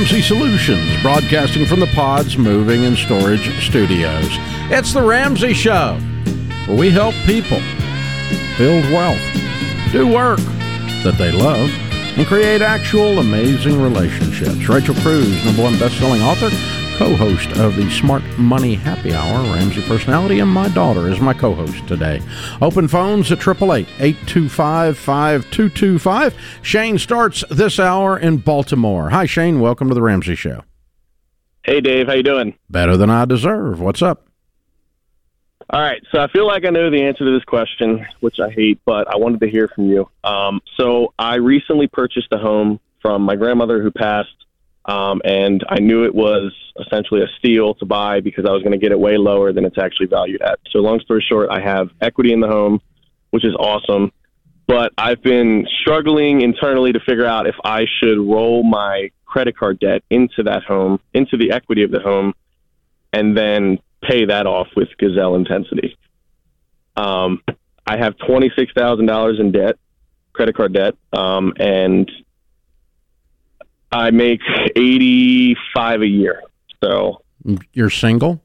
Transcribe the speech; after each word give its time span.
Ramsey 0.00 0.22
Solutions, 0.22 1.02
broadcasting 1.02 1.66
from 1.66 1.78
the 1.78 1.86
Pods 1.88 2.38
Moving 2.38 2.86
and 2.86 2.96
Storage 2.96 3.62
Studios. 3.62 4.28
It's 4.70 4.94
The 4.94 5.02
Ramsey 5.02 5.52
Show, 5.52 5.98
where 6.66 6.78
we 6.78 6.88
help 6.88 7.14
people 7.26 7.60
build 8.56 8.82
wealth, 8.90 9.20
do 9.92 10.06
work 10.08 10.38
that 11.04 11.16
they 11.18 11.30
love, 11.30 11.68
and 12.16 12.26
create 12.26 12.62
actual 12.62 13.18
amazing 13.18 13.78
relationships. 13.78 14.66
Rachel 14.66 14.94
Cruze, 14.94 15.44
number 15.44 15.64
one 15.64 15.78
best-selling 15.78 16.22
author, 16.22 16.48
co-host 17.00 17.48
of 17.56 17.74
the 17.76 17.88
Smart 17.88 18.22
Money 18.36 18.74
Happy 18.74 19.14
Hour, 19.14 19.42
Ramsey 19.54 19.80
personality, 19.88 20.40
and 20.40 20.50
my 20.50 20.68
daughter 20.68 21.08
is 21.08 21.18
my 21.18 21.32
co-host 21.32 21.88
today. 21.88 22.20
Open 22.60 22.88
phones 22.88 23.32
at 23.32 23.38
888-825-5225. 23.38 26.34
Shane 26.60 26.98
starts 26.98 27.42
this 27.48 27.80
hour 27.80 28.18
in 28.18 28.36
Baltimore. 28.36 29.08
Hi, 29.08 29.24
Shane. 29.24 29.60
Welcome 29.60 29.88
to 29.88 29.94
the 29.94 30.02
Ramsey 30.02 30.34
Show. 30.34 30.62
Hey, 31.62 31.80
Dave. 31.80 32.06
How 32.06 32.12
you 32.12 32.22
doing? 32.22 32.58
Better 32.68 32.98
than 32.98 33.08
I 33.08 33.24
deserve. 33.24 33.80
What's 33.80 34.02
up? 34.02 34.26
All 35.70 35.80
right. 35.80 36.02
So 36.12 36.20
I 36.20 36.28
feel 36.28 36.46
like 36.46 36.66
I 36.66 36.70
know 36.70 36.90
the 36.90 37.00
answer 37.00 37.24
to 37.24 37.32
this 37.32 37.44
question, 37.44 38.06
which 38.20 38.40
I 38.40 38.50
hate, 38.50 38.78
but 38.84 39.10
I 39.10 39.16
wanted 39.16 39.40
to 39.40 39.48
hear 39.48 39.68
from 39.68 39.88
you. 39.88 40.06
Um, 40.22 40.60
so 40.76 41.14
I 41.18 41.36
recently 41.36 41.86
purchased 41.86 42.28
a 42.30 42.36
home 42.36 42.78
from 43.00 43.22
my 43.22 43.36
grandmother 43.36 43.82
who 43.82 43.90
passed 43.90 44.34
um, 44.86 45.20
and 45.24 45.64
I 45.68 45.80
knew 45.80 46.04
it 46.04 46.14
was 46.14 46.52
essentially 46.78 47.22
a 47.22 47.28
steal 47.38 47.74
to 47.74 47.84
buy 47.84 48.20
because 48.20 48.44
I 48.46 48.52
was 48.52 48.62
going 48.62 48.72
to 48.72 48.78
get 48.78 48.92
it 48.92 48.98
way 48.98 49.16
lower 49.18 49.52
than 49.52 49.64
it's 49.64 49.78
actually 49.78 50.06
valued 50.06 50.42
at. 50.42 50.58
So, 50.70 50.78
long 50.78 51.00
story 51.00 51.24
short, 51.26 51.48
I 51.50 51.60
have 51.60 51.90
equity 52.00 52.32
in 52.32 52.40
the 52.40 52.48
home, 52.48 52.80
which 53.30 53.44
is 53.44 53.54
awesome. 53.58 54.12
But 54.66 54.92
I've 54.96 55.22
been 55.22 55.66
struggling 55.80 56.42
internally 56.42 56.92
to 56.92 57.00
figure 57.00 57.26
out 57.26 57.46
if 57.46 57.56
I 57.64 57.86
should 58.00 58.18
roll 58.18 58.62
my 58.62 59.10
credit 59.26 59.56
card 59.56 59.80
debt 59.80 60.02
into 60.10 60.44
that 60.44 60.62
home, 60.62 61.00
into 61.12 61.36
the 61.36 61.52
equity 61.52 61.82
of 61.82 61.90
the 61.90 62.00
home, 62.00 62.34
and 63.12 63.36
then 63.36 63.78
pay 64.02 64.26
that 64.26 64.46
off 64.46 64.68
with 64.76 64.88
Gazelle 64.98 65.34
intensity. 65.34 65.96
Um, 66.96 67.42
I 67.86 67.98
have 67.98 68.16
twenty 68.18 68.50
six 68.56 68.72
thousand 68.72 69.06
dollars 69.06 69.38
in 69.40 69.52
debt, 69.52 69.76
credit 70.32 70.56
card 70.56 70.72
debt, 70.72 70.94
um, 71.12 71.52
and 71.58 72.10
I 73.92 74.10
make 74.10 74.40
eighty 74.76 75.56
five 75.74 76.02
a 76.02 76.06
year. 76.06 76.42
So 76.82 77.22
you're 77.72 77.90
single. 77.90 78.40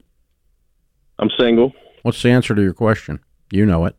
I'm 1.18 1.30
single. 1.38 1.72
What's 2.02 2.22
the 2.22 2.30
answer 2.30 2.54
to 2.54 2.62
your 2.62 2.74
question? 2.74 3.20
You 3.50 3.64
know 3.66 3.86
it. 3.86 3.96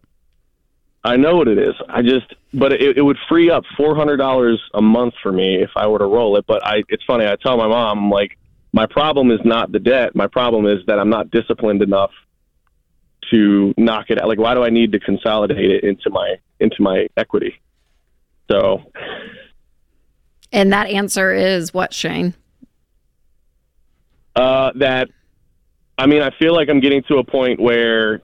I 1.03 1.15
know 1.15 1.37
what 1.37 1.47
it 1.47 1.57
is. 1.57 1.73
I 1.87 2.01
just, 2.01 2.33
but 2.53 2.73
it, 2.73 2.97
it 2.97 3.01
would 3.01 3.17
free 3.29 3.49
up 3.49 3.63
four 3.77 3.95
hundred 3.95 4.17
dollars 4.17 4.61
a 4.73 4.81
month 4.81 5.13
for 5.23 5.31
me 5.31 5.61
if 5.61 5.69
I 5.75 5.87
were 5.87 5.99
to 5.99 6.05
roll 6.05 6.37
it. 6.37 6.45
But 6.47 6.65
I, 6.65 6.83
it's 6.89 7.03
funny. 7.05 7.25
I 7.25 7.35
tell 7.37 7.57
my 7.57 7.67
mom, 7.67 7.97
I'm 8.05 8.09
like, 8.09 8.37
my 8.73 8.85
problem 8.85 9.31
is 9.31 9.39
not 9.45 9.71
the 9.71 9.79
debt. 9.79 10.15
My 10.15 10.27
problem 10.27 10.67
is 10.67 10.85
that 10.87 10.99
I'm 10.99 11.09
not 11.09 11.31
disciplined 11.31 11.81
enough 11.81 12.11
to 13.31 13.73
knock 13.77 14.09
it 14.09 14.21
out. 14.21 14.27
Like, 14.27 14.39
why 14.39 14.53
do 14.53 14.63
I 14.63 14.69
need 14.69 14.91
to 14.91 14.99
consolidate 14.99 15.71
it 15.71 15.83
into 15.83 16.09
my 16.09 16.35
into 16.59 16.81
my 16.81 17.07
equity? 17.15 17.59
So 18.51 18.91
and 20.51 20.73
that 20.73 20.87
answer 20.87 21.33
is 21.33 21.73
what, 21.73 21.93
Shane? 21.93 22.33
Uh, 24.35 24.71
that, 24.75 25.09
I 25.97 26.05
mean, 26.05 26.21
I 26.21 26.31
feel 26.37 26.53
like 26.53 26.69
I'm 26.69 26.79
getting 26.79 27.03
to 27.03 27.17
a 27.17 27.23
point 27.23 27.59
where 27.59 28.21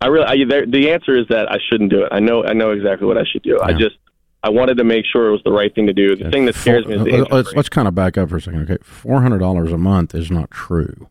I 0.00 0.06
really, 0.06 0.26
I, 0.26 0.44
there, 0.48 0.66
the 0.66 0.90
answer 0.90 1.16
is 1.16 1.26
that 1.28 1.50
I 1.50 1.58
shouldn't 1.68 1.90
do 1.90 2.02
it. 2.02 2.08
I 2.10 2.20
know, 2.20 2.44
I 2.44 2.52
know 2.52 2.70
exactly 2.70 3.06
what 3.06 3.18
I 3.18 3.24
should 3.30 3.42
do. 3.42 3.58
Yeah. 3.60 3.66
I 3.66 3.72
just, 3.72 3.96
I 4.42 4.48
wanted 4.48 4.78
to 4.78 4.84
make 4.84 5.04
sure 5.04 5.28
it 5.28 5.32
was 5.32 5.42
the 5.44 5.52
right 5.52 5.74
thing 5.74 5.86
to 5.86 5.92
do. 5.92 6.16
The 6.16 6.30
thing 6.30 6.46
that 6.46 6.54
scares 6.54 6.86
me 6.86 6.94
is 6.94 7.04
the 7.04 7.26
let's, 7.30 7.52
let's 7.52 7.68
kind 7.68 7.86
of 7.86 7.94
back 7.94 8.16
up 8.16 8.30
for 8.30 8.38
a 8.38 8.40
second. 8.40 8.62
Okay, 8.62 8.82
four 8.82 9.20
hundred 9.20 9.40
dollars 9.40 9.70
a 9.70 9.76
month 9.76 10.14
is 10.14 10.30
not 10.30 10.50
true. 10.50 11.10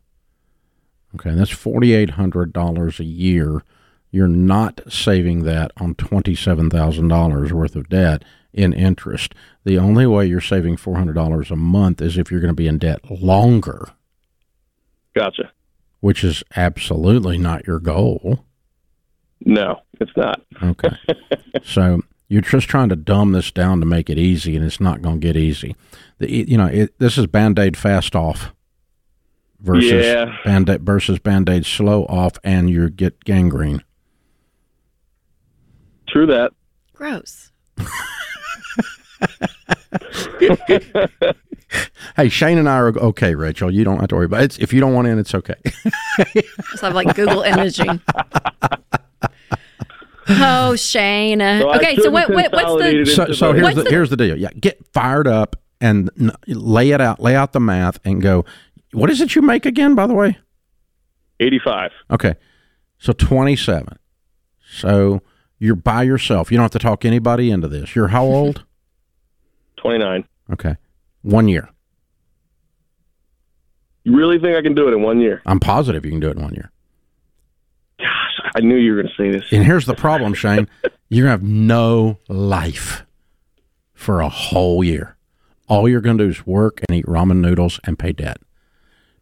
Okay, 1.13 1.35
that's 1.35 1.51
forty 1.51 1.93
eight 1.93 2.11
hundred 2.11 2.51
dollars 2.51 2.99
a 2.99 3.03
year. 3.03 3.63
You're 4.09 4.27
not 4.27 4.81
saving 4.89 5.43
that 5.43 5.71
on 5.77 5.93
twenty 5.93 6.33
seven 6.33 6.71
thousand 6.71 7.09
dollars 7.09 7.53
worth 7.53 7.75
of 7.75 7.87
debt 7.87 8.23
in 8.53 8.73
interest. 8.73 9.33
The 9.63 9.77
only 9.77 10.05
way 10.05 10.25
you're 10.25 10.41
saving 10.41 10.77
$400 10.77 11.51
a 11.51 11.55
month 11.55 12.01
is 12.01 12.17
if 12.17 12.31
you're 12.31 12.39
going 12.39 12.49
to 12.49 12.55
be 12.55 12.67
in 12.67 12.77
debt 12.77 13.09
longer. 13.09 13.89
Gotcha. 15.15 15.51
Which 15.99 16.23
is 16.23 16.43
absolutely 16.55 17.37
not 17.37 17.67
your 17.67 17.79
goal. 17.79 18.45
No, 19.41 19.81
it's 19.99 20.15
not. 20.15 20.41
okay. 20.61 20.89
So 21.63 22.01
you're 22.29 22.41
just 22.41 22.69
trying 22.69 22.89
to 22.89 22.95
dumb 22.95 23.31
this 23.31 23.51
down 23.51 23.79
to 23.79 23.85
make 23.85 24.09
it 24.09 24.17
easy, 24.17 24.55
and 24.55 24.63
it's 24.63 24.79
not 24.79 25.01
going 25.01 25.19
to 25.19 25.27
get 25.27 25.35
easy. 25.35 25.75
The, 26.19 26.31
you 26.31 26.57
know, 26.57 26.67
it, 26.67 26.97
this 26.99 27.17
is 27.17 27.25
band 27.27 27.57
aid 27.57 27.75
fast 27.75 28.15
off 28.15 28.53
versus 29.59 30.05
yeah. 30.05 30.37
band 30.45 30.69
aid 30.69 30.83
versus 30.83 31.17
band 31.19 31.49
aid 31.49 31.65
slow 31.65 32.05
off, 32.05 32.37
and 32.43 32.69
you 32.69 32.89
get 32.89 33.25
gangrene. 33.25 33.83
True 36.07 36.27
that. 36.27 36.53
Gross. 36.93 37.51
hey, 42.15 42.29
Shane 42.29 42.57
and 42.57 42.69
I 42.69 42.77
are 42.77 42.97
okay, 42.97 43.35
Rachel. 43.35 43.71
You 43.71 43.83
don't 43.83 43.99
have 43.99 44.09
to 44.09 44.15
worry 44.15 44.25
about 44.25 44.41
it. 44.41 44.45
It's, 44.45 44.57
if 44.59 44.73
you 44.73 44.79
don't 44.79 44.93
want 44.93 45.07
in, 45.07 45.19
it's 45.19 45.35
okay. 45.35 45.55
Just 46.33 46.81
have 46.81 46.93
like 46.93 47.15
Google 47.15 47.41
imaging. 47.41 48.01
Oh, 50.29 50.75
Shane. 50.75 51.39
So 51.39 51.73
okay, 51.75 51.95
so 51.97 52.11
what, 52.11 52.29
what, 52.29 52.51
what's 52.51 52.83
the 52.83 53.05
so, 53.05 53.31
so 53.31 53.53
here's 53.53 53.75
the, 53.75 53.83
the, 53.83 53.89
here's 53.89 54.09
the 54.09 54.17
deal. 54.17 54.37
Yeah, 54.37 54.49
get 54.59 54.85
fired 54.93 55.27
up 55.27 55.55
and 55.81 56.09
n- 56.19 56.31
lay 56.47 56.91
it 56.91 57.01
out, 57.01 57.19
lay 57.19 57.35
out 57.35 57.53
the 57.53 57.59
math, 57.59 57.99
and 58.05 58.21
go. 58.21 58.45
What 58.91 59.09
is 59.09 59.21
it 59.21 59.35
you 59.35 59.41
make 59.41 59.65
again? 59.65 59.95
By 59.95 60.07
the 60.07 60.13
way, 60.13 60.37
eighty-five. 61.39 61.91
Okay, 62.11 62.35
so 62.99 63.13
twenty-seven. 63.13 63.97
So 64.71 65.21
you're 65.59 65.75
by 65.75 66.03
yourself. 66.03 66.51
You 66.51 66.57
don't 66.57 66.63
have 66.63 66.71
to 66.71 66.79
talk 66.79 67.05
anybody 67.05 67.51
into 67.51 67.67
this. 67.67 67.95
You're 67.95 68.07
how 68.07 68.23
old? 68.23 68.63
29. 69.77 70.25
Okay. 70.51 70.75
One 71.21 71.47
year. 71.47 71.69
You 74.03 74.15
really 74.15 74.39
think 74.39 74.57
I 74.57 74.61
can 74.61 74.73
do 74.73 74.87
it 74.87 74.93
in 74.93 75.01
one 75.01 75.19
year? 75.19 75.41
I'm 75.45 75.59
positive 75.59 76.05
you 76.05 76.11
can 76.11 76.19
do 76.19 76.29
it 76.29 76.37
in 76.37 76.41
one 76.41 76.53
year. 76.53 76.71
Gosh, 77.99 78.51
I 78.55 78.61
knew 78.61 78.75
you 78.75 78.95
were 78.95 79.03
going 79.03 79.13
to 79.15 79.21
say 79.21 79.29
this. 79.29 79.51
And 79.51 79.63
here's 79.63 79.85
the 79.85 79.93
problem, 79.93 80.33
Shane. 80.33 80.67
You're 81.09 81.27
going 81.27 81.39
to 81.39 81.43
have 81.43 81.43
no 81.43 82.17
life 82.27 83.03
for 83.93 84.21
a 84.21 84.29
whole 84.29 84.83
year. 84.83 85.17
All 85.67 85.87
you're 85.87 86.01
going 86.01 86.17
to 86.17 86.23
do 86.23 86.29
is 86.29 86.47
work 86.47 86.81
and 86.87 86.97
eat 86.97 87.05
ramen 87.05 87.37
noodles 87.41 87.79
and 87.83 87.99
pay 87.99 88.11
debt. 88.11 88.37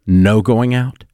No 0.06 0.40
going 0.40 0.74
out, 0.74 1.04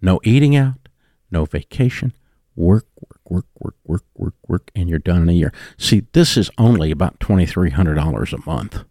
no 0.00 0.20
eating 0.24 0.56
out, 0.56 0.88
no 1.30 1.44
vacation. 1.44 2.12
Work, 2.56 2.86
work, 2.98 3.20
work, 3.28 3.46
work, 3.58 3.74
work, 3.84 4.02
work, 4.14 4.34
work, 4.46 4.70
and 4.74 4.88
you're 4.88 4.98
done 4.98 5.22
in 5.22 5.28
a 5.28 5.32
year. 5.32 5.52
See, 5.78 6.02
this 6.12 6.36
is 6.36 6.50
only 6.58 6.90
about 6.90 7.18
$2,300 7.20 8.32
a 8.32 8.50
month 8.50 8.84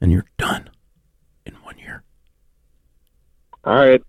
and 0.00 0.10
you're 0.10 0.26
done 0.38 0.70
in 1.44 1.54
one 1.62 1.78
year. 1.78 2.02
All 3.64 3.74
right. 3.74 4.02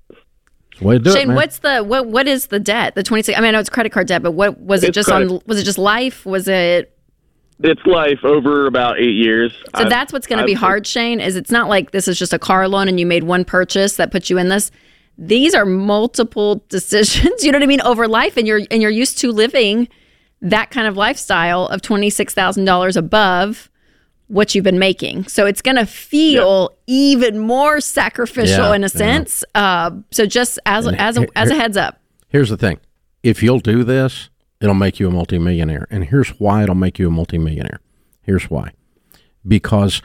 Way 0.80 0.98
to 0.98 1.04
do 1.04 1.12
Shane, 1.12 1.32
it, 1.32 1.36
what's 1.36 1.60
the 1.60 1.84
what? 1.84 2.08
What 2.08 2.28
is 2.28 2.48
the 2.48 2.60
debt? 2.60 2.96
The 2.96 3.04
twenty 3.04 3.22
six. 3.22 3.38
I 3.38 3.42
mean, 3.42 3.50
I 3.50 3.52
know 3.52 3.60
it's 3.60 3.70
credit 3.70 3.92
card 3.92 4.08
debt, 4.08 4.24
but 4.24 4.32
what 4.32 4.60
was 4.60 4.84
it? 4.84 4.88
It's 4.88 4.96
just 4.96 5.10
credit. 5.10 5.30
on? 5.30 5.42
Was 5.46 5.60
it 5.60 5.64
just 5.64 5.78
life? 5.78 6.26
Was 6.26 6.48
it? 6.48 6.98
It's 7.64 7.86
life 7.86 8.18
over 8.24 8.66
about 8.66 9.00
eight 9.00 9.14
years. 9.14 9.54
So 9.76 9.84
I've, 9.84 9.90
that's 9.92 10.12
what's 10.12 10.26
going 10.26 10.40
to 10.40 10.46
be 10.46 10.56
hard, 10.56 10.88
Shane. 10.88 11.20
Is 11.20 11.36
it's 11.36 11.52
not 11.52 11.70
like 11.70 11.92
this 11.92 12.08
is 12.08 12.18
just 12.18 12.34
a 12.34 12.40
car 12.40 12.68
loan 12.68 12.88
and 12.88 13.00
you 13.00 13.06
made 13.06 13.24
one 13.24 13.46
purchase 13.46 13.98
that 13.98 14.12
puts 14.12 14.32
you 14.32 14.40
in 14.40 14.50
this. 14.50 14.72
These 15.18 15.54
are 15.54 15.66
multiple 15.66 16.64
decisions. 16.70 17.44
You 17.44 17.52
know 17.52 17.58
what 17.58 17.64
I 17.64 17.68
mean 17.68 17.82
over 17.82 18.08
life, 18.08 18.38
and 18.38 18.48
you're 18.48 18.62
and 18.70 18.82
you're 18.82 18.92
used 18.92 19.18
to 19.20 19.32
living 19.32 19.88
that 20.42 20.72
kind 20.72 20.88
of 20.88 20.98
lifestyle 20.98 21.68
of 21.68 21.82
twenty 21.82 22.10
six 22.10 22.34
thousand 22.34 22.66
dollars 22.66 22.98
above 22.98 23.70
what 24.28 24.56
you've 24.56 24.64
been 24.64 24.80
making. 24.80 25.28
So 25.28 25.46
it's 25.46 25.62
going 25.62 25.76
to 25.76 25.86
feel 25.86 26.72
even 26.88 27.38
more 27.38 27.82
sacrificial 27.82 28.70
yeah, 28.70 28.76
in 28.76 28.84
a 28.86 28.90
sense. 28.90 29.44
Yeah. 29.54 29.62
Uh, 29.62 29.92
so 30.12 30.26
just 30.26 30.58
as 30.66 30.86
and 30.86 30.98
as 31.00 31.18
a, 31.18 31.28
as 31.38 31.52
a 31.52 31.56
heads 31.56 31.76
up. 31.76 32.00
Here's 32.30 32.50
the 32.50 32.58
thing: 32.58 32.80
if 33.24 33.44
you'll 33.44 33.60
do 33.60 33.84
this, 33.84 34.30
it'll 34.62 34.74
make 34.74 35.00
you 35.00 35.08
a 35.08 35.12
multimillionaire. 35.12 35.88
And 35.90 36.06
here's 36.06 36.30
why 36.40 36.64
it'll 36.64 36.76
make 36.76 36.98
you 36.98 37.08
a 37.08 37.12
multimillionaire. 37.12 37.82
Here's 38.22 38.50
why: 38.50 38.72
because 39.46 40.02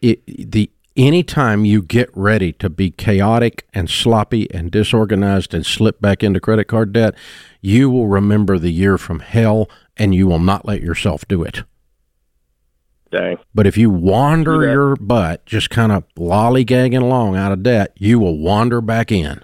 it, 0.00 0.50
the 0.50 0.70
anytime 0.98 1.64
you 1.64 1.80
get 1.80 2.10
ready 2.14 2.52
to 2.54 2.68
be 2.68 2.90
chaotic 2.90 3.66
and 3.72 3.88
sloppy 3.88 4.52
and 4.52 4.70
disorganized 4.70 5.54
and 5.54 5.64
slip 5.64 6.00
back 6.00 6.24
into 6.24 6.40
credit 6.40 6.64
card 6.64 6.92
debt, 6.92 7.14
you 7.62 7.88
will 7.88 8.08
remember 8.08 8.58
the 8.58 8.72
year 8.72 8.98
from 8.98 9.20
hell, 9.20 9.70
and 9.96 10.14
you 10.14 10.26
will 10.26 10.40
not 10.40 10.66
let 10.66 10.82
yourself 10.82 11.26
do 11.28 11.42
it. 11.42 11.62
Dang. 13.10 13.38
But 13.54 13.66
if 13.66 13.78
you 13.78 13.88
wander 13.88 14.64
yeah. 14.64 14.72
your 14.72 14.96
butt, 14.96 15.46
just 15.46 15.70
kind 15.70 15.92
of 15.92 16.04
lollygagging 16.16 17.00
along 17.00 17.36
out 17.36 17.52
of 17.52 17.62
debt, 17.62 17.92
you 17.96 18.18
will 18.18 18.36
wander 18.36 18.80
back 18.80 19.10
in. 19.10 19.42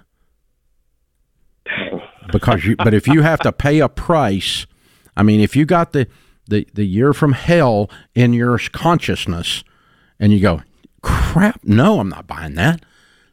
Dang. 1.65 2.01
Because 2.31 2.65
you, 2.65 2.75
but 2.75 2.93
if 2.93 3.07
you 3.07 3.21
have 3.21 3.39
to 3.39 3.51
pay 3.51 3.79
a 3.79 3.89
price, 3.89 4.67
I 5.15 5.23
mean, 5.23 5.39
if 5.39 5.55
you 5.55 5.65
got 5.65 5.93
the, 5.93 6.07
the, 6.47 6.67
the 6.73 6.85
year 6.85 7.13
from 7.13 7.31
hell 7.33 7.89
in 8.13 8.33
your 8.33 8.59
consciousness, 8.71 9.63
and 10.19 10.31
you 10.31 10.39
go, 10.39 10.61
crap, 11.05 11.63
no, 11.63 11.99
I'm 11.99 12.09
not 12.09 12.27
buying 12.27 12.55
that. 12.55 12.83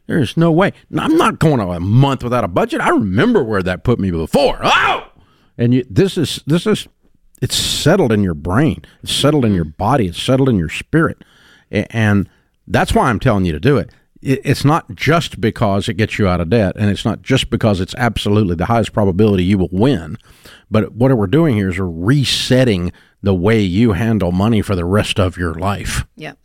There's 0.05 0.37
no 0.37 0.51
way. 0.51 0.73
I'm 0.95 1.17
not 1.17 1.39
going 1.39 1.59
a 1.59 1.79
month 1.79 2.23
without 2.23 2.43
a 2.43 2.47
budget. 2.47 2.81
I 2.81 2.89
remember 2.89 3.43
where 3.43 3.63
that 3.63 3.83
put 3.83 3.99
me 3.99 4.11
before. 4.11 4.59
Oh, 4.61 5.07
and 5.57 5.73
you, 5.73 5.85
this 5.89 6.17
is 6.17 6.41
this 6.45 6.67
is 6.67 6.87
it's 7.41 7.55
settled 7.55 8.11
in 8.11 8.23
your 8.23 8.33
brain. 8.33 8.83
It's 9.01 9.13
settled 9.13 9.45
in 9.45 9.53
your 9.53 9.65
mm. 9.65 9.77
body. 9.77 10.07
It's 10.07 10.21
settled 10.21 10.49
in 10.49 10.57
your 10.57 10.69
spirit, 10.69 11.23
and 11.71 12.29
that's 12.67 12.93
why 12.93 13.09
I'm 13.09 13.19
telling 13.19 13.45
you 13.45 13.53
to 13.53 13.59
do 13.59 13.77
it. 13.77 13.89
It's 14.21 14.63
not 14.63 14.95
just 14.95 15.41
because 15.41 15.89
it 15.89 15.95
gets 15.95 16.17
you 16.17 16.27
out 16.27 16.39
of 16.39 16.49
debt, 16.49 16.75
and 16.77 16.89
it's 16.89 17.03
not 17.03 17.21
just 17.23 17.49
because 17.49 17.81
it's 17.81 17.95
absolutely 17.95 18.55
the 18.55 18.67
highest 18.67 18.93
probability 18.93 19.43
you 19.43 19.57
will 19.57 19.69
win. 19.71 20.17
But 20.69 20.93
what 20.93 21.15
we're 21.17 21.27
doing 21.27 21.55
here 21.55 21.69
is 21.69 21.79
we're 21.79 21.89
resetting 21.89 22.93
the 23.21 23.33
way 23.33 23.61
you 23.61 23.93
handle 23.93 24.31
money 24.31 24.61
for 24.61 24.75
the 24.75 24.85
rest 24.85 25.19
of 25.19 25.37
your 25.37 25.55
life. 25.55 26.05
Yep 26.15 26.37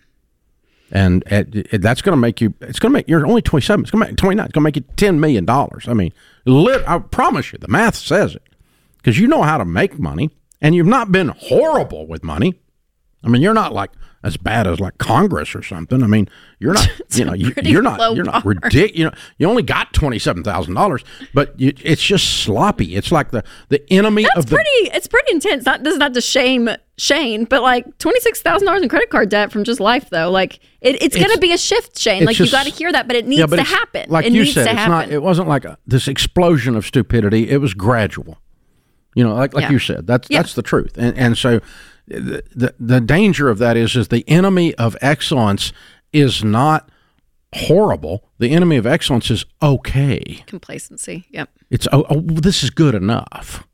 and 0.90 1.22
it, 1.26 1.74
it, 1.74 1.82
that's 1.82 2.02
going 2.02 2.12
to 2.12 2.20
make 2.20 2.40
you. 2.40 2.54
It's 2.60 2.78
going 2.78 2.92
to 2.92 2.94
make 2.98 3.08
you're 3.08 3.26
only 3.26 3.42
27. 3.42 3.84
It's 3.84 3.90
going 3.90 4.02
to 4.04 4.10
make 4.10 4.16
29. 4.16 4.44
It's 4.46 4.52
going 4.52 4.62
to 4.62 4.64
make 4.64 4.76
you 4.76 4.84
10 4.96 5.20
million 5.20 5.44
dollars. 5.44 5.86
I 5.88 5.92
mean, 5.94 6.12
lit, 6.44 6.86
I 6.88 6.98
promise 6.98 7.52
you, 7.52 7.58
the 7.58 7.68
math 7.68 7.96
says 7.96 8.34
it 8.34 8.42
because 8.96 9.18
you 9.18 9.26
know 9.26 9.42
how 9.42 9.58
to 9.58 9.64
make 9.64 9.98
money, 9.98 10.30
and 10.60 10.74
you've 10.74 10.86
not 10.86 11.12
been 11.12 11.28
horrible 11.28 12.06
with 12.06 12.24
money. 12.24 12.58
I 13.22 13.28
mean, 13.28 13.42
you're 13.42 13.54
not 13.54 13.72
like 13.72 13.90
as 14.22 14.36
bad 14.36 14.66
as 14.66 14.80
like 14.80 14.98
Congress 14.98 15.54
or 15.54 15.62
something. 15.62 16.02
I 16.02 16.06
mean, 16.06 16.28
you're 16.58 16.74
not, 16.74 16.88
you 17.12 17.24
know, 17.24 17.34
you, 17.34 17.52
are 17.78 17.82
not, 17.82 18.14
you're 18.14 18.24
not 18.24 18.44
ridiculous. 18.44 18.96
You 18.96 19.04
know, 19.06 19.12
you 19.38 19.48
only 19.48 19.62
got 19.62 19.92
twenty 19.92 20.18
seven 20.18 20.42
thousand 20.42 20.74
dollars, 20.74 21.04
but 21.34 21.58
you, 21.58 21.72
it's 21.82 22.02
just 22.02 22.42
sloppy. 22.42 22.96
It's 22.96 23.10
like 23.12 23.30
the 23.30 23.44
the 23.68 23.82
enemy 23.92 24.22
That's 24.22 24.38
of 24.38 24.46
the. 24.46 24.56
pretty. 24.56 24.96
It's 24.96 25.06
pretty 25.06 25.32
intense. 25.32 25.66
Not 25.66 25.82
does 25.82 25.96
not 25.96 26.14
to 26.14 26.20
shame 26.20 26.70
Shane, 26.96 27.44
but 27.44 27.62
like 27.62 27.98
twenty 27.98 28.20
six 28.20 28.42
thousand 28.42 28.66
dollars 28.66 28.82
in 28.82 28.88
credit 28.88 29.10
card 29.10 29.28
debt 29.28 29.52
from 29.52 29.64
just 29.64 29.80
life, 29.80 30.10
though. 30.10 30.30
Like 30.30 30.60
it, 30.80 31.00
it's, 31.02 31.16
going 31.16 31.30
to 31.30 31.38
be 31.38 31.52
a 31.52 31.58
shift, 31.58 31.98
Shane. 31.98 32.24
Like 32.24 32.36
just, 32.36 32.52
you 32.52 32.56
got 32.56 32.66
to 32.66 32.72
hear 32.72 32.90
that, 32.92 33.06
but 33.06 33.16
it 33.16 33.26
needs 33.26 33.40
yeah, 33.40 33.46
but 33.46 33.56
to 33.56 33.62
happen. 33.62 34.10
Like 34.10 34.26
it 34.26 34.32
you 34.32 34.44
said, 34.44 34.66
it's 34.66 34.88
not. 34.88 35.10
It 35.10 35.22
wasn't 35.22 35.48
like 35.48 35.64
a, 35.64 35.78
this 35.86 36.08
explosion 36.08 36.74
of 36.76 36.84
stupidity. 36.84 37.50
It 37.50 37.58
was 37.58 37.74
gradual. 37.74 38.38
You 39.14 39.24
know, 39.24 39.34
like 39.34 39.54
like 39.54 39.62
yeah. 39.62 39.70
you 39.70 39.78
said, 39.78 40.06
that's 40.06 40.28
yeah. 40.30 40.42
that's 40.42 40.54
the 40.54 40.62
truth. 40.62 40.96
And 40.96 41.16
and 41.16 41.38
so 41.38 41.60
the, 42.08 42.42
the 42.54 42.74
the 42.78 43.00
danger 43.00 43.48
of 43.48 43.58
that 43.58 43.76
is 43.76 43.96
is 43.96 44.08
the 44.08 44.24
enemy 44.28 44.74
of 44.74 44.96
excellence 45.00 45.72
is 46.12 46.42
not 46.42 46.90
horrible. 47.54 48.24
The 48.38 48.50
enemy 48.50 48.76
of 48.76 48.86
excellence 48.86 49.30
is 49.30 49.44
okay. 49.62 50.42
Complacency. 50.46 51.26
Yep. 51.30 51.50
It's 51.70 51.86
oh, 51.92 52.06
oh 52.08 52.20
this 52.20 52.62
is 52.62 52.70
good 52.70 52.94
enough. 52.94 53.66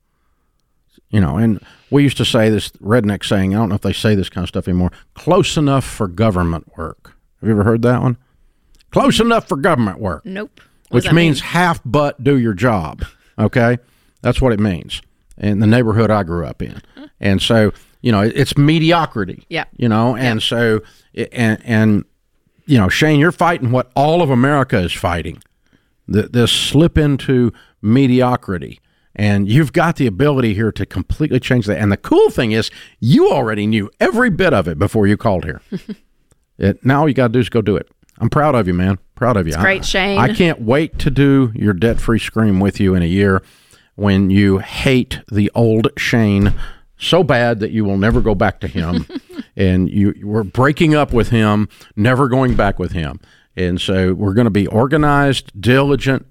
You 1.11 1.21
know, 1.21 1.37
and 1.37 1.65
we 1.91 2.03
used 2.03 2.17
to 2.17 2.25
say 2.25 2.51
this 2.51 2.71
redneck 2.73 3.25
saying. 3.25 3.55
I 3.55 3.59
don't 3.59 3.69
know 3.69 3.77
if 3.77 3.83
they 3.83 3.93
say 3.93 4.15
this 4.15 4.29
kind 4.29 4.45
of 4.45 4.49
stuff 4.49 4.67
anymore. 4.67 4.91
Close 5.15 5.57
enough 5.57 5.85
for 5.85 6.09
government 6.09 6.77
work. 6.77 7.17
Have 7.41 7.49
you 7.49 7.55
ever 7.55 7.65
heard 7.65 7.83
that 7.83 8.03
one? 8.03 8.17
Close 8.91 9.21
enough 9.21 9.49
for 9.49 9.57
government 9.57 10.01
work. 10.01 10.25
Nope. 10.25 10.61
What 10.89 11.05
which 11.05 11.13
means 11.13 11.41
mean? 11.41 11.51
half 11.51 11.81
butt 11.85 12.23
do 12.23 12.37
your 12.37 12.55
job. 12.55 13.05
Okay, 13.39 13.79
that's 14.23 14.41
what 14.41 14.53
it 14.53 14.61
means 14.61 15.03
in 15.39 15.61
the 15.61 15.67
neighborhood 15.67 16.11
I 16.11 16.23
grew 16.23 16.47
up 16.47 16.63
in. 16.63 16.81
And 17.21 17.41
so, 17.41 17.73
you 18.05 18.13
know, 18.13 18.21
it's 18.21 18.59
mediocrity. 18.59 19.47
Yeah. 19.49 19.65
You 19.79 19.89
know, 19.89 20.15
and 20.15 20.39
yeah. 20.43 20.47
so, 20.47 20.83
and, 21.33 21.59
and, 21.65 22.05
you 22.67 22.77
know, 22.77 22.91
Shane, 22.91 23.19
you're 23.19 23.33
fighting 23.33 23.71
what 23.71 23.91
all 23.97 24.21
of 24.21 24.29
America 24.29 24.79
is 24.79 24.93
fighting 24.93 25.43
the, 26.07 26.25
this 26.25 26.53
slip 26.53 26.99
into 26.99 27.51
mediocrity. 27.81 28.79
And 29.17 29.49
you've 29.49 29.73
got 29.73 29.97
the 29.97 30.07
ability 30.07 30.53
here 30.53 30.71
to 30.73 30.85
completely 30.85 31.41
change 31.41 31.65
that. 31.65 31.79
And 31.79 31.91
the 31.91 31.97
cool 31.97 32.29
thing 32.29 32.53
is, 32.53 32.71
you 33.01 33.31
already 33.31 33.67
knew 33.67 33.91
every 34.01 34.29
bit 34.29 34.53
of 34.53 34.69
it 34.69 34.79
before 34.79 35.07
you 35.07 35.17
called 35.17 35.45
here. 35.45 35.63
it, 36.59 36.85
now 36.85 37.01
all 37.01 37.09
you 37.09 37.15
got 37.15 37.29
to 37.29 37.33
do 37.33 37.39
is 37.39 37.49
go 37.49 37.63
do 37.63 37.75
it. 37.75 37.89
I'm 38.19 38.29
proud 38.29 38.55
of 38.55 38.67
you, 38.67 38.75
man. 38.75 38.99
Proud 39.15 39.39
of 39.39 39.47
you. 39.47 39.55
It's 39.55 39.63
great, 39.63 39.83
Shane. 39.87 40.19
I, 40.19 40.25
I 40.25 40.35
can't 40.35 40.61
wait 40.61 40.99
to 40.99 41.11
do 41.11 41.53
your 41.55 41.73
debt 41.73 42.03
free 42.03 42.19
scream 42.19 42.61
with 42.61 42.81
you 42.81 42.95
in 42.95 43.03
a 43.03 43.07
year 43.07 43.43
when 43.95 44.29
you 44.29 44.59
hate 44.59 45.21
the 45.33 45.51
old 45.55 45.89
Shane 45.97 46.53
so 47.05 47.23
bad 47.23 47.61
that 47.61 47.71
you 47.71 47.85
will 47.85 47.99
never 47.99 48.21
go 48.21 48.35
back 48.35 48.61
to 48.61 48.69
him 48.69 49.07
and 49.57 49.91
you 49.91 50.15
we're 50.23 50.43
breaking 50.43 50.95
up 50.95 51.13
with 51.13 51.31
him, 51.31 51.69
never 51.97 52.29
going 52.29 52.55
back 52.55 52.79
with 52.79 52.93
him. 52.93 53.21
And 53.57 53.81
so 53.81 54.15
we're 54.15 54.35
going 54.35 54.47
to 54.47 54.51
be 54.51 54.67
organized, 54.67 55.53
diligent, 55.61 56.27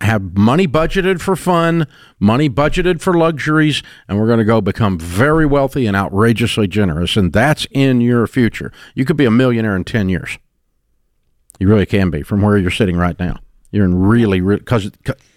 have 0.00 0.36
money 0.36 0.66
budgeted 0.66 1.20
for 1.20 1.36
fun, 1.36 1.86
money 2.18 2.48
budgeted 2.48 3.00
for 3.00 3.14
luxuries, 3.14 3.82
and 4.08 4.18
we're 4.18 4.26
going 4.26 4.38
to 4.38 4.44
go 4.44 4.60
become 4.60 4.98
very 4.98 5.46
wealthy 5.46 5.86
and 5.86 5.96
outrageously 5.96 6.66
generous. 6.68 7.16
And 7.16 7.32
that's 7.32 7.66
in 7.70 8.00
your 8.00 8.26
future. 8.26 8.72
You 8.94 9.04
could 9.04 9.16
be 9.16 9.24
a 9.24 9.30
millionaire 9.30 9.76
in 9.76 9.84
10 9.84 10.08
years. 10.08 10.38
You 11.58 11.68
really 11.68 11.86
can 11.86 12.10
be 12.10 12.22
from 12.22 12.42
where 12.42 12.56
you're 12.56 12.70
sitting 12.70 12.96
right 12.96 13.18
now. 13.18 13.38
You're 13.72 13.86
in 13.86 14.00
really, 14.00 14.40
because 14.40 14.90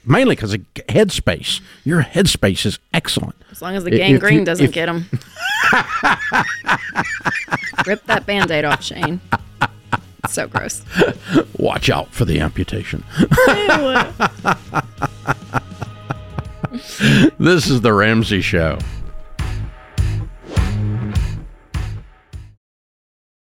mainly 0.06 0.36
because 0.36 0.54
of 0.54 0.62
headspace. 0.74 1.62
Your 1.84 2.04
headspace 2.04 2.66
is 2.66 2.80
excellent. 2.94 3.36
As 3.52 3.62
long 3.62 3.76
as 3.76 3.84
the 3.86 3.92
gangrene 3.92 4.40
you, 4.40 4.46
doesn't 4.46 4.66
if, 4.66 4.74
get 4.74 4.90
him. 4.90 5.06
Rip 7.88 8.04
that 8.06 8.26
band 8.26 8.50
aid 8.52 8.66
off, 8.66 8.84
Shane. 8.84 9.22
It's 10.24 10.34
so 10.34 10.48
gross. 10.48 10.84
Watch 11.58 11.90
out 11.90 12.14
for 12.14 12.26
the 12.26 12.42
amputation. 12.42 13.06
this 17.40 17.70
is 17.70 17.80
the 17.82 17.94
Ramsey 17.94 18.42
Show. 18.42 18.78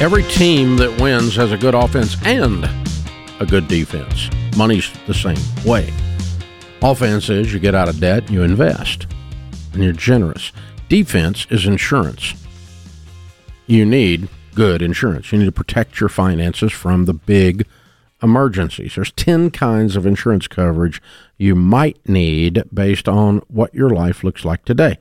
Every 0.00 0.22
team 0.22 0.76
that 0.76 1.00
wins 1.00 1.34
has 1.34 1.50
a 1.50 1.58
good 1.58 1.74
offense 1.74 2.16
and 2.24 2.64
a 3.40 3.44
good 3.44 3.66
defense. 3.66 4.30
Money's 4.56 4.92
the 5.08 5.12
same 5.12 5.36
way. 5.66 5.92
Offense 6.80 7.28
is 7.28 7.52
you 7.52 7.58
get 7.58 7.74
out 7.74 7.88
of 7.88 7.98
debt, 7.98 8.30
you 8.30 8.44
invest, 8.44 9.08
and 9.72 9.82
you're 9.82 9.92
generous. 9.92 10.52
Defense 10.88 11.48
is 11.50 11.66
insurance. 11.66 12.34
You 13.66 13.84
need 13.84 14.28
good 14.54 14.82
insurance. 14.82 15.32
You 15.32 15.40
need 15.40 15.46
to 15.46 15.52
protect 15.52 15.98
your 15.98 16.08
finances 16.08 16.70
from 16.70 17.06
the 17.06 17.14
big 17.14 17.66
emergencies. 18.22 18.94
There's 18.94 19.10
10 19.10 19.50
kinds 19.50 19.96
of 19.96 20.06
insurance 20.06 20.46
coverage 20.46 21.02
you 21.38 21.56
might 21.56 22.08
need 22.08 22.62
based 22.72 23.08
on 23.08 23.38
what 23.48 23.74
your 23.74 23.90
life 23.90 24.22
looks 24.22 24.44
like 24.44 24.64
today. 24.64 24.96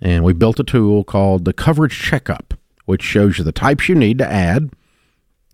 And 0.00 0.24
we 0.24 0.32
built 0.32 0.58
a 0.58 0.64
tool 0.64 1.04
called 1.04 1.44
the 1.44 1.52
Coverage 1.52 2.00
Checkup 2.00 2.54
which 2.86 3.02
shows 3.02 3.38
you 3.38 3.44
the 3.44 3.52
types 3.52 3.88
you 3.88 3.94
need 3.94 4.18
to 4.18 4.26
add, 4.26 4.70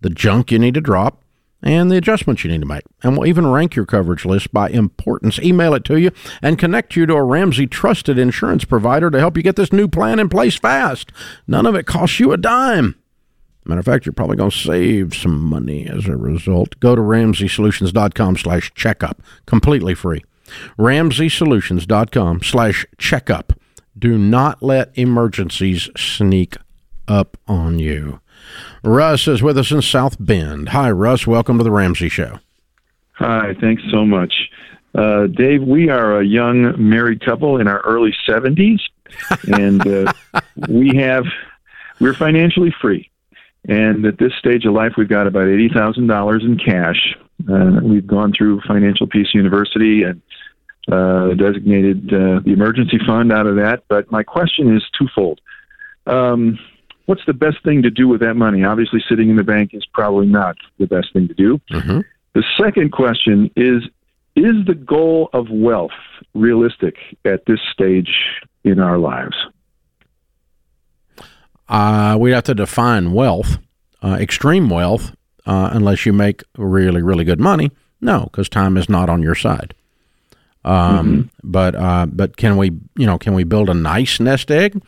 the 0.01 0.09
junk 0.09 0.51
you 0.51 0.59
need 0.59 0.73
to 0.73 0.81
drop, 0.81 1.23
and 1.61 1.89
the 1.89 1.97
adjustments 1.97 2.43
you 2.43 2.51
need 2.51 2.61
to 2.61 2.67
make. 2.67 2.83
And 3.01 3.17
we'll 3.17 3.27
even 3.27 3.47
rank 3.47 3.75
your 3.75 3.85
coverage 3.85 4.25
list 4.25 4.51
by 4.51 4.69
importance, 4.69 5.39
email 5.39 5.73
it 5.73 5.85
to 5.85 5.97
you, 5.97 6.11
and 6.41 6.59
connect 6.59 6.95
you 6.95 7.05
to 7.05 7.13
a 7.13 7.23
Ramsey 7.23 7.67
trusted 7.67 8.19
insurance 8.19 8.65
provider 8.65 9.09
to 9.09 9.19
help 9.19 9.37
you 9.37 9.43
get 9.43 9.55
this 9.55 9.73
new 9.73 9.87
plan 9.87 10.19
in 10.19 10.29
place 10.29 10.57
fast. 10.57 11.11
None 11.47 11.65
of 11.65 11.75
it 11.75 11.85
costs 11.85 12.19
you 12.19 12.33
a 12.33 12.37
dime. 12.37 12.95
Matter 13.65 13.79
of 13.79 13.85
fact, 13.85 14.05
you're 14.05 14.13
probably 14.13 14.35
going 14.35 14.51
to 14.51 14.57
save 14.57 15.15
some 15.15 15.41
money 15.41 15.87
as 15.87 16.05
a 16.05 16.17
result. 16.17 16.77
Go 16.81 16.95
to 16.95 17.01
RamseySolutions.com 17.01 18.37
slash 18.37 18.73
checkup, 18.75 19.21
completely 19.45 19.95
free. 19.95 20.21
RamseySolutions.com 20.77 22.43
slash 22.43 22.85
checkup. 22.97 23.53
Do 23.97 24.17
not 24.17 24.61
let 24.61 24.91
emergencies 24.97 25.89
sneak 25.95 26.57
up 27.07 27.37
on 27.47 27.79
you. 27.79 28.19
Russ 28.83 29.27
is 29.27 29.41
with 29.41 29.57
us 29.57 29.71
in 29.71 29.81
South 29.81 30.17
Bend. 30.19 30.69
Hi, 30.69 30.91
Russ. 30.91 31.25
Welcome 31.25 31.57
to 31.57 31.63
the 31.63 31.71
Ramsey 31.71 32.09
Show. 32.09 32.39
Hi, 33.13 33.53
thanks 33.61 33.83
so 33.91 34.05
much. 34.05 34.33
Uh, 34.95 35.27
Dave, 35.27 35.63
we 35.63 35.89
are 35.89 36.19
a 36.19 36.25
young 36.25 36.73
married 36.77 37.23
couple 37.23 37.59
in 37.59 37.67
our 37.67 37.79
early 37.81 38.13
70s, 38.27 38.79
and 39.57 39.85
uh, 39.87 40.13
we 40.69 40.95
have, 40.97 41.25
we're 41.99 42.13
financially 42.13 42.73
free. 42.81 43.09
And 43.67 44.05
at 44.05 44.17
this 44.17 44.33
stage 44.37 44.65
of 44.65 44.73
life, 44.73 44.93
we've 44.97 45.07
got 45.07 45.25
about 45.25 45.45
$80,000 45.45 46.43
in 46.43 46.57
cash. 46.57 47.15
Uh, 47.49 47.79
we've 47.81 48.05
gone 48.05 48.33
through 48.37 48.61
Financial 48.67 49.07
Peace 49.07 49.33
University 49.33 50.03
and 50.03 50.21
uh, 50.91 51.33
designated 51.35 52.13
uh, 52.13 52.41
the 52.43 52.51
emergency 52.51 52.99
fund 53.07 53.31
out 53.31 53.47
of 53.47 53.55
that. 53.55 53.83
But 53.87 54.11
my 54.11 54.23
question 54.23 54.75
is 54.75 54.83
twofold. 54.97 55.39
Um, 56.05 56.59
what's 57.05 57.25
the 57.25 57.33
best 57.33 57.63
thing 57.63 57.81
to 57.83 57.89
do 57.89 58.07
with 58.07 58.21
that 58.21 58.35
money? 58.35 58.63
Obviously, 58.63 59.03
sitting 59.09 59.29
in 59.29 59.35
the 59.35 59.43
bank 59.43 59.73
is 59.73 59.85
probably 59.93 60.27
not 60.27 60.55
the 60.79 60.87
best 60.87 61.13
thing 61.13 61.27
to 61.27 61.33
do. 61.33 61.59
Mm-hmm. 61.71 61.99
The 62.33 62.43
second 62.57 62.91
question 62.91 63.51
is 63.55 63.83
Is 64.35 64.65
the 64.65 64.75
goal 64.75 65.29
of 65.33 65.49
wealth 65.49 65.91
realistic 66.33 66.95
at 67.25 67.45
this 67.45 67.59
stage 67.71 68.13
in 68.63 68.79
our 68.79 68.97
lives? 68.97 69.35
Uh, 71.69 72.17
we'd 72.19 72.31
have 72.31 72.43
to 72.43 72.53
define 72.53 73.13
wealth, 73.13 73.57
uh, 74.03 74.17
extreme 74.19 74.69
wealth, 74.69 75.15
uh, 75.45 75.69
unless 75.71 76.05
you 76.05 76.13
make 76.13 76.43
really, 76.57 77.01
really 77.01 77.23
good 77.23 77.39
money. 77.39 77.71
No, 78.01 78.23
because 78.23 78.49
time 78.49 78.77
is 78.77 78.89
not 78.89 79.09
on 79.09 79.21
your 79.21 79.35
side. 79.35 79.73
Um, 80.65 80.73
mm-hmm. 80.75 81.21
But 81.43 81.75
uh, 81.75 82.05
but 82.07 82.37
can 82.37 82.57
we 82.57 82.71
you 82.97 83.05
know 83.05 83.17
can 83.17 83.33
we 83.33 83.43
build 83.43 83.69
a 83.69 83.73
nice 83.73 84.19
nest 84.19 84.51
egg, 84.51 84.81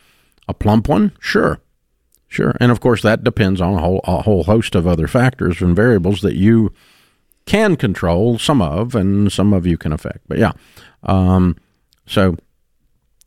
a 0.48 0.54
plump 0.54 0.88
one? 0.88 1.12
Sure, 1.20 1.58
sure. 2.36 2.56
And 2.60 2.70
of 2.70 2.80
course 2.80 3.02
that 3.02 3.24
depends 3.24 3.60
on 3.60 3.74
a 3.74 3.80
whole 3.80 4.00
a 4.04 4.22
whole 4.22 4.44
host 4.44 4.74
of 4.74 4.86
other 4.86 5.08
factors 5.08 5.60
and 5.60 5.74
variables 5.74 6.20
that 6.20 6.36
you 6.36 6.72
can 7.46 7.76
control 7.76 8.38
some 8.38 8.60
of, 8.60 8.94
and 8.94 9.32
some 9.32 9.52
of 9.52 9.66
you 9.66 9.78
can 9.78 9.92
affect. 9.92 10.20
But 10.28 10.38
yeah, 10.38 10.52
um, 11.02 11.56
so 12.06 12.36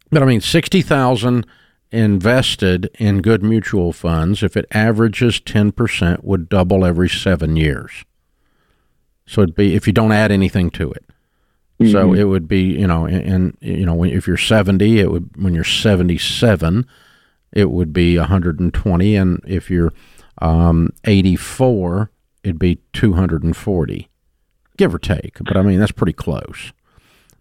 but 0.09 0.21
I 0.21 0.25
mean 0.25 0.41
sixty 0.41 0.81
thousand 0.81 1.45
invested 1.91 2.89
in 2.99 3.21
good 3.21 3.43
mutual 3.43 3.91
funds, 3.93 4.43
if 4.43 4.55
it 4.55 4.65
averages 4.71 5.39
10%, 5.39 6.23
would 6.23 6.49
double 6.49 6.85
every 6.85 7.09
seven 7.09 7.55
years. 7.55 8.05
So 9.25 9.41
it'd 9.41 9.55
be, 9.55 9.75
if 9.75 9.87
you 9.87 9.93
don't 9.93 10.11
add 10.11 10.31
anything 10.31 10.69
to 10.71 10.91
it. 10.91 11.05
Mm-hmm. 11.79 11.91
So 11.91 12.13
it 12.13 12.25
would 12.25 12.47
be, 12.47 12.61
you 12.61 12.87
know, 12.87 13.05
and, 13.05 13.57
you 13.61 13.85
know, 13.85 14.03
if 14.03 14.27
you're 14.27 14.37
70, 14.37 14.99
it 14.99 15.11
would, 15.11 15.29
when 15.41 15.53
you're 15.53 15.63
77, 15.63 16.85
it 17.51 17.71
would 17.71 17.93
be 17.93 18.17
120. 18.17 19.15
And 19.15 19.41
if 19.47 19.69
you're 19.69 19.93
um, 20.41 20.93
84, 21.05 22.11
it'd 22.43 22.59
be 22.59 22.79
240, 22.93 24.09
give 24.77 24.93
or 24.93 24.99
take. 24.99 25.37
But 25.41 25.57
I 25.57 25.61
mean, 25.61 25.79
that's 25.79 25.91
pretty 25.91 26.13
close. 26.13 26.71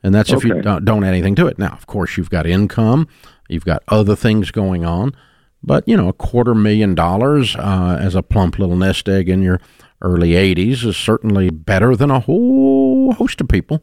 And 0.03 0.15
that's 0.15 0.31
okay. 0.31 0.37
if 0.37 0.45
you 0.45 0.63
don't, 0.63 0.85
don't 0.85 1.05
add 1.05 1.09
anything 1.09 1.35
to 1.37 1.47
it. 1.47 1.59
Now, 1.59 1.71
of 1.71 1.87
course, 1.87 2.17
you've 2.17 2.31
got 2.31 2.47
income 2.47 3.09
You've 3.49 3.65
got 3.65 3.83
other 3.89 4.15
things 4.15 4.51
going 4.51 4.85
on, 4.85 5.15
but 5.63 5.87
you 5.89 5.97
know, 5.97 6.09
a 6.09 6.13
quarter 6.13 6.55
million 6.55 6.95
dollars 6.95 7.57
uh, 7.57 7.99
as 8.01 8.15
a 8.15 8.23
plump 8.23 8.59
little 8.59 8.77
nest 8.77 9.09
egg 9.09 9.29
in 9.29 9.43
your 9.43 9.61
early 10.03 10.31
80s 10.31 10.85
is 10.85 10.97
certainly 10.97 11.51
better 11.51 11.97
than 11.97 12.11
a 12.11 12.21
whole 12.21 13.13
host 13.13 13.41
of 13.41 13.49
people. 13.49 13.83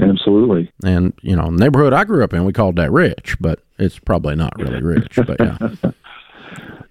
Absolutely. 0.00 0.70
And 0.84 1.12
you 1.22 1.36
know, 1.36 1.48
neighborhood 1.50 1.92
I 1.92 2.04
grew 2.04 2.22
up 2.22 2.32
in, 2.32 2.44
we 2.44 2.52
called 2.52 2.76
that 2.76 2.92
rich, 2.92 3.36
but 3.40 3.60
it's 3.78 3.98
probably 3.98 4.36
not 4.36 4.52
really 4.58 4.82
rich. 4.82 5.18
but 5.26 5.36
yeah. 5.40 5.58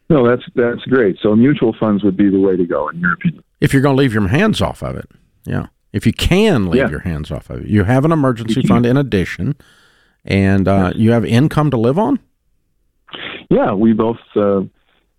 No, 0.07 0.27
that's 0.27 0.43
that's 0.53 0.83
great. 0.83 1.17
So 1.19 1.35
mutual 1.35 1.75
funds 1.79 2.03
would 2.03 2.15
be 2.15 2.29
the 2.29 2.39
way 2.39 2.55
to 2.55 2.63
go, 2.63 2.89
in 2.89 2.99
your 2.99 3.13
opinion. 3.13 3.43
If 3.59 3.73
you're 3.73 3.81
going 3.81 3.95
to 3.95 3.99
leave 3.99 4.13
your 4.13 4.27
hands 4.27 4.61
off 4.61 4.83
of 4.83 4.95
it, 4.95 5.09
yeah. 5.45 5.67
If 5.93 6.05
you 6.05 6.13
can 6.13 6.67
leave 6.67 6.81
yeah. 6.81 6.89
your 6.89 6.99
hands 6.99 7.31
off 7.31 7.49
of 7.49 7.61
it, 7.61 7.67
you 7.69 7.85
have 7.85 8.05
an 8.05 8.11
emergency 8.11 8.61
fund 8.61 8.85
in 8.85 8.97
addition 8.97 9.55
and 10.25 10.67
uh, 10.67 10.91
you 10.95 11.11
have 11.11 11.23
income 11.23 11.71
to 11.71 11.77
live 11.77 11.97
on. 11.97 12.19
Yeah, 13.49 13.73
we 13.73 13.93
both 13.93 14.17
uh, 14.35 14.61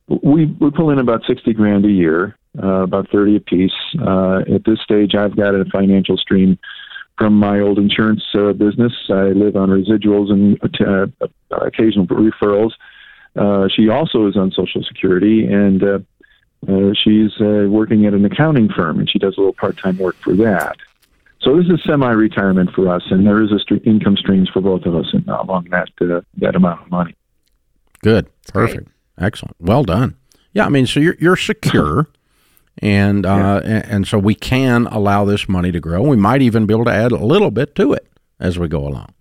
we 0.08 0.46
we 0.46 0.70
pull 0.70 0.90
in 0.90 0.98
about 0.98 1.22
sixty 1.26 1.52
grand 1.52 1.84
a 1.84 1.90
year, 1.90 2.36
uh, 2.62 2.82
about 2.82 3.08
thirty 3.10 3.36
apiece. 3.36 3.72
Uh, 4.00 4.40
at 4.52 4.64
this 4.64 4.80
stage, 4.82 5.14
I've 5.14 5.36
got 5.36 5.54
a 5.54 5.64
financial 5.72 6.16
stream 6.16 6.58
from 7.18 7.34
my 7.34 7.60
old 7.60 7.78
insurance 7.78 8.22
uh, 8.34 8.52
business. 8.52 8.92
I 9.08 9.28
live 9.28 9.56
on 9.56 9.70
residuals 9.70 10.30
and 10.30 10.58
uh, 10.80 11.06
occasional 11.50 12.06
referrals. 12.06 12.72
she 13.70 13.88
also 13.88 14.26
is 14.28 14.36
on 14.36 14.50
Social 14.52 14.82
Security, 14.82 15.46
and 15.46 15.82
she's 16.96 17.38
working 17.38 18.06
at 18.06 18.14
an 18.14 18.24
accounting 18.24 18.68
firm, 18.68 18.98
and 18.98 19.08
she 19.08 19.18
does 19.18 19.36
a 19.36 19.40
little 19.40 19.54
part-time 19.54 19.98
work 19.98 20.16
for 20.16 20.34
that. 20.34 20.76
So 21.46 21.56
this 21.56 21.66
is 21.66 21.80
semi-retirement 21.84 22.70
for 22.74 22.88
us, 22.88 23.04
and 23.08 23.24
there 23.24 23.40
is 23.40 23.52
a 23.52 23.60
st- 23.60 23.86
income 23.86 24.16
streams 24.16 24.48
for 24.48 24.60
both 24.60 24.84
of 24.84 24.96
us 24.96 25.06
in, 25.12 25.28
uh, 25.28 25.42
along 25.42 25.68
that 25.70 25.88
uh, 26.00 26.20
that 26.38 26.56
amount 26.56 26.82
of 26.82 26.90
money. 26.90 27.14
Good, 28.02 28.26
perfect, 28.52 28.88
excellent, 29.16 29.54
well 29.60 29.84
done. 29.84 30.16
Yeah, 30.54 30.66
I 30.66 30.70
mean, 30.70 30.86
so 30.86 30.98
you're 30.98 31.14
you're 31.20 31.36
secure, 31.36 32.08
and 32.82 33.24
uh, 33.24 33.60
yeah. 33.64 33.82
and, 33.84 34.06
so 34.06 34.18
we 34.18 34.34
can 34.34 34.86
allow 34.88 35.24
this 35.24 35.48
money 35.48 35.72
to 35.72 35.80
grow. 35.80 36.02
We 36.02 36.16
might 36.16 36.42
even 36.42 36.66
be 36.66 36.74
able 36.74 36.84
to 36.86 36.92
add 36.92 37.12
a 37.12 37.24
little 37.24 37.50
bit 37.50 37.74
to 37.76 37.92
it 37.92 38.06
as 38.38 38.58
we 38.58 38.68
go 38.68 38.86
along, 38.86 39.14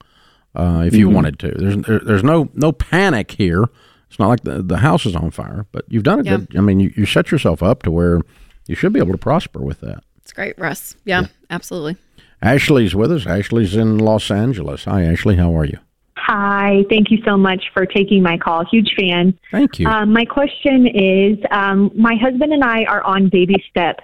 uh, 0.56 0.84
if 0.86 0.94
you 0.94 1.08
mm-hmm. 1.08 1.16
wanted 1.16 1.40
to. 1.40 1.52
There's 1.52 1.78
there, 1.78 2.00
there's 2.00 2.24
no 2.24 2.50
no 2.54 2.72
panic 2.72 3.32
here. 3.32 3.66
It's 4.10 4.20
not 4.20 4.28
like 4.28 4.42
the 4.42 4.62
the 4.62 4.78
house 4.78 5.06
is 5.06 5.16
on 5.16 5.32
fire, 5.32 5.66
but 5.72 5.86
you've 5.88 6.04
done 6.04 6.20
a 6.20 6.24
yeah. 6.24 6.38
good. 6.38 6.58
I 6.58 6.62
mean, 6.62 6.80
you, 6.80 6.94
you 6.96 7.06
set 7.06 7.32
yourself 7.32 7.64
up 7.64 7.84
to 7.84 7.92
where 7.92 8.22
you 8.68 8.76
should 8.76 8.94
be 8.94 9.00
able 9.00 9.14
to 9.14 9.18
prosper 9.18 9.60
with 9.60 9.82
that. 9.82 10.04
It's 10.18 10.34
great, 10.34 10.58
Russ. 10.58 10.96
Yeah, 11.06 11.22
yeah. 11.22 11.28
absolutely. 11.50 11.98
Ashley's 12.42 12.94
with 12.94 13.12
us. 13.12 13.26
Ashley's 13.26 13.76
in 13.76 13.98
Los 13.98 14.30
Angeles. 14.30 14.84
Hi, 14.86 15.04
Ashley. 15.04 15.38
How 15.38 15.58
are 15.58 15.66
you? 15.66 15.80
Hi. 16.28 16.84
Thank 16.90 17.12
you 17.12 17.20
so 17.24 17.38
much 17.38 17.66
for 17.72 17.86
taking 17.86 18.24
my 18.24 18.36
call. 18.36 18.66
Huge 18.66 18.96
fan. 18.98 19.38
Thank 19.52 19.78
you. 19.78 19.88
Um, 19.88 20.12
my 20.12 20.26
question 20.26 20.88
is 20.88 21.38
um, 21.52 21.92
my 21.96 22.16
husband 22.16 22.52
and 22.52 22.64
I 22.64 22.86
are 22.86 23.04
on 23.04 23.30
baby 23.30 23.64
step 23.70 24.00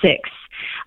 six. 0.00 0.30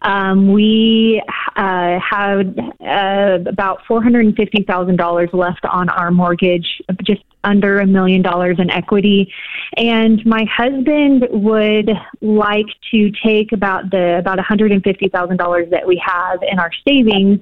Um, 0.02 0.54
we 0.54 1.22
uh, 1.58 2.00
had 2.00 2.58
uh, 2.80 3.40
about 3.50 3.82
$450,000 3.90 5.34
left 5.34 5.66
on 5.66 5.90
our 5.90 6.10
mortgage, 6.10 6.82
just 7.04 7.24
under 7.44 7.80
a 7.80 7.86
million 7.88 8.22
dollars 8.22 8.58
in 8.60 8.70
equity. 8.70 9.34
And 9.76 10.26
my 10.26 10.46
husband 10.46 11.28
would 11.32 11.90
like 12.22 12.68
to 12.92 13.12
take 13.26 13.52
about 13.52 13.90
the 13.90 14.18
about 14.20 14.38
$150,000 14.38 15.70
that 15.70 15.88
we 15.88 16.02
have 16.06 16.40
in 16.50 16.60
our 16.60 16.72
savings 16.88 17.42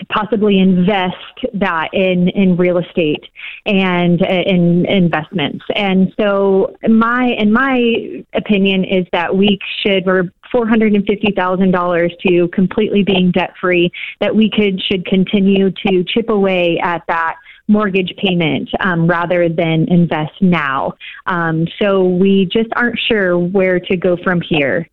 to 0.00 0.06
possibly 0.06 0.58
invest 0.58 1.14
that 1.54 1.90
in 1.92 2.28
in 2.28 2.56
real 2.56 2.78
estate 2.78 3.24
and 3.66 4.20
uh, 4.22 4.26
in 4.46 4.86
investments. 4.86 5.64
And 5.76 6.12
so 6.18 6.74
my 6.88 7.34
in 7.38 7.52
my 7.52 8.24
opinion 8.34 8.84
is 8.84 9.06
that 9.12 9.36
we 9.36 9.58
should 9.82 10.04
we're 10.06 10.24
four 10.50 10.66
hundred 10.66 10.94
and 10.94 11.06
fifty 11.06 11.32
thousand 11.36 11.70
dollars 11.70 12.12
to 12.26 12.48
completely 12.48 13.04
being 13.04 13.30
debt 13.30 13.54
free. 13.60 13.92
That 14.20 14.34
we 14.34 14.50
could 14.50 14.80
should 14.90 15.06
continue 15.06 15.70
to 15.86 16.04
chip 16.04 16.28
away 16.28 16.80
at 16.82 17.02
that 17.06 17.36
mortgage 17.68 18.12
payment 18.16 18.68
um, 18.80 19.06
rather 19.06 19.48
than 19.48 19.86
invest 19.88 20.32
now. 20.40 20.94
Um, 21.26 21.68
so 21.80 22.04
we 22.04 22.46
just 22.52 22.68
aren't 22.74 22.98
sure 23.08 23.38
where 23.38 23.78
to 23.78 23.96
go 23.96 24.16
from 24.16 24.40
here. 24.40 24.88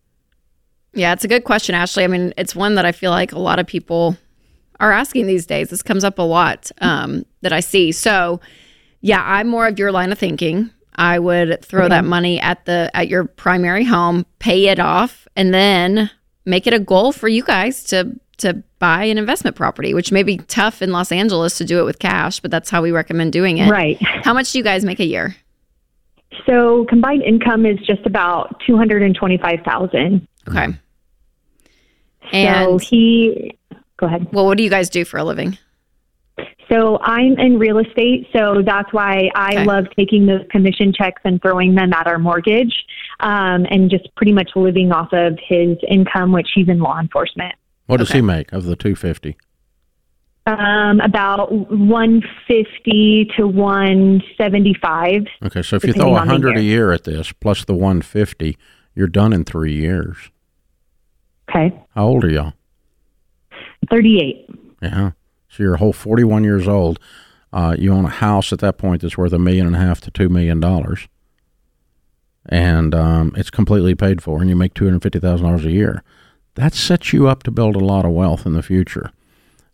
Yeah, 0.94 1.12
it's 1.12 1.24
a 1.24 1.28
good 1.28 1.44
question, 1.44 1.74
Ashley. 1.74 2.04
I 2.04 2.06
mean, 2.06 2.32
it's 2.36 2.54
one 2.54 2.76
that 2.76 2.86
I 2.86 2.92
feel 2.92 3.10
like 3.10 3.32
a 3.32 3.38
lot 3.38 3.58
of 3.58 3.66
people 3.66 4.16
are 4.80 4.92
asking 4.92 5.26
these 5.26 5.46
days. 5.46 5.70
This 5.70 5.82
comes 5.82 6.04
up 6.04 6.18
a 6.18 6.22
lot 6.22 6.70
um, 6.80 7.24
that 7.40 7.52
I 7.52 7.60
see. 7.60 7.92
So, 7.92 8.40
yeah, 9.00 9.22
I'm 9.24 9.48
more 9.48 9.66
of 9.66 9.78
your 9.78 9.92
line 9.92 10.12
of 10.12 10.18
thinking. 10.18 10.70
I 10.94 11.18
would 11.18 11.64
throw 11.64 11.84
okay. 11.84 11.90
that 11.90 12.04
money 12.04 12.40
at 12.40 12.64
the 12.64 12.90
at 12.94 13.08
your 13.08 13.24
primary 13.24 13.84
home, 13.84 14.26
pay 14.40 14.66
it 14.66 14.80
off, 14.80 15.28
and 15.36 15.54
then 15.54 16.10
make 16.44 16.66
it 16.66 16.74
a 16.74 16.80
goal 16.80 17.12
for 17.12 17.28
you 17.28 17.44
guys 17.44 17.84
to 17.84 18.18
to 18.38 18.62
buy 18.78 19.04
an 19.04 19.18
investment 19.18 19.56
property, 19.56 19.94
which 19.94 20.12
may 20.12 20.22
be 20.22 20.38
tough 20.38 20.82
in 20.82 20.92
Los 20.92 21.10
Angeles 21.10 21.58
to 21.58 21.64
do 21.64 21.80
it 21.80 21.84
with 21.84 21.98
cash, 21.98 22.38
but 22.38 22.50
that's 22.50 22.70
how 22.70 22.80
we 22.82 22.92
recommend 22.92 23.32
doing 23.32 23.58
it. 23.58 23.68
Right. 23.68 24.00
How 24.00 24.32
much 24.32 24.52
do 24.52 24.58
you 24.58 24.64
guys 24.64 24.84
make 24.84 25.00
a 25.00 25.04
year? 25.04 25.34
So 26.46 26.84
combined 26.88 27.22
income 27.22 27.66
is 27.66 27.78
just 27.80 28.06
about 28.06 28.60
two 28.66 28.76
hundred 28.76 29.02
and 29.02 29.14
twenty-five 29.14 29.60
thousand. 29.64 30.26
Okay. 30.48 30.68
And 32.32 32.80
so 32.80 32.88
he, 32.88 33.58
go 33.98 34.06
ahead. 34.06 34.26
Well, 34.32 34.46
what 34.46 34.56
do 34.56 34.64
you 34.64 34.70
guys 34.70 34.88
do 34.88 35.04
for 35.04 35.18
a 35.18 35.24
living? 35.24 35.58
So 36.70 36.98
I'm 37.00 37.38
in 37.38 37.58
real 37.58 37.78
estate, 37.78 38.26
so 38.36 38.62
that's 38.64 38.92
why 38.92 39.30
I 39.34 39.52
okay. 39.52 39.64
love 39.64 39.86
taking 39.96 40.26
those 40.26 40.42
commission 40.50 40.92
checks 40.92 41.22
and 41.24 41.40
throwing 41.40 41.74
them 41.74 41.92
at 41.94 42.06
our 42.06 42.18
mortgage, 42.18 42.74
um, 43.20 43.66
and 43.70 43.90
just 43.90 44.14
pretty 44.16 44.32
much 44.32 44.50
living 44.54 44.92
off 44.92 45.08
of 45.12 45.38
his 45.48 45.78
income, 45.90 46.30
which 46.32 46.48
he's 46.54 46.68
in 46.68 46.78
law 46.78 47.00
enforcement. 47.00 47.54
What 47.86 47.98
does 47.98 48.10
okay. 48.10 48.18
he 48.18 48.22
make 48.22 48.52
of 48.52 48.64
the 48.64 48.76
250? 48.76 49.38
Um, 50.44 51.00
about 51.00 51.50
150 51.52 53.30
to 53.36 53.46
175. 53.46 55.22
Okay, 55.44 55.62
so 55.62 55.76
if 55.76 55.84
you 55.84 55.92
throw 55.92 56.16
a 56.16 56.20
hundred 56.20 56.56
a 56.56 56.62
year. 56.62 56.86
year 56.86 56.92
at 56.92 57.04
this 57.04 57.32
plus 57.32 57.64
the 57.64 57.74
one 57.74 58.00
fifty, 58.00 58.56
you're 58.94 59.08
done 59.08 59.34
in 59.34 59.44
three 59.44 59.74
years. 59.74 60.30
Okay. 61.50 61.78
How 61.94 62.06
old 62.06 62.24
are 62.24 62.30
y'all? 62.30 62.54
38. 63.90 64.48
Yeah. 64.82 65.12
So 65.48 65.62
you're 65.62 65.74
a 65.74 65.78
whole 65.78 65.92
41 65.92 66.44
years 66.44 66.68
old. 66.68 66.98
Uh, 67.52 67.74
you 67.78 67.92
own 67.92 68.04
a 68.04 68.08
house 68.10 68.52
at 68.52 68.58
that 68.58 68.76
point 68.78 69.00
that's 69.02 69.16
worth 69.16 69.32
a 69.32 69.38
million 69.38 69.66
and 69.66 69.74
a 69.74 69.78
half 69.78 70.00
to 70.02 70.10
two 70.10 70.28
million 70.28 70.60
dollars, 70.60 71.08
and 72.46 72.94
um, 72.94 73.32
it's 73.36 73.48
completely 73.50 73.94
paid 73.94 74.22
for, 74.22 74.40
and 74.40 74.50
you 74.50 74.56
make 74.56 74.74
two 74.74 74.84
hundred 74.84 75.02
fifty 75.02 75.18
thousand 75.18 75.46
dollars 75.46 75.64
a 75.64 75.70
year. 75.70 76.02
That 76.56 76.74
sets 76.74 77.12
you 77.14 77.26
up 77.26 77.42
to 77.44 77.50
build 77.50 77.74
a 77.74 77.78
lot 77.78 78.04
of 78.04 78.12
wealth 78.12 78.44
in 78.44 78.52
the 78.52 78.62
future. 78.62 79.12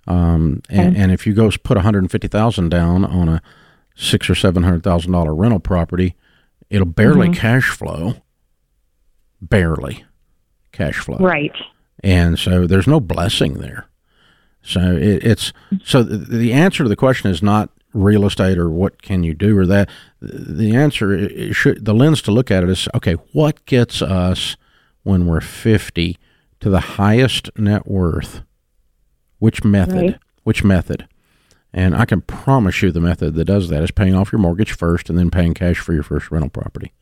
Um, 0.07 0.63
and, 0.69 0.97
and 0.97 1.11
if 1.11 1.27
you 1.27 1.33
go 1.35 1.51
put 1.51 1.77
one 1.77 1.85
hundred 1.85 2.09
fifty 2.13 2.29
thousand 2.29 2.69
down 2.69 3.05
on 3.05 3.29
a 3.29 3.43
six 3.97 4.31
or 4.31 4.37
seven 4.37 4.63
hundred 4.63 4.85
thousand 4.85 5.11
dollar 5.11 5.35
rental 5.35 5.59
property, 5.59 6.15
it'll 6.71 6.87
barely 6.87 7.31
cash 7.31 7.71
flow. 7.71 8.15
Barely 9.43 10.05
cash 10.73 10.97
flow 10.99 11.19
Right. 11.19 11.53
and 12.05 12.39
so 12.39 12.67
there's 12.69 12.87
no 12.87 13.01
blessing 13.01 13.55
there. 13.55 13.87
So 14.65 14.81
it, 14.97 15.23
it's 15.25 15.53
so 15.85 16.03
the, 16.03 16.17
the 16.17 16.53
answer 16.53 16.83
to 16.85 16.89
the 16.89 16.97
question 16.97 17.31
is 17.31 17.43
not 17.43 17.71
real 17.93 18.25
estate 18.27 18.59
or 18.59 18.69
what 18.71 19.03
can 19.03 19.23
you 19.23 19.35
do 19.35 19.57
or 19.59 19.67
that. 19.67 19.89
The 20.21 20.75
answer 20.75 21.15
i- 21.17 21.49
i- 21.49 21.53
should 21.53 21.85
the 21.85 21.95
lens 21.95 22.23
to 22.23 22.33
look 22.33 22.51
at 22.51 22.63
it 22.65 22.71
is 22.71 22.89
okay. 22.95 23.13
What 23.33 23.65
gets 23.67 24.01
us 24.03 24.57
when 25.03 25.27
we're 25.27 25.41
50 25.43 26.17
to 26.61 26.71
the 26.71 26.81
highest 26.81 27.51
net 27.59 27.87
worth? 27.87 28.43
Which 29.39 29.63
method? 29.65 29.95
Right. 30.03 30.19
Which 30.45 30.65
method? 30.65 31.07
And 31.73 31.95
I 31.95 32.05
can 32.05 32.21
promise 32.23 32.83
you 32.83 32.91
the 32.93 33.01
method 33.01 33.35
that 33.35 33.45
does 33.47 33.69
that 33.69 33.83
is 33.83 33.91
paying 33.91 34.15
off 34.15 34.33
your 34.33 34.41
mortgage 34.41 34.73
first 34.73 35.11
and 35.11 35.19
then 35.19 35.31
paying 35.31 35.55
cash 35.55 35.79
for 35.79 35.93
your 35.93 36.05
first 36.05 36.31
rental 36.31 36.49
property. 36.51 36.93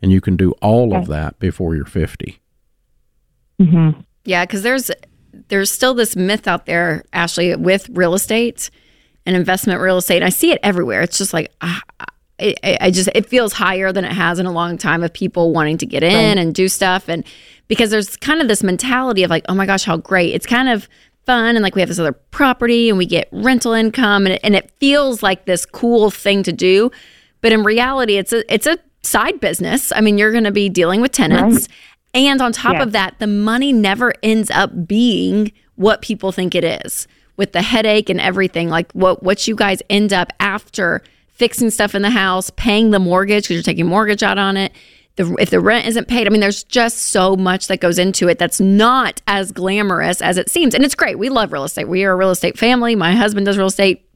And 0.00 0.12
you 0.12 0.20
can 0.20 0.36
do 0.36 0.52
all 0.62 0.94
of 0.96 1.08
that 1.08 1.38
before 1.38 1.74
you're 1.74 1.84
50. 1.86 2.40
Mm-hmm. 3.60 4.00
Yeah, 4.24 4.44
because 4.44 4.62
there's 4.62 4.90
there's 5.48 5.70
still 5.70 5.94
this 5.94 6.16
myth 6.16 6.46
out 6.46 6.66
there, 6.66 7.04
Ashley, 7.12 7.54
with 7.56 7.88
real 7.90 8.14
estate 8.14 8.70
and 9.24 9.36
investment 9.36 9.80
real 9.80 9.98
estate. 9.98 10.22
I 10.22 10.28
see 10.28 10.52
it 10.52 10.60
everywhere. 10.62 11.02
It's 11.02 11.18
just 11.18 11.32
like 11.32 11.52
ah, 11.60 11.80
I, 12.38 12.90
just 12.92 13.08
it 13.14 13.26
feels 13.26 13.52
higher 13.54 13.92
than 13.92 14.04
it 14.04 14.12
has 14.12 14.38
in 14.38 14.46
a 14.46 14.52
long 14.52 14.76
time 14.76 15.02
of 15.02 15.12
people 15.12 15.52
wanting 15.52 15.78
to 15.78 15.86
get 15.86 16.02
in 16.02 16.38
and 16.38 16.54
do 16.54 16.68
stuff, 16.68 17.08
and 17.08 17.24
because 17.68 17.90
there's 17.90 18.16
kind 18.16 18.40
of 18.40 18.48
this 18.48 18.62
mentality 18.62 19.22
of 19.22 19.30
like, 19.30 19.44
oh 19.48 19.54
my 19.54 19.66
gosh, 19.66 19.84
how 19.84 19.96
great! 19.96 20.34
It's 20.34 20.46
kind 20.46 20.68
of 20.68 20.88
fun 21.24 21.56
and 21.56 21.62
like 21.62 21.74
we 21.74 21.80
have 21.80 21.88
this 21.88 21.98
other 21.98 22.12
property 22.12 22.88
and 22.88 22.96
we 22.96 23.04
get 23.04 23.28
rental 23.32 23.72
income 23.72 24.26
and 24.26 24.34
it, 24.34 24.40
and 24.44 24.54
it 24.54 24.70
feels 24.78 25.24
like 25.24 25.44
this 25.44 25.66
cool 25.66 26.08
thing 26.08 26.44
to 26.44 26.52
do, 26.52 26.90
but 27.40 27.52
in 27.52 27.64
reality, 27.64 28.16
it's 28.16 28.32
a 28.32 28.52
it's 28.52 28.66
a 28.66 28.78
side 29.02 29.40
business. 29.40 29.92
I 29.94 30.00
mean, 30.00 30.18
you're 30.18 30.32
going 30.32 30.44
to 30.44 30.52
be 30.52 30.68
dealing 30.68 31.00
with 31.00 31.12
tenants. 31.12 31.68
And 32.16 32.40
on 32.40 32.52
top 32.52 32.74
Yes. 32.74 32.82
of 32.82 32.92
that, 32.92 33.18
the 33.18 33.26
money 33.26 33.72
never 33.72 34.12
ends 34.22 34.50
up 34.50 34.86
being 34.88 35.52
what 35.76 36.00
people 36.02 36.32
think 36.32 36.54
it 36.54 36.64
is 36.64 37.06
with 37.36 37.52
the 37.52 37.62
headache 37.62 38.08
and 38.08 38.20
everything. 38.20 38.68
Like 38.70 38.90
what, 38.92 39.22
what 39.22 39.46
you 39.46 39.54
guys 39.54 39.82
end 39.90 40.12
up 40.12 40.32
after 40.40 41.02
fixing 41.28 41.68
stuff 41.70 41.94
in 41.94 42.00
the 42.02 42.10
house, 42.10 42.50
paying 42.56 42.90
the 42.90 42.98
mortgage 42.98 43.44
because 43.44 43.56
you're 43.56 43.62
taking 43.62 43.86
mortgage 43.86 44.22
out 44.22 44.38
on 44.38 44.56
it. 44.56 44.72
The, 45.16 45.34
if 45.38 45.50
the 45.50 45.60
rent 45.60 45.86
isn't 45.86 46.08
paid, 46.08 46.26
I 46.26 46.30
mean, 46.30 46.40
there's 46.40 46.64
just 46.64 46.98
so 46.98 47.36
much 47.36 47.68
that 47.68 47.80
goes 47.80 47.98
into 47.98 48.28
it 48.28 48.38
that's 48.38 48.60
not 48.60 49.20
as 49.26 49.52
glamorous 49.52 50.20
as 50.22 50.36
it 50.38 50.50
seems. 50.50 50.74
And 50.74 50.84
it's 50.84 50.94
great. 50.94 51.18
We 51.18 51.28
love 51.28 51.52
real 51.52 51.64
estate. 51.64 51.88
We 51.88 52.04
are 52.04 52.12
a 52.12 52.16
real 52.16 52.30
estate 52.30 52.58
family. 52.58 52.94
My 52.96 53.14
husband 53.14 53.46
does 53.46 53.56
real 53.58 53.66
estate. 53.66 54.08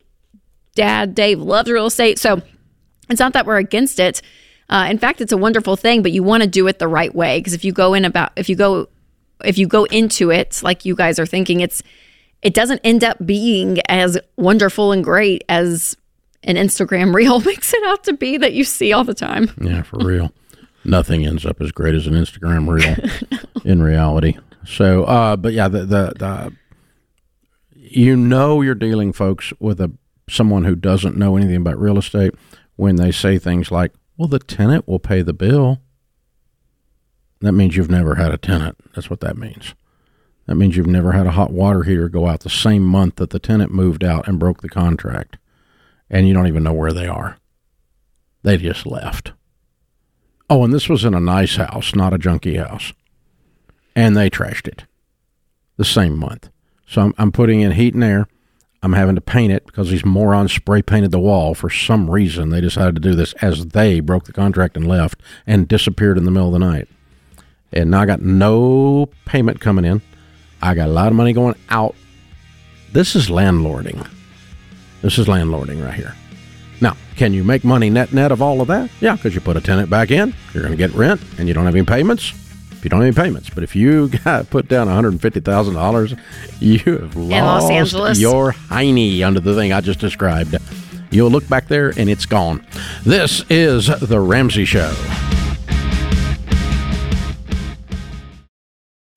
Dad, 0.74 1.14
Dave 1.14 1.40
loves 1.40 1.70
real 1.70 1.86
estate. 1.86 2.18
So 2.18 2.42
it's 3.08 3.20
not 3.20 3.32
that 3.34 3.44
we're 3.46 3.56
against 3.58 3.98
it. 3.98 4.22
Uh, 4.70 4.86
in 4.88 4.98
fact, 4.98 5.20
it's 5.20 5.32
a 5.32 5.36
wonderful 5.36 5.76
thing, 5.76 6.00
but 6.00 6.12
you 6.12 6.22
want 6.22 6.42
to 6.42 6.48
do 6.48 6.66
it 6.68 6.78
the 6.78 6.88
right 6.88 7.14
way 7.14 7.40
because 7.40 7.52
if 7.52 7.64
you 7.64 7.72
go 7.72 7.92
in 7.92 8.04
about 8.04 8.32
if 8.36 8.48
you 8.48 8.56
go 8.56 8.88
if 9.44 9.58
you 9.58 9.66
go 9.66 9.84
into 9.84 10.30
it 10.30 10.60
like 10.62 10.84
you 10.84 10.94
guys 10.94 11.18
are 11.18 11.26
thinking, 11.26 11.60
it's 11.60 11.82
it 12.40 12.54
doesn't 12.54 12.80
end 12.84 13.04
up 13.04 13.18
being 13.24 13.80
as 13.88 14.16
wonderful 14.36 14.92
and 14.92 15.04
great 15.04 15.44
as 15.48 15.96
an 16.44 16.56
Instagram 16.56 17.14
reel 17.14 17.40
makes 17.40 17.74
it 17.74 17.82
out 17.84 18.04
to 18.04 18.12
be 18.12 18.38
that 18.38 18.52
you 18.52 18.64
see 18.64 18.92
all 18.92 19.04
the 19.04 19.14
time. 19.14 19.50
Yeah, 19.60 19.82
for 19.82 19.98
real. 19.98 20.32
Nothing 20.84 21.26
ends 21.26 21.44
up 21.44 21.60
as 21.60 21.72
great 21.72 21.94
as 21.94 22.06
an 22.06 22.14
Instagram 22.14 22.68
reel 22.68 22.96
in 23.64 23.82
reality. 23.82 24.38
So, 24.64 25.04
uh, 25.04 25.36
but 25.36 25.52
yeah, 25.52 25.68
the, 25.68 25.80
the 25.80 26.12
the 26.16 26.56
you 27.74 28.16
know 28.16 28.62
you're 28.62 28.74
dealing, 28.76 29.12
folks, 29.12 29.52
with 29.58 29.80
a 29.80 29.90
someone 30.28 30.64
who 30.64 30.76
doesn't 30.76 31.16
know 31.16 31.36
anything 31.36 31.56
about 31.56 31.78
real 31.78 31.98
estate 31.98 32.34
when 32.76 32.96
they 32.96 33.10
say 33.10 33.36
things 33.36 33.70
like, 33.70 33.92
"Well, 34.20 34.28
the 34.28 34.38
tenant 34.38 34.86
will 34.86 34.98
pay 34.98 35.22
the 35.22 35.32
bill." 35.32 35.80
That 37.40 37.52
means 37.52 37.74
you've 37.74 37.90
never 37.90 38.16
had 38.16 38.32
a 38.32 38.36
tenant. 38.36 38.76
That's 38.94 39.08
what 39.08 39.20
that 39.20 39.38
means. 39.38 39.74
That 40.44 40.56
means 40.56 40.76
you've 40.76 40.86
never 40.86 41.12
had 41.12 41.26
a 41.26 41.30
hot 41.30 41.54
water 41.54 41.84
heater 41.84 42.10
go 42.10 42.26
out 42.26 42.40
the 42.40 42.50
same 42.50 42.82
month 42.82 43.16
that 43.16 43.30
the 43.30 43.38
tenant 43.38 43.72
moved 43.72 44.04
out 44.04 44.28
and 44.28 44.38
broke 44.38 44.60
the 44.60 44.68
contract, 44.68 45.38
and 46.10 46.28
you 46.28 46.34
don't 46.34 46.48
even 46.48 46.62
know 46.62 46.74
where 46.74 46.92
they 46.92 47.06
are. 47.06 47.38
They 48.42 48.58
just 48.58 48.84
left. 48.84 49.32
Oh, 50.50 50.64
and 50.64 50.74
this 50.74 50.90
was 50.90 51.02
in 51.02 51.14
a 51.14 51.20
nice 51.20 51.56
house, 51.56 51.94
not 51.94 52.12
a 52.12 52.18
junky 52.18 52.62
house. 52.62 52.92
And 53.96 54.14
they 54.14 54.28
trashed 54.28 54.68
it 54.68 54.84
the 55.78 55.84
same 55.86 56.18
month. 56.18 56.50
So 56.86 57.00
I'm, 57.00 57.14
I'm 57.16 57.32
putting 57.32 57.62
in 57.62 57.72
heat 57.72 57.94
and 57.94 58.04
air. 58.04 58.28
I'm 58.82 58.94
having 58.94 59.14
to 59.14 59.20
paint 59.20 59.52
it 59.52 59.66
because 59.66 59.90
these 59.90 60.06
morons 60.06 60.52
spray 60.52 60.80
painted 60.80 61.10
the 61.10 61.20
wall 61.20 61.54
for 61.54 61.68
some 61.68 62.10
reason. 62.10 62.48
They 62.48 62.62
decided 62.62 62.94
to 62.94 63.00
do 63.00 63.14
this 63.14 63.34
as 63.34 63.66
they 63.66 64.00
broke 64.00 64.24
the 64.24 64.32
contract 64.32 64.76
and 64.76 64.86
left 64.86 65.20
and 65.46 65.68
disappeared 65.68 66.16
in 66.16 66.24
the 66.24 66.30
middle 66.30 66.48
of 66.48 66.52
the 66.54 66.58
night. 66.58 66.88
And 67.72 67.90
now 67.90 68.00
I 68.00 68.06
got 68.06 68.22
no 68.22 69.10
payment 69.26 69.60
coming 69.60 69.84
in. 69.84 70.00
I 70.62 70.74
got 70.74 70.88
a 70.88 70.92
lot 70.92 71.08
of 71.08 71.14
money 71.14 71.32
going 71.32 71.56
out. 71.68 71.94
This 72.92 73.14
is 73.14 73.28
landlording. 73.28 74.08
This 75.02 75.18
is 75.18 75.26
landlording 75.26 75.84
right 75.84 75.94
here. 75.94 76.14
Now, 76.80 76.96
can 77.16 77.34
you 77.34 77.44
make 77.44 77.64
money 77.64 77.90
net 77.90 78.12
net 78.14 78.32
of 78.32 78.40
all 78.40 78.62
of 78.62 78.68
that? 78.68 78.90
Yeah, 79.00 79.14
because 79.14 79.34
you 79.34 79.42
put 79.42 79.56
a 79.56 79.60
tenant 79.60 79.90
back 79.90 80.10
in, 80.10 80.34
you're 80.54 80.62
going 80.62 80.76
to 80.76 80.78
get 80.78 80.92
rent, 80.94 81.20
and 81.38 81.46
you 81.46 81.54
don't 81.54 81.66
have 81.66 81.74
any 81.74 81.84
payments. 81.84 82.32
If 82.80 82.84
you 82.84 82.88
don't 82.88 83.02
have 83.02 83.18
any 83.18 83.26
payments, 83.28 83.50
but 83.50 83.62
if 83.62 83.76
you 83.76 84.08
got 84.24 84.48
put 84.48 84.66
down 84.66 84.86
one 84.86 84.94
hundred 84.94 85.20
fifty 85.20 85.40
thousand 85.40 85.74
dollars, 85.74 86.14
you 86.60 86.78
have 86.78 87.14
Los 87.14 87.92
lost 87.92 88.18
your 88.18 88.52
hiney 88.52 89.22
under 89.22 89.38
the 89.38 89.54
thing 89.54 89.70
I 89.70 89.82
just 89.82 90.00
described. 90.00 90.56
You'll 91.10 91.30
look 91.30 91.46
back 91.46 91.68
there 91.68 91.90
and 91.98 92.08
it's 92.08 92.24
gone. 92.24 92.66
This 93.04 93.44
is 93.50 93.88
the 93.88 94.18
Ramsey 94.18 94.64
Show. 94.64 94.94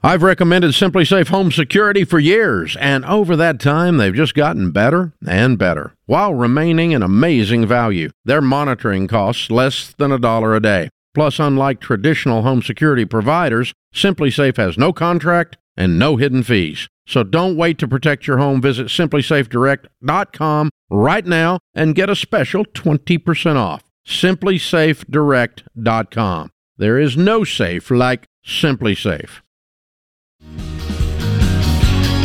I've 0.06 0.24
recommended 0.24 0.72
SimpliSafe 0.72 1.30
Home 1.30 1.50
Security 1.50 2.04
for 2.04 2.20
years, 2.20 2.76
and 2.82 3.06
over 3.06 3.38
that 3.38 3.62
time, 3.62 3.96
they've 3.96 4.14
just 4.14 4.34
gotten 4.34 4.72
better 4.72 5.14
and 5.26 5.58
better 5.58 5.94
while 6.06 6.34
remaining 6.34 6.94
an 6.94 7.02
amazing 7.02 7.66
value. 7.66 8.10
Their 8.26 8.42
monitoring 8.42 9.08
costs 9.08 9.50
less 9.50 9.94
than 9.98 10.12
a 10.12 10.20
dollar 10.20 10.54
a 10.54 10.60
day. 10.60 10.90
Plus, 11.14 11.40
unlike 11.40 11.80
traditional 11.80 12.42
home 12.42 12.62
security 12.62 13.06
providers, 13.06 13.74
SimpliSafe 13.94 14.58
has 14.58 14.78
no 14.78 14.92
contract 14.94 15.58
and 15.78 16.00
no 16.00 16.18
hidden 16.18 16.44
fees. 16.44 16.90
So 17.06 17.24
don't 17.24 17.58
wait 17.58 17.78
to 17.80 17.88
protect 17.88 18.28
your 18.28 18.38
home. 18.38 18.62
Visit 18.62 18.88
simplysafedirect.com 18.88 20.70
right 20.90 21.26
now 21.26 21.60
and 21.74 21.96
get 21.96 22.10
a 22.10 22.16
special 22.16 22.66
20% 22.66 23.56
off. 23.56 23.84
simplysafedirect.com. 24.08 26.50
There 26.78 27.00
is 27.00 27.16
no 27.16 27.44
safe 27.44 27.92
like 27.92 28.26
SimpliSafe. 28.46 29.42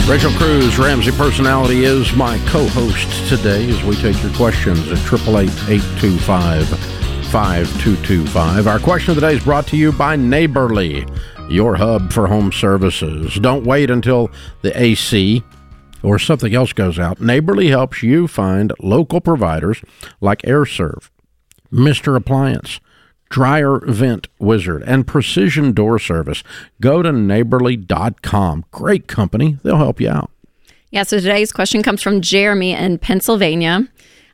Rachel 0.08 0.32
Cruze, 0.32 0.78
Ramsey 0.78 1.12
Personality, 1.12 1.84
is 1.84 2.14
my 2.14 2.38
co-host 2.46 3.28
today 3.28 3.68
as 3.68 3.84
we 3.84 3.94
take 3.96 4.22
your 4.22 4.32
questions 4.32 4.90
at 4.90 4.96
888-825-5225. 7.28 8.66
Our 8.66 8.78
question 8.78 9.10
of 9.10 9.16
the 9.16 9.20
day 9.20 9.34
is 9.34 9.44
brought 9.44 9.66
to 9.68 9.76
you 9.76 9.92
by 9.92 10.16
Neighborly, 10.16 11.06
your 11.50 11.76
hub 11.76 12.10
for 12.10 12.26
home 12.26 12.50
services. 12.50 13.34
Don't 13.34 13.64
wait 13.64 13.90
until 13.90 14.30
the 14.62 14.80
AC 14.80 15.42
or 16.02 16.18
something 16.18 16.54
else 16.54 16.72
goes 16.72 16.98
out. 16.98 17.20
Neighborly 17.20 17.68
helps 17.68 18.02
you 18.02 18.28
find 18.28 18.72
local 18.80 19.20
providers 19.20 19.82
like 20.22 20.46
Aire 20.46 20.64
Serv, 20.64 21.10
Mr. 21.70 22.16
Appliance, 22.16 22.80
Dryer 23.28 23.80
Vent 23.80 24.28
Wizard, 24.38 24.82
and 24.86 25.06
Precision 25.06 25.72
Door 25.72 25.98
Service. 25.98 26.42
Go 26.80 27.02
to 27.02 27.12
neighborly.com. 27.12 28.64
Great 28.70 29.06
company. 29.06 29.58
They'll 29.62 29.76
help 29.76 30.00
you 30.00 30.08
out. 30.08 30.30
Yeah, 30.90 31.02
so 31.02 31.18
today's 31.18 31.52
question 31.52 31.82
comes 31.82 32.00
from 32.00 32.22
Jeremy 32.22 32.72
in 32.72 32.96
Pennsylvania. 32.96 33.86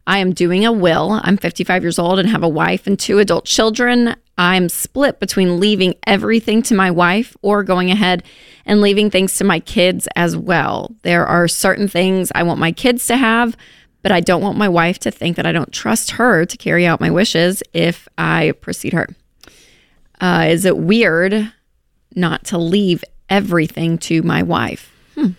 I 0.06 0.18
am 0.18 0.32
doing 0.32 0.66
a 0.66 0.72
will. 0.72 1.20
I'm 1.22 1.36
55 1.36 1.82
years 1.82 1.98
old 1.98 2.18
and 2.18 2.28
have 2.28 2.42
a 2.42 2.48
wife 2.48 2.86
and 2.86 2.98
two 2.98 3.18
adult 3.18 3.46
children. 3.46 4.16
I'm 4.36 4.68
split 4.68 5.20
between 5.20 5.60
leaving 5.60 5.94
everything 6.06 6.62
to 6.62 6.74
my 6.74 6.90
wife 6.90 7.36
or 7.40 7.62
going 7.62 7.90
ahead 7.90 8.22
and 8.66 8.80
leaving 8.80 9.10
things 9.10 9.34
to 9.36 9.44
my 9.44 9.60
kids 9.60 10.08
as 10.16 10.36
well. 10.36 10.94
There 11.02 11.26
are 11.26 11.48
certain 11.48 11.88
things 11.88 12.30
I 12.34 12.42
want 12.42 12.60
my 12.60 12.72
kids 12.72 13.06
to 13.06 13.16
have, 13.16 13.56
but 14.02 14.12
I 14.12 14.20
don't 14.20 14.42
want 14.42 14.58
my 14.58 14.68
wife 14.68 14.98
to 15.00 15.10
think 15.10 15.36
that 15.36 15.46
I 15.46 15.52
don't 15.52 15.72
trust 15.72 16.12
her 16.12 16.44
to 16.44 16.56
carry 16.56 16.86
out 16.86 17.00
my 17.00 17.10
wishes 17.10 17.62
if 17.72 18.08
I 18.18 18.52
precede 18.60 18.92
her. 18.92 19.08
Uh, 20.20 20.46
is 20.48 20.64
it 20.64 20.76
weird 20.76 21.52
not 22.14 22.44
to 22.46 22.58
leave 22.58 23.04
everything 23.30 23.98
to 23.98 24.22
my 24.22 24.42
wife? 24.42 24.92
Hmm. 25.14 25.30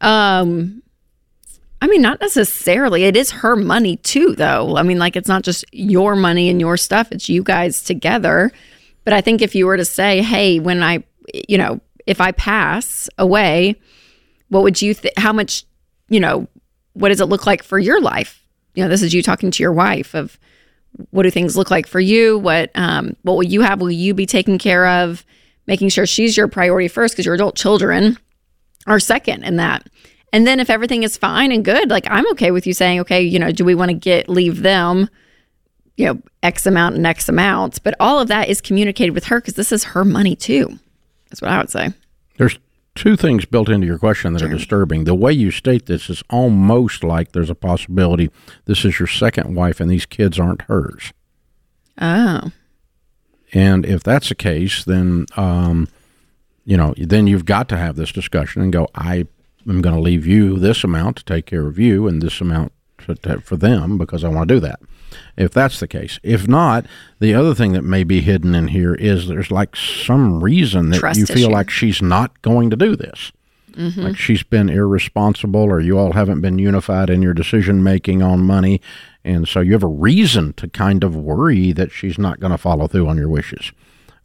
Um, 0.00 0.82
I 1.82 1.86
mean, 1.86 2.02
not 2.02 2.20
necessarily. 2.20 3.04
It 3.04 3.16
is 3.16 3.30
her 3.30 3.56
money 3.56 3.96
too, 3.96 4.34
though. 4.34 4.76
I 4.76 4.82
mean, 4.82 4.98
like, 4.98 5.16
it's 5.16 5.28
not 5.28 5.42
just 5.42 5.64
your 5.72 6.14
money 6.14 6.50
and 6.50 6.60
your 6.60 6.76
stuff, 6.76 7.10
it's 7.10 7.28
you 7.28 7.42
guys 7.42 7.82
together. 7.82 8.52
But 9.04 9.14
I 9.14 9.22
think 9.22 9.40
if 9.40 9.54
you 9.54 9.66
were 9.66 9.78
to 9.78 9.84
say, 9.84 10.20
hey, 10.20 10.58
when 10.58 10.82
I, 10.82 11.02
you 11.48 11.56
know, 11.56 11.80
if 12.06 12.20
I 12.20 12.32
pass 12.32 13.08
away, 13.16 13.76
what 14.48 14.62
would 14.62 14.82
you 14.82 14.92
think? 14.92 15.14
How 15.16 15.32
much, 15.32 15.64
you 16.08 16.20
know, 16.20 16.48
what 16.92 17.08
does 17.08 17.20
it 17.20 17.26
look 17.26 17.46
like 17.46 17.62
for 17.62 17.78
your 17.78 18.00
life? 18.00 18.44
You 18.74 18.82
know, 18.82 18.88
this 18.88 19.02
is 19.02 19.14
you 19.14 19.22
talking 19.22 19.50
to 19.50 19.62
your 19.62 19.72
wife 19.72 20.14
of 20.14 20.38
what 21.10 21.22
do 21.22 21.30
things 21.30 21.56
look 21.56 21.70
like 21.70 21.86
for 21.86 22.00
you? 22.00 22.38
What, 22.38 22.70
um, 22.74 23.16
what 23.22 23.34
will 23.34 23.42
you 23.44 23.62
have? 23.62 23.80
Will 23.80 23.90
you 23.90 24.12
be 24.12 24.26
taken 24.26 24.58
care 24.58 24.86
of? 24.86 25.24
Making 25.66 25.88
sure 25.88 26.04
she's 26.04 26.36
your 26.36 26.48
priority 26.48 26.88
first 26.88 27.14
because 27.14 27.26
your 27.26 27.34
adult 27.34 27.56
children 27.56 28.18
are 28.86 28.98
second 28.98 29.44
in 29.44 29.56
that. 29.56 29.86
And 30.32 30.46
then 30.46 30.60
if 30.60 30.70
everything 30.70 31.02
is 31.02 31.16
fine 31.16 31.52
and 31.52 31.64
good, 31.64 31.90
like 31.90 32.06
I'm 32.08 32.28
okay 32.32 32.50
with 32.50 32.66
you 32.66 32.72
saying, 32.72 33.00
okay, 33.00 33.20
you 33.20 33.38
know, 33.38 33.50
do 33.50 33.64
we 33.64 33.74
want 33.74 33.90
to 33.90 33.94
get 33.94 34.28
leave 34.28 34.62
them, 34.62 35.08
you 35.96 36.06
know, 36.06 36.22
X 36.42 36.66
amount 36.66 36.96
and 36.96 37.06
X 37.06 37.28
amounts? 37.28 37.78
But 37.78 37.94
all 37.98 38.20
of 38.20 38.28
that 38.28 38.48
is 38.48 38.60
communicated 38.60 39.12
with 39.12 39.24
her 39.24 39.40
because 39.40 39.54
this 39.54 39.72
is 39.72 39.84
her 39.84 40.04
money 40.04 40.36
too. 40.36 40.78
That's 41.28 41.42
what 41.42 41.50
I 41.50 41.58
would 41.58 41.70
say. 41.70 41.90
There's 42.38 42.58
two 42.94 43.16
things 43.16 43.44
built 43.44 43.68
into 43.68 43.86
your 43.86 43.98
question 43.98 44.32
that 44.32 44.42
are 44.42 44.48
disturbing. 44.48 45.04
The 45.04 45.14
way 45.14 45.32
you 45.32 45.50
state 45.50 45.86
this 45.86 46.10
is 46.10 46.22
almost 46.30 47.02
like 47.02 47.32
there's 47.32 47.50
a 47.50 47.54
possibility 47.54 48.30
this 48.66 48.84
is 48.84 48.98
your 48.98 49.06
second 49.08 49.54
wife 49.54 49.80
and 49.80 49.90
these 49.90 50.06
kids 50.06 50.38
aren't 50.38 50.62
hers. 50.62 51.12
Oh. 52.00 52.52
And 53.52 53.84
if 53.84 54.02
that's 54.02 54.28
the 54.28 54.34
case, 54.34 54.84
then 54.84 55.26
um, 55.36 55.88
you 56.64 56.76
know, 56.76 56.94
then 56.96 57.26
you've 57.26 57.44
got 57.44 57.68
to 57.70 57.76
have 57.76 57.96
this 57.96 58.12
discussion 58.12 58.62
and 58.62 58.72
go, 58.72 58.88
I 58.94 59.26
I'm 59.70 59.80
going 59.82 59.94
to 59.94 60.02
leave 60.02 60.26
you 60.26 60.58
this 60.58 60.84
amount 60.84 61.16
to 61.18 61.24
take 61.24 61.46
care 61.46 61.66
of 61.66 61.78
you 61.78 62.08
and 62.08 62.20
this 62.20 62.40
amount 62.40 62.72
for 62.98 63.56
them 63.56 63.98
because 63.98 64.24
I 64.24 64.28
want 64.28 64.48
to 64.48 64.54
do 64.56 64.60
that. 64.60 64.80
If 65.36 65.52
that's 65.52 65.80
the 65.80 65.88
case, 65.88 66.20
if 66.22 66.46
not, 66.46 66.86
the 67.18 67.34
other 67.34 67.54
thing 67.54 67.72
that 67.72 67.82
may 67.82 68.04
be 68.04 68.20
hidden 68.20 68.54
in 68.54 68.68
here 68.68 68.94
is 68.94 69.26
there's 69.26 69.50
like 69.50 69.74
some 69.74 70.42
reason 70.42 70.90
that 70.90 70.98
Trust 70.98 71.18
you 71.18 71.26
feel 71.26 71.36
issue. 71.38 71.50
like 71.50 71.70
she's 71.70 72.02
not 72.02 72.40
going 72.42 72.70
to 72.70 72.76
do 72.76 72.94
this. 72.94 73.32
Mm-hmm. 73.72 74.00
Like 74.00 74.16
she's 74.16 74.42
been 74.42 74.68
irresponsible, 74.68 75.62
or 75.62 75.80
you 75.80 75.98
all 75.98 76.12
haven't 76.12 76.40
been 76.40 76.58
unified 76.58 77.08
in 77.08 77.22
your 77.22 77.34
decision 77.34 77.82
making 77.82 78.22
on 78.22 78.40
money. 78.40 78.80
And 79.24 79.46
so 79.48 79.60
you 79.60 79.72
have 79.72 79.82
a 79.82 79.88
reason 79.88 80.52
to 80.54 80.68
kind 80.68 81.04
of 81.04 81.16
worry 81.16 81.72
that 81.72 81.92
she's 81.92 82.18
not 82.18 82.40
going 82.40 82.52
to 82.52 82.58
follow 82.58 82.88
through 82.88 83.08
on 83.08 83.16
your 83.16 83.28
wishes. 83.28 83.72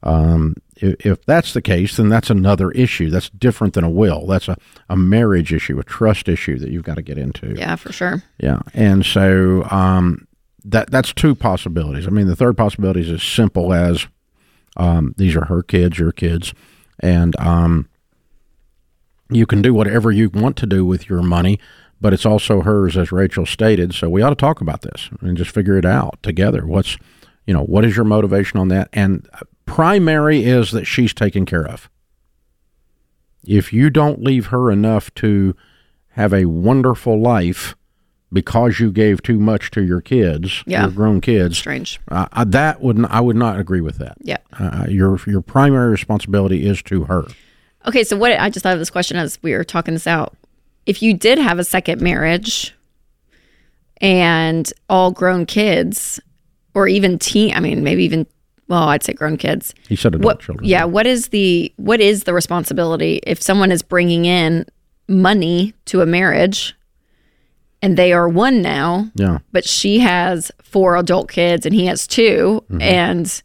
Um, 0.06 0.56
if, 0.78 1.06
if, 1.06 1.26
that's 1.26 1.54
the 1.54 1.62
case, 1.62 1.98
then 1.98 2.10
that's 2.10 2.30
another 2.30 2.72
issue. 2.72 3.10
That's 3.10 3.30
different 3.30 3.74
than 3.74 3.84
a 3.84 3.90
will. 3.90 4.28
That's 4.28 4.48
a, 4.48 4.56
a 4.88 4.96
marriage 4.96 5.52
issue, 5.52 5.80
a 5.80 5.84
trust 5.84 6.30
issue 6.30 6.60
that 6.60 6.70
you've 6.70 6.84
got 6.84 6.96
to 6.96 7.02
get 7.02 7.18
into. 7.18 7.56
Yeah, 7.56 7.76
for 7.76 7.92
sure. 7.92 8.22
Yeah, 8.40 8.60
and 8.74 9.06
so 9.06 9.64
um, 9.72 10.28
that 10.64 10.92
that's 10.92 11.14
two 11.14 11.34
possibilities. 11.34 12.08
I 12.08 12.12
mean, 12.12 12.28
the 12.28 12.36
third 12.36 12.56
possibility 12.56 13.02
is 13.02 13.10
as 13.10 13.24
simple 13.24 13.74
as 13.74 14.08
um, 14.78 15.16
these 15.18 15.36
are 15.36 15.46
her 15.46 15.64
kids, 15.64 15.98
your 15.98 16.12
kids, 16.12 16.54
and 17.00 17.40
um, 17.40 17.90
you 19.30 19.46
can 19.46 19.62
do 19.62 19.74
whatever 19.74 20.12
you 20.12 20.30
want 20.30 20.58
to 20.58 20.66
do 20.66 20.86
with 20.86 21.10
your 21.10 21.24
money, 21.24 21.60
but 22.00 22.14
it's 22.14 22.26
also 22.26 22.62
hers, 22.62 22.98
as 22.98 23.12
Rachel 23.12 23.46
stated. 23.46 23.96
So 23.96 24.10
we 24.10 24.22
ought 24.22 24.30
to 24.30 24.36
talk 24.36 24.62
about 24.62 24.82
this 24.82 25.10
and 25.22 25.38
just 25.38 25.52
figure 25.52 25.78
it 25.78 25.86
out 25.86 26.22
together. 26.22 26.66
What's 26.68 26.98
you 27.48 27.54
know 27.54 27.64
what 27.64 27.86
is 27.86 27.96
your 27.96 28.06
motivation 28.06 28.60
on 28.60 28.68
that? 28.68 28.90
And 28.94 29.28
primary 29.66 30.44
is 30.44 30.72
that 30.72 30.86
she's 30.86 31.14
taken 31.14 31.46
care 31.46 31.66
of. 31.66 31.90
If 33.46 33.72
you 33.74 33.90
don't 33.90 34.24
leave 34.24 34.48
her 34.48 34.72
enough 34.72 35.14
to 35.16 35.56
have 36.10 36.34
a 36.34 36.46
wonderful 36.46 37.20
life 37.22 37.76
because 38.34 38.80
you 38.80 38.92
gave 38.92 39.22
too 39.22 39.40
much 39.40 39.70
to 39.72 39.84
your 39.84 40.02
kids, 40.02 40.64
Yeah. 40.66 40.84
your 40.84 40.92
grown 40.92 41.22
kids, 41.22 41.58
Strange. 41.58 42.00
uh, 42.10 42.26
I- 42.34 42.44
that 42.46 42.82
would 42.82 43.06
I 43.06 43.22
would 43.22 43.36
not 43.36 43.60
agree 43.60 43.82
with 43.82 43.98
that. 44.00 44.18
Yeah. 44.22 44.38
Uh, 44.60 44.86
your 44.90 45.20
your 45.28 45.42
primary 45.42 45.92
responsibility 45.92 46.66
is 46.68 46.82
to 46.84 47.04
her. 47.06 47.26
Okay, 47.86 48.04
so 48.04 48.18
what 48.18 48.32
I 48.40 48.50
just 48.50 48.64
thought 48.64 48.74
of 48.74 48.80
this 48.80 48.90
question 48.90 49.16
as 49.18 49.38
we 49.44 49.54
were 49.54 49.64
talking 49.64 49.94
this 49.94 50.08
out. 50.08 50.36
If 50.88 51.02
you 51.04 51.14
did 51.14 51.38
have 51.38 51.60
a 51.60 51.64
second 51.64 52.02
marriage 52.02 52.74
and 54.02 54.72
all 54.90 55.12
grown 55.12 55.46
kids, 55.46 56.20
or 56.74 56.88
even 56.88 57.20
teen, 57.20 57.54
I 57.56 57.60
mean, 57.60 57.84
maybe 57.84 58.04
even, 58.04 58.26
well, 58.68 58.84
I'd 58.90 59.04
say 59.04 59.14
grown 59.14 59.38
kids. 59.38 59.74
He 59.88 59.96
said 59.96 60.16
adult 60.16 60.26
What? 60.26 60.40
children. 60.40 60.68
Yeah. 60.68 60.86
What 60.86 61.06
is 61.08 61.30
the 61.30 61.72
what 61.78 62.00
is 62.02 62.24
the 62.24 62.34
responsibility 62.34 63.20
if 63.28 63.42
someone 63.42 63.72
is 63.72 63.82
bringing 63.84 64.26
in 64.26 64.66
money 65.08 65.74
to 65.86 66.02
a 66.02 66.06
marriage, 66.06 66.76
and 67.82 67.98
they 67.98 68.12
are 68.14 68.28
one 68.28 68.62
now, 68.62 69.10
Yeah. 69.16 69.40
but 69.52 69.66
she 69.66 70.00
has 70.00 70.52
four 70.64 70.96
adult 70.98 71.30
kids 71.30 71.66
and 71.66 71.76
he 71.76 71.86
has 71.86 72.08
2 72.08 72.64
Mm-hmm. 72.70 72.82
and 72.82 73.44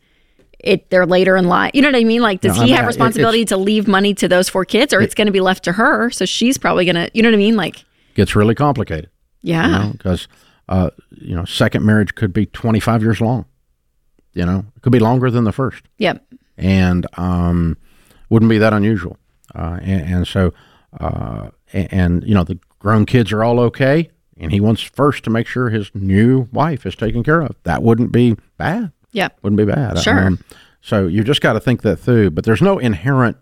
it 0.59 0.89
they're 0.91 1.07
later 1.07 1.37
in 1.37 1.47
life. 1.47 1.71
You 1.75 1.83
know 1.83 1.89
what 1.89 1.97
I 1.97 2.05
mean? 2.05 2.21
Like, 2.23 2.41
does 2.41 2.57
No, 2.57 2.63
I 2.63 2.65
he 2.65 2.71
mean, 2.71 2.77
have 2.77 2.85
it- 2.85 2.89
responsibility 2.89 3.45
to 3.47 3.57
leave 3.57 3.87
money 3.89 4.15
to 4.15 4.29
those 4.29 4.49
four 4.49 4.65
kids, 4.65 4.93
or 4.95 5.01
it's 5.01 5.15
going 5.15 5.27
to 5.27 5.33
be 5.33 5.41
left 5.41 5.65
to 5.65 5.73
her? 5.73 6.11
So 6.11 6.25
she's 6.27 6.59
probably 6.59 6.85
going 6.85 6.97
to, 6.97 7.11
you 7.15 7.23
know 7.23 7.29
what 7.29 7.35
I 7.35 7.39
mean? 7.39 7.57
Like, 7.57 7.85
Gets 8.15 8.35
really 8.37 8.55
complicated. 8.55 9.09
yeah, 9.43 9.91
because 9.93 10.29
uh, 10.69 10.91
you 11.11 11.35
know 11.35 11.45
second 11.45 11.85
marriage 11.85 12.15
could 12.15 12.33
be 12.33 12.47
25 12.47 13.03
years 13.03 13.21
long 13.21 13.45
you 14.35 14.45
know 14.45 14.65
it 14.77 14.83
could 14.83 14.93
be 14.93 15.01
longer 15.01 15.31
than 15.31 15.45
the 15.45 15.53
first. 15.53 15.85
Yep, 15.99 16.25
and 16.57 17.07
um, 17.19 17.77
wouldn't 18.29 18.51
be 18.51 18.59
that 18.59 18.73
unusual. 18.73 19.17
Uh, 19.55 19.79
and, 19.83 20.15
and 20.15 20.27
so 20.27 20.53
uh, 21.01 21.51
and, 21.73 21.93
and 21.93 22.25
you 22.25 22.35
know 22.35 22.45
the 22.45 22.59
grown 22.79 23.05
kids 23.07 23.33
are 23.33 23.45
all 23.45 23.61
okay 23.61 24.09
and 24.41 24.53
he 24.53 24.61
wants 24.61 24.81
first 24.81 25.23
to 25.25 25.31
make 25.31 25.47
sure 25.47 25.69
his 25.69 25.91
new 25.95 26.49
wife 26.51 26.87
is 26.87 26.97
taken 26.97 27.23
care 27.23 27.43
of. 27.43 27.55
That 27.65 27.83
wouldn't 27.83 28.11
be 28.11 28.37
bad. 28.57 28.91
Yeah. 29.13 29.29
wouldn't 29.43 29.59
be 29.59 29.67
bad. 29.67 29.99
Sure. 29.99 30.39
so 30.81 31.07
you 31.07 31.23
just 31.23 31.43
got 31.43 31.53
to 31.53 31.61
think 31.61 31.83
that 31.83 31.97
through 31.97 32.31
but 32.31 32.45
there's 32.45 32.63
no 32.63 32.79
inherent 32.79 33.37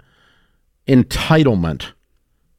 entitlement 0.89 1.93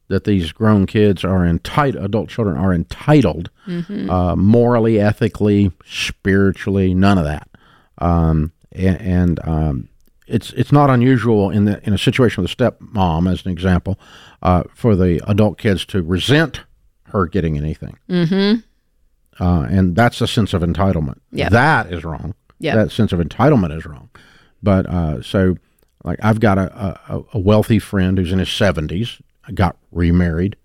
that 0.08 0.24
these 0.24 0.52
grown 0.52 0.86
kids 0.86 1.22
are 1.24 1.44
entitled, 1.44 2.04
adult 2.04 2.28
children 2.30 2.56
are 2.56 2.72
entitled, 2.72 3.50
uh, 3.68 4.34
morally, 4.34 4.98
ethically, 4.98 5.70
spiritually, 5.86 6.94
none 6.94 7.16
of 7.16 7.24
that. 7.24 7.48
Um, 8.00 8.52
and 8.72 9.00
and 9.00 9.40
um, 9.44 9.88
it's 10.26 10.52
it's 10.52 10.72
not 10.72 10.90
unusual 10.90 11.50
in 11.50 11.64
the 11.64 11.80
in 11.86 11.92
a 11.92 11.98
situation 11.98 12.42
with 12.42 12.52
a 12.52 12.54
stepmom, 12.56 13.30
as 13.30 13.44
an 13.44 13.52
example, 13.52 13.98
uh, 14.42 14.64
for 14.74 14.96
the 14.96 15.20
adult 15.28 15.58
kids 15.58 15.84
to 15.86 16.02
resent 16.02 16.62
her 17.04 17.26
getting 17.26 17.56
anything. 17.56 17.98
Mm-hmm. 18.08 18.60
Uh, 19.42 19.62
and 19.62 19.96
that's 19.96 20.20
a 20.20 20.26
sense 20.26 20.52
of 20.52 20.62
entitlement. 20.62 21.18
Yep. 21.32 21.52
That 21.52 21.92
is 21.92 22.04
wrong. 22.04 22.34
Yep. 22.58 22.74
That 22.74 22.90
sense 22.90 23.12
of 23.12 23.20
entitlement 23.20 23.76
is 23.76 23.86
wrong. 23.86 24.10
But 24.62 24.86
uh, 24.86 25.22
so, 25.22 25.56
like, 26.04 26.18
I've 26.22 26.40
got 26.40 26.58
a, 26.58 27.00
a, 27.08 27.24
a 27.34 27.38
wealthy 27.38 27.78
friend 27.78 28.18
who's 28.18 28.32
in 28.32 28.38
his 28.38 28.48
70s, 28.48 29.20
got 29.54 29.76
remarried, 29.90 30.56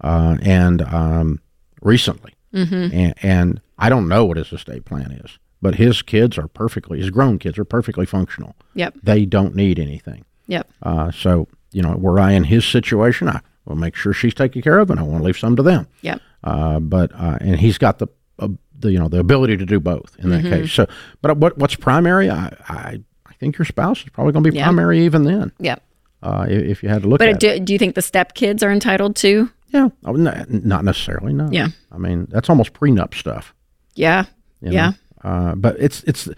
uh, 0.00 0.36
and 0.42 0.82
um, 0.82 1.40
recently. 1.80 2.34
Mm-hmm. 2.52 2.96
And, 2.96 3.14
and 3.22 3.60
I 3.78 3.88
don't 3.88 4.08
know 4.08 4.24
what 4.24 4.36
his 4.36 4.52
estate 4.52 4.84
plan 4.84 5.12
is, 5.12 5.38
but 5.64 5.74
his 5.76 6.02
kids 6.02 6.36
are 6.38 6.46
perfectly, 6.48 6.98
his 7.00 7.10
grown 7.10 7.38
kids 7.38 7.58
are 7.58 7.64
perfectly 7.64 8.06
functional. 8.06 8.54
yep, 8.74 8.94
They 9.02 9.24
don't 9.26 9.54
need 9.56 9.78
anything. 9.78 10.24
yep, 10.46 10.68
Uh, 10.82 11.10
so, 11.10 11.48
you 11.72 11.82
know, 11.82 11.94
were 11.96 12.20
I 12.20 12.32
in 12.32 12.44
his 12.44 12.64
situation, 12.66 13.28
I 13.28 13.40
will 13.64 13.76
make 13.76 13.96
sure 13.96 14.12
she's 14.12 14.34
taken 14.34 14.60
care 14.62 14.78
of 14.78 14.90
and 14.90 15.00
I 15.00 15.02
want 15.02 15.20
to 15.22 15.24
leave 15.24 15.38
some 15.38 15.56
to 15.56 15.62
them. 15.62 15.86
yep, 16.02 16.20
Uh, 16.44 16.78
but 16.80 17.10
uh, 17.14 17.38
and 17.40 17.58
he's 17.58 17.78
got 17.78 17.98
the, 17.98 18.08
uh, 18.38 18.48
the 18.78 18.92
you 18.92 18.98
know 18.98 19.08
the 19.08 19.18
ability 19.18 19.56
to 19.56 19.64
do 19.64 19.80
both 19.80 20.14
in 20.18 20.28
that 20.30 20.42
Mm-hmm. 20.44 20.62
case. 20.62 20.72
So, 20.72 20.86
but 21.22 21.38
what 21.38 21.56
what's 21.56 21.74
primary? 21.76 22.28
I 22.28 22.52
I, 22.68 23.00
I 23.30 23.32
think 23.40 23.56
your 23.58 23.64
spouse 23.64 24.00
is 24.04 24.10
probably 24.10 24.32
going 24.34 24.44
to 24.44 24.50
be 24.50 24.56
Yeah. 24.58 24.64
primary 24.66 24.98
even 25.06 25.24
then. 25.24 25.52
yep. 25.58 25.82
Uh, 26.22 26.44
if 26.48 26.82
you 26.82 26.88
had 26.90 27.02
to 27.02 27.08
look 27.08 27.18
But 27.18 27.28
at 27.28 27.42
it. 27.42 27.58
do, 27.60 27.64
do 27.64 27.72
you 27.72 27.78
think 27.78 27.94
the 27.94 28.02
step 28.02 28.34
kids 28.34 28.62
are 28.62 28.72
entitled 28.72 29.14
to? 29.16 29.50
Yeah, 29.74 29.88
oh, 30.04 30.14
n- 30.14 30.62
not 30.64 30.84
necessarily. 30.84 31.32
No. 31.32 31.48
Yeah. 31.50 31.68
I 31.90 31.98
mean 31.98 32.26
that's 32.30 32.48
almost 32.50 32.72
prenup 32.74 33.14
stuff. 33.14 33.54
Yeah, 33.94 34.24
you 34.60 34.72
yeah, 34.72 34.90
know? 34.90 34.94
Uh, 35.24 35.54
but 35.54 35.76
it's 35.78 36.02
it's 36.04 36.28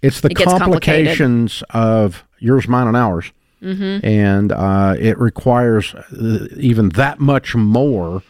it's 0.00 0.20
the 0.20 0.30
It 0.30 0.36
complications 0.36 1.62
of 1.70 2.24
yours, 2.38 2.66
mine, 2.66 2.88
and 2.88 2.96
ours, 2.96 3.30
mm-hmm. 3.62 4.04
and 4.04 4.50
uh, 4.50 4.96
it 4.98 5.18
requires 5.18 5.94
uh, 5.94 6.48
even 6.56 6.88
that 6.90 7.20
much 7.20 7.54
more 7.54 8.22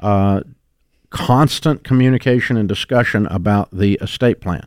uh, 0.00 0.40
constant 1.10 1.84
communication 1.84 2.56
and 2.56 2.68
discussion 2.68 3.26
about 3.28 3.70
the 3.70 3.94
estate 4.02 4.40
plan. 4.40 4.66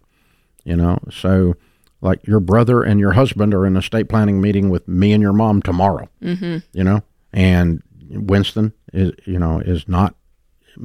You 0.63 0.77
know, 0.77 0.99
so 1.11 1.55
like 2.01 2.25
your 2.25 2.39
brother 2.39 2.81
and 2.81 2.99
your 2.99 3.11
husband 3.13 3.53
are 3.53 3.65
in 3.65 3.75
a 3.75 3.79
estate 3.79 4.09
planning 4.09 4.41
meeting 4.41 4.69
with 4.69 4.87
me 4.87 5.13
and 5.13 5.21
your 5.21 5.33
mom 5.33 5.61
tomorrow. 5.61 6.09
Mm-hmm. 6.23 6.57
You 6.73 6.83
know, 6.83 7.03
and 7.33 7.83
Winston 8.09 8.73
is 8.93 9.11
you 9.25 9.37
know 9.37 9.59
is 9.59 9.87
not 9.87 10.15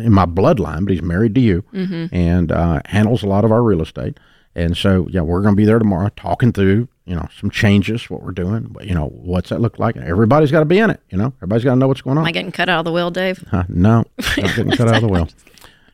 in 0.01 0.13
my 0.13 0.27
bloodline, 0.27 0.85
but 0.85 0.93
he's 0.93 1.03
married 1.03 1.35
to 1.35 1.41
you 1.41 1.65
and 2.13 2.53
uh, 2.53 2.81
handles 2.87 3.23
a 3.23 3.27
lot 3.27 3.45
of 3.45 3.53
our 3.53 3.63
real 3.63 3.83
estate. 3.83 4.19
And 4.55 4.77
so, 4.77 5.07
yeah, 5.11 5.23
we're 5.23 5.41
going 5.41 5.55
to 5.55 5.57
be 5.57 5.65
there 5.65 5.79
tomorrow 5.79 6.11
talking 6.15 6.53
through, 6.53 6.89
you 7.07 7.15
know, 7.15 7.27
some 7.41 7.51
changes, 7.51 8.11
what 8.11 8.23
we're 8.23 8.33
doing, 8.33 8.67
but, 8.71 8.87
you 8.87 8.95
know, 8.95 9.07
what's 9.07 9.49
that 9.49 9.61
look 9.61 9.79
like? 9.79 9.97
Everybody's 9.97 10.51
got 10.51 10.61
to 10.61 10.67
be 10.67 10.79
in 10.79 10.91
it, 10.91 11.01
you 11.11 11.17
know, 11.17 11.33
everybody's 11.39 11.65
got 11.65 11.71
to 11.71 11.77
know 11.77 11.89
what's 11.89 12.03
going 12.03 12.19
on. 12.19 12.25
Am 12.25 12.29
I 12.29 12.33
getting 12.33 12.53
cut 12.53 12.69
out 12.69 12.81
of 12.81 12.85
the 12.85 12.93
will, 12.93 13.11
Dave? 13.11 13.43
No, 13.69 14.05
not 14.37 14.55
getting 14.55 14.73
cut 14.73 14.89
out 14.89 14.97
of 14.97 15.03
the 15.03 15.09
will. 15.09 15.29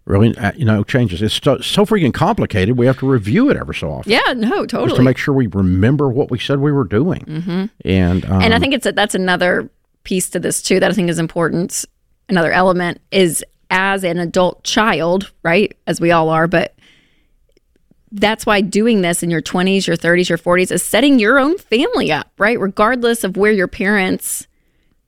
Really, 0.04 0.34
uh, 0.38 0.52
you 0.56 0.64
know, 0.64 0.84
changes. 0.84 1.20
It's 1.20 1.34
so, 1.34 1.58
so 1.58 1.84
freaking 1.84 2.14
complicated. 2.14 2.78
We 2.78 2.86
have 2.86 2.98
to 3.00 3.06
review 3.06 3.50
it 3.50 3.58
ever 3.58 3.74
so 3.74 3.90
often. 3.90 4.10
Yeah, 4.10 4.32
no, 4.34 4.64
totally. 4.64 4.86
Just 4.86 4.96
to 4.96 5.02
make 5.02 5.18
sure 5.18 5.34
we 5.34 5.48
remember 5.48 6.08
what 6.08 6.30
we 6.30 6.38
said 6.38 6.60
we 6.60 6.72
were 6.72 6.84
doing. 6.84 7.20
Mm-hmm. 7.26 7.66
And, 7.84 8.24
um, 8.24 8.40
and 8.40 8.54
I 8.54 8.58
think 8.58 8.72
it's 8.72 8.86
a, 8.86 8.92
that's 8.92 9.14
another 9.14 9.68
piece 10.04 10.30
to 10.30 10.40
this 10.40 10.62
too 10.62 10.80
that 10.80 10.90
I 10.90 10.94
think 10.94 11.10
is 11.10 11.18
important. 11.18 11.84
Another 12.30 12.50
element 12.52 13.02
is 13.10 13.44
as 13.70 14.04
an 14.04 14.18
adult 14.18 14.64
child, 14.64 15.30
right? 15.42 15.76
As 15.86 16.00
we 16.00 16.10
all 16.10 16.28
are, 16.30 16.46
but 16.46 16.74
that's 18.10 18.46
why 18.46 18.60
doing 18.62 19.02
this 19.02 19.22
in 19.22 19.30
your 19.30 19.42
20s, 19.42 19.86
your 19.86 19.96
30s, 19.96 20.28
your 20.28 20.38
40s 20.38 20.72
is 20.72 20.82
setting 20.82 21.18
your 21.18 21.38
own 21.38 21.58
family 21.58 22.10
up, 22.10 22.30
right? 22.38 22.58
Regardless 22.58 23.22
of 23.24 23.36
where 23.36 23.52
your 23.52 23.68
parents 23.68 24.46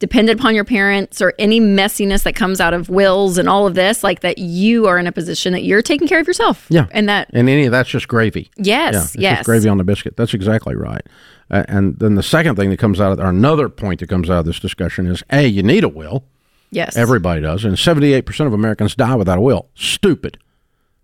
depended 0.01 0.39
upon 0.39 0.55
your 0.55 0.65
parents 0.65 1.21
or 1.21 1.35
any 1.39 1.61
messiness 1.61 2.23
that 2.23 2.35
comes 2.35 2.59
out 2.61 2.73
of 2.73 2.89
wills 2.89 3.37
and 3.39 3.49
all 3.49 3.67
of 3.67 3.75
this, 3.75 4.03
like 4.03 4.21
that 4.21 4.39
you 4.39 4.87
are 4.87 4.99
in 4.99 5.07
a 5.07 5.13
position 5.13 5.53
that 5.53 5.63
you're 5.63 5.83
taking 5.83 6.09
care 6.09 6.21
of 6.21 6.27
yourself. 6.27 6.67
Yeah. 6.71 6.87
And 6.91 7.09
that, 7.09 7.31
and 7.33 7.49
any 7.49 7.67
of 7.67 7.73
that's 7.73 7.89
just 7.89 8.09
gravy. 8.09 8.51
yes, 8.57 9.15
Yeah, 9.15 9.35
yes. 9.37 9.45
gravy 9.47 9.69
on 9.69 9.77
the 9.79 9.85
biscuit. 9.85 10.17
That's 10.17 10.33
exactly 10.35 10.75
right. 10.75 11.07
Uh, 11.51 11.65
and 11.69 11.99
then 11.99 12.15
the 12.15 12.23
second 12.23 12.57
thing 12.57 12.71
that 12.71 12.79
comes 12.79 13.01
out 13.01 13.13
of, 13.13 13.21
or 13.21 13.29
another 13.29 13.69
point 13.69 14.01
that 14.01 14.09
comes 14.09 14.31
out 14.31 14.41
of 14.41 14.45
this 14.47 14.59
discussion 14.61 15.07
is, 15.07 15.23
A, 15.33 15.47
you 15.47 15.63
need 15.63 15.85
a 15.85 15.89
will. 15.89 16.25
Yes. 16.71 16.97
Everybody 16.97 17.41
does. 17.41 17.65
And 17.65 17.77
78% 17.77 18.47
of 18.47 18.53
Americans 18.53 18.95
die 18.95 19.15
without 19.15 19.39
a 19.39 19.41
will. 19.41 19.69
Stupid. 19.75 20.39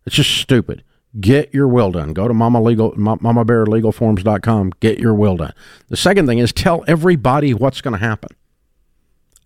It's 0.05 0.17
just 0.17 0.31
stupid. 0.31 0.83
Get 1.21 1.53
your 1.55 1.67
will 1.69 1.91
done. 1.93 2.13
Go 2.13 2.29
to 2.29 2.35
Mama 2.35 2.61
Legal, 2.61 2.93
MamaBearLegalForms.com. 2.93 4.73
Get 4.81 4.99
your 4.99 5.15
will 5.15 5.37
done. 5.37 5.53
The 5.89 5.97
second 5.97 6.27
thing 6.27 6.39
is 6.39 6.53
tell 6.53 6.85
everybody 6.87 7.55
what's 7.55 7.81
going 7.81 7.93
to 7.93 7.99
happen. 8.05 8.31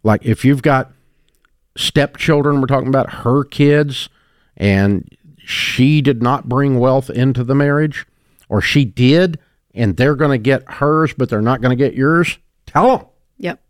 Like 0.02 0.24
if 0.24 0.44
you've 0.44 0.62
got 0.62 0.90
stepchildren, 1.76 2.61
we're 2.61 2.66
talking 2.66 2.88
about 2.88 3.11
her 3.12 3.44
kids, 3.44 4.09
and 4.56 5.09
she 5.38 6.00
did 6.00 6.22
not 6.22 6.48
bring 6.48 6.78
wealth 6.78 7.11
into 7.11 7.44
the 7.44 7.54
marriage, 7.54 8.06
or 8.48 8.61
she 8.61 8.85
did, 8.85 9.38
and 9.74 9.96
they're 9.96 10.16
going 10.16 10.30
to 10.33 10.38
get 10.42 10.62
hers, 10.68 11.12
but 11.16 11.28
they're 11.28 11.42
not 11.42 11.61
going 11.61 11.76
to 11.76 11.83
get 11.83 11.94
yours. 11.94 12.38
Tell 12.66 12.96
them 12.98 13.06
Yep. 13.38 13.61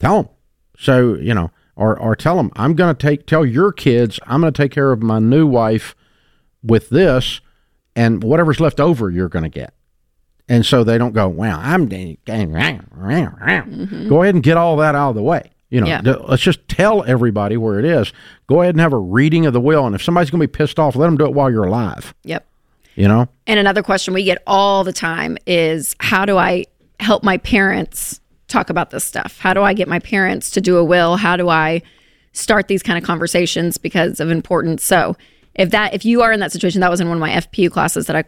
tell 0.00 0.22
them. 0.22 0.32
So 0.78 1.14
you 1.14 1.34
know, 1.34 1.50
or 1.76 1.98
or 1.98 2.14
tell 2.16 2.36
them 2.36 2.50
I'm 2.56 2.74
going 2.74 2.94
to 2.94 3.06
take 3.06 3.26
tell 3.26 3.44
your 3.46 3.72
kids 3.72 4.18
I'm 4.26 4.40
going 4.40 4.52
to 4.52 4.56
take 4.62 4.72
care 4.72 4.92
of 4.92 5.02
my 5.02 5.18
new 5.18 5.46
wife 5.46 5.94
with 6.62 6.88
this, 6.90 7.40
and 7.96 8.22
whatever's 8.22 8.60
left 8.60 8.78
over 8.80 9.10
you're 9.10 9.28
going 9.28 9.42
to 9.44 9.48
get. 9.48 9.74
And 10.48 10.66
so 10.66 10.84
they 10.84 10.98
don't 10.98 11.12
go, 11.12 11.28
well, 11.28 11.58
I'm 11.62 11.86
getting. 11.86 12.18
Go 12.26 12.32
ahead 14.22 14.34
and 14.34 14.42
get 14.42 14.56
all 14.56 14.76
that 14.76 14.94
out 14.94 15.10
of 15.10 15.14
the 15.16 15.22
way. 15.22 15.50
You 15.70 15.80
know, 15.80 15.86
Yeah. 15.86 16.00
let's 16.02 16.42
just 16.42 16.68
tell 16.68 17.02
everybody 17.04 17.56
where 17.56 17.78
it 17.78 17.84
is. 17.86 18.12
Go 18.46 18.60
ahead 18.60 18.74
and 18.74 18.80
have 18.80 18.92
a 18.92 18.98
reading 18.98 19.46
of 19.46 19.54
the 19.54 19.60
will, 19.60 19.86
and 19.86 19.94
if 19.94 20.02
somebody's 20.02 20.30
going 20.30 20.40
to 20.40 20.46
be 20.46 20.52
pissed 20.52 20.78
off, 20.78 20.94
let 20.96 21.06
them 21.06 21.16
do 21.16 21.24
it 21.24 21.32
while 21.32 21.50
you're 21.50 21.64
alive. 21.64 22.12
Yep. 22.24 22.46
You 22.94 23.08
know, 23.08 23.28
And 23.46 23.58
another 23.58 23.82
question 23.82 24.12
we 24.12 24.22
get 24.24 24.42
all 24.46 24.84
the 24.84 24.92
time 24.92 25.38
is 25.46 25.96
how 25.98 26.26
do 26.26 26.36
I 26.36 26.66
help 27.00 27.24
my 27.24 27.38
parents 27.38 28.20
talk 28.52 28.70
about 28.70 28.90
this 28.90 29.04
stuff? 29.04 29.38
How 29.38 29.54
do 29.54 29.62
I 29.62 29.72
get 29.74 29.88
my 29.88 29.98
parents 29.98 30.50
to 30.52 30.60
do 30.60 30.76
a 30.76 30.84
will? 30.84 31.16
How 31.16 31.36
do 31.36 31.48
I 31.48 31.82
start 32.32 32.68
these 32.68 32.82
kind 32.82 32.98
of 32.98 33.04
conversations 33.04 33.78
because 33.78 34.20
of 34.20 34.30
importance? 34.30 34.84
So, 34.84 35.16
if 35.54 35.70
that 35.70 35.94
if 35.94 36.04
you 36.04 36.22
are 36.22 36.32
in 36.32 36.40
that 36.40 36.52
situation, 36.52 36.80
that 36.80 36.90
was 36.90 37.00
in 37.00 37.08
one 37.08 37.16
of 37.16 37.20
my 37.20 37.30
FPU 37.30 37.70
classes 37.70 38.06
that 38.06 38.16
I 38.16 38.24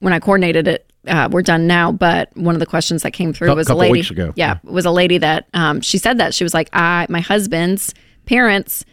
when 0.00 0.12
I 0.12 0.18
coordinated 0.18 0.68
it. 0.68 0.84
Uh, 1.06 1.28
we're 1.30 1.42
done 1.42 1.66
now, 1.66 1.90
but 1.90 2.36
one 2.36 2.54
of 2.54 2.58
the 2.60 2.66
questions 2.66 3.02
that 3.02 3.12
came 3.12 3.32
through 3.32 3.48
Cou- 3.48 3.54
was 3.54 3.68
a 3.68 3.74
lady. 3.74 3.92
weeks 3.92 4.10
ago. 4.10 4.32
Yeah, 4.36 4.58
was 4.62 4.84
a 4.84 4.90
lady 4.90 5.16
that 5.18 5.48
um, 5.54 5.80
she 5.80 5.96
said 5.96 6.18
that 6.18 6.34
she 6.34 6.44
was 6.44 6.52
like, 6.52 6.68
I 6.72 7.06
my 7.08 7.20
husband's 7.20 7.94
parents 8.26 8.84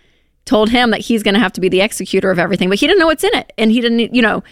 told 0.45 0.69
him 0.69 0.91
that 0.91 1.02
he's 1.02 1.24
going 1.24 1.34
to 1.34 1.39
have 1.39 1.52
to 1.54 1.62
be 1.62 1.67
the 1.67 1.82
executor 1.82 2.32
of 2.32 2.39
everything, 2.39 2.69
but 2.69 2.80
he 2.80 2.88
didn't 2.88 3.00
know 3.00 3.08
what's 3.08 3.24
in 3.24 3.36
it, 3.36 3.52
and 3.58 3.71
he 3.71 3.82
didn't, 3.82 4.13
you 4.13 4.21
know, 4.21 4.43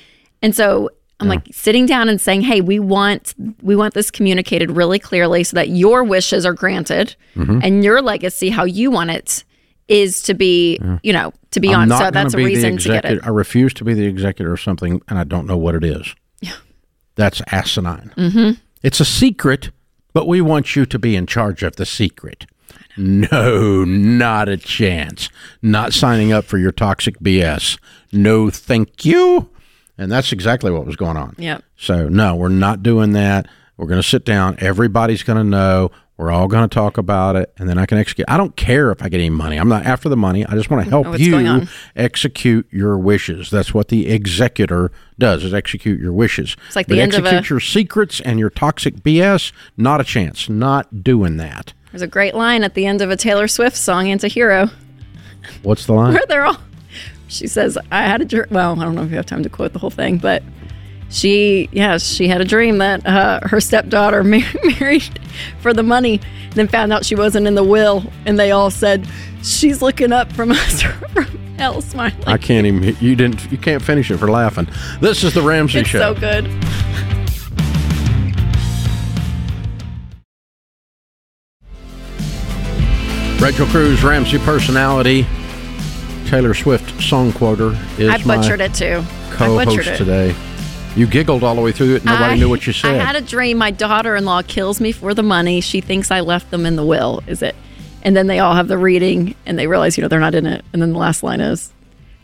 and 0.41 0.55
so 0.55 0.89
I'm 1.23 1.29
like 1.29 1.47
sitting 1.51 1.85
down 1.85 2.09
and 2.09 2.19
saying, 2.21 2.41
"Hey, 2.41 2.61
we 2.61 2.79
want 2.79 3.33
we 3.61 3.75
want 3.75 3.93
this 3.93 4.11
communicated 4.11 4.71
really 4.71 4.99
clearly 4.99 5.43
so 5.43 5.55
that 5.55 5.69
your 5.69 6.03
wishes 6.03 6.45
are 6.45 6.53
granted, 6.53 7.15
Mm-hmm. 7.35 7.59
and 7.63 7.83
your 7.83 8.01
legacy, 8.01 8.49
how 8.49 8.63
you 8.65 8.91
want 8.91 9.09
it, 9.09 9.43
is 9.87 10.21
to 10.23 10.33
be, 10.33 10.79
you 11.03 11.11
know, 11.13 11.33
to 11.51 11.59
be 11.59 11.73
I'm 11.73 11.91
on. 11.91 11.97
So 11.97 12.11
that's 12.11 12.33
a 12.33 12.37
reason 12.37 12.77
to 12.77 12.89
get 12.89 13.05
it. 13.05 13.19
I 13.23 13.29
refuse 13.29 13.73
to 13.75 13.83
be 13.83 13.93
the 13.93 14.05
executor 14.05 14.53
of 14.53 14.61
something, 14.61 15.01
and 15.07 15.17
I 15.19 15.23
don't 15.23 15.47
know 15.47 15.57
what 15.57 15.75
it 15.75 15.83
is. 15.83 16.13
Yeah, 16.41 16.55
that's 17.15 17.41
asinine. 17.51 18.13
Mm-hmm. 18.17 18.51
It's 18.83 18.99
a 18.99 19.05
secret, 19.05 19.71
but 20.13 20.27
we 20.27 20.41
want 20.41 20.75
you 20.75 20.85
to 20.85 20.99
be 20.99 21.15
in 21.15 21.25
charge 21.25 21.63
of 21.63 21.75
the 21.77 21.85
secret. 21.85 22.45
No, 22.95 23.83
not 23.83 24.47
a 24.49 24.57
chance. 24.57 25.29
Not 25.61 25.93
signing 25.93 26.31
up 26.31 26.45
for 26.45 26.57
your 26.59 26.71
toxic 26.71 27.19
BS. 27.19 27.79
No, 28.11 28.49
thank 28.51 29.03
you. 29.05 29.49
And 29.97 30.11
that's 30.11 30.31
exactly 30.31 30.71
what 30.71 30.85
was 30.85 30.95
going 30.95 31.17
on. 31.17 31.35
Yep. 31.37 31.63
So, 31.77 32.09
no, 32.09 32.35
we're 32.35 32.49
not 32.49 32.81
doing 32.81 33.13
that. 33.13 33.47
We're 33.77 33.87
going 33.87 34.01
to 34.01 34.07
sit 34.07 34.25
down. 34.25 34.57
Everybody's 34.59 35.23
going 35.23 35.37
to 35.37 35.43
know. 35.43 35.91
We're 36.17 36.31
all 36.31 36.47
going 36.47 36.67
to 36.67 36.73
talk 36.73 36.99
about 36.99 37.35
it, 37.35 37.51
and 37.57 37.67
then 37.67 37.79
I 37.79 37.87
can 37.87 37.97
execute. 37.97 38.29
I 38.29 38.37
don't 38.37 38.55
care 38.55 38.91
if 38.91 39.01
I 39.01 39.09
get 39.09 39.17
any 39.17 39.31
money. 39.31 39.57
I'm 39.57 39.67
not 39.67 39.85
after 39.85 40.09
the 40.09 40.15
money. 40.15 40.45
I 40.45 40.53
just 40.53 40.69
want 40.69 40.81
to 40.81 40.85
mm-hmm. 40.85 40.89
help 40.91 41.07
what's 41.07 41.21
you 41.21 41.67
execute 41.95 42.67
your 42.71 42.99
wishes. 42.99 43.49
That's 43.49 43.73
what 43.73 43.87
the 43.87 44.07
executor 44.09 44.91
does: 45.17 45.43
is 45.43 45.55
execute 45.55 45.99
your 45.99 46.13
wishes. 46.13 46.55
It's 46.67 46.75
like 46.75 46.87
But 46.87 46.95
the 46.95 47.01
end 47.01 47.15
of 47.15 47.25
a- 47.25 47.43
your 47.49 47.59
secrets 47.59 48.21
and 48.21 48.39
your 48.39 48.51
toxic 48.51 48.97
BS. 48.97 49.51
Not 49.75 50.01
a 50.01 50.03
chance. 50.03 50.47
Not 50.47 51.03
doing 51.03 51.37
that. 51.37 51.73
There's 51.91 52.03
a 52.03 52.07
great 52.07 52.35
line 52.35 52.63
at 52.63 52.75
the 52.75 52.85
end 52.85 53.01
of 53.01 53.09
a 53.09 53.17
Taylor 53.17 53.47
Swift 53.47 53.75
song, 53.75 54.07
"Anti-Hero," 54.07 54.69
What's 55.63 55.87
the 55.87 55.93
line? 55.93 56.13
where 56.13 56.25
they're 56.27 56.45
all. 56.45 56.57
She 57.33 57.47
says, 57.47 57.77
"I 57.91 58.03
had 58.03 58.21
a 58.21 58.25
dream." 58.25 58.45
Well, 58.51 58.79
I 58.79 58.83
don't 58.85 58.93
know 58.95 59.01
if 59.03 59.09
you 59.09 59.15
have 59.17 59.25
time 59.25 59.41
to 59.43 59.49
quote 59.49 59.73
the 59.73 59.79
whole 59.79 59.89
thing, 59.89 60.17
but 60.19 60.43
she, 61.09 61.67
yes, 61.71 62.05
she 62.05 62.27
had 62.27 62.41
a 62.41 62.45
dream 62.45 62.77
that 62.77 63.05
uh, 63.07 63.39
her 63.43 63.59
stepdaughter 63.59 64.23
mar- 64.33 64.41
married 64.79 65.19
for 65.61 65.73
the 65.73 65.81
money, 65.83 66.21
then 66.51 66.67
found 66.67 66.93
out 66.93 67.05
she 67.05 67.15
wasn't 67.15 67.47
in 67.47 67.55
the 67.55 67.63
will, 67.63 68.03
and 68.27 68.37
they 68.39 68.51
all 68.51 68.69
said, 68.69 69.07
"She's 69.41 69.81
looking 69.81 70.11
up 70.11 70.31
from 70.31 70.51
us 70.63 70.83
from 70.83 71.25
hell, 71.57 71.81
smiling." 71.81 72.23
I 72.27 72.37
can't 72.37 72.67
even. 72.67 72.95
You 72.99 73.15
didn't. 73.15 73.51
You 73.51 73.57
can't 73.57 73.81
finish 73.81 74.11
it 74.11 74.17
for 74.17 74.29
laughing. 74.29 74.67
This 75.01 75.23
is 75.23 75.33
the 75.33 75.41
Ramsey 75.41 75.79
it's 75.79 75.89
Show. 75.89 76.13
so 76.13 76.19
good. 76.19 76.47
Rachel 83.39 83.65
Cruze, 83.67 84.01
Ramsey 84.03 84.37
personality, 84.39 85.25
Taylor 86.27 86.53
Swift 86.53 87.01
song 87.01 87.31
quoter 87.33 87.77
is 87.97 88.09
I 88.09 88.17
butchered 88.23 88.59
my 88.59 88.65
it 88.65 88.73
too. 88.73 89.03
I 89.03 89.31
co-host 89.35 89.65
butchered 89.65 89.87
it. 89.87 89.97
today. 89.97 90.35
You 90.95 91.07
giggled 91.07 91.43
all 91.43 91.55
the 91.55 91.61
way 91.61 91.71
through 91.71 91.95
it. 91.95 92.05
Nobody 92.05 92.33
I- 92.33 92.37
knew 92.37 92.49
what 92.49 92.65
you 92.67 92.73
said. 92.73 92.95
I 92.99 93.03
had 93.03 93.15
a 93.15 93.21
dream. 93.21 93.57
My 93.57 93.71
daughter-in-law 93.71 94.43
kills 94.43 94.79
me 94.79 94.91
for 94.91 95.13
the 95.13 95.23
money. 95.23 95.59
She 95.61 95.81
thinks 95.81 96.11
I 96.11 96.19
left 96.21 96.51
them 96.51 96.65
in 96.65 96.75
the 96.75 96.85
will. 96.85 97.23
Is 97.27 97.41
it? 97.41 97.55
And 98.03 98.15
then 98.15 98.27
they 98.27 98.39
all 98.39 98.53
have 98.53 98.67
the 98.67 98.77
reading, 98.77 99.33
and 99.45 99.57
they 99.57 99.65
realize, 99.67 99.97
you 99.97 100.01
know, 100.01 100.07
they're 100.07 100.19
not 100.19 100.35
in 100.35 100.45
it. 100.45 100.63
And 100.73 100.81
then 100.81 100.91
the 100.93 100.99
last 100.99 101.23
line 101.23 101.39
is, 101.41 101.71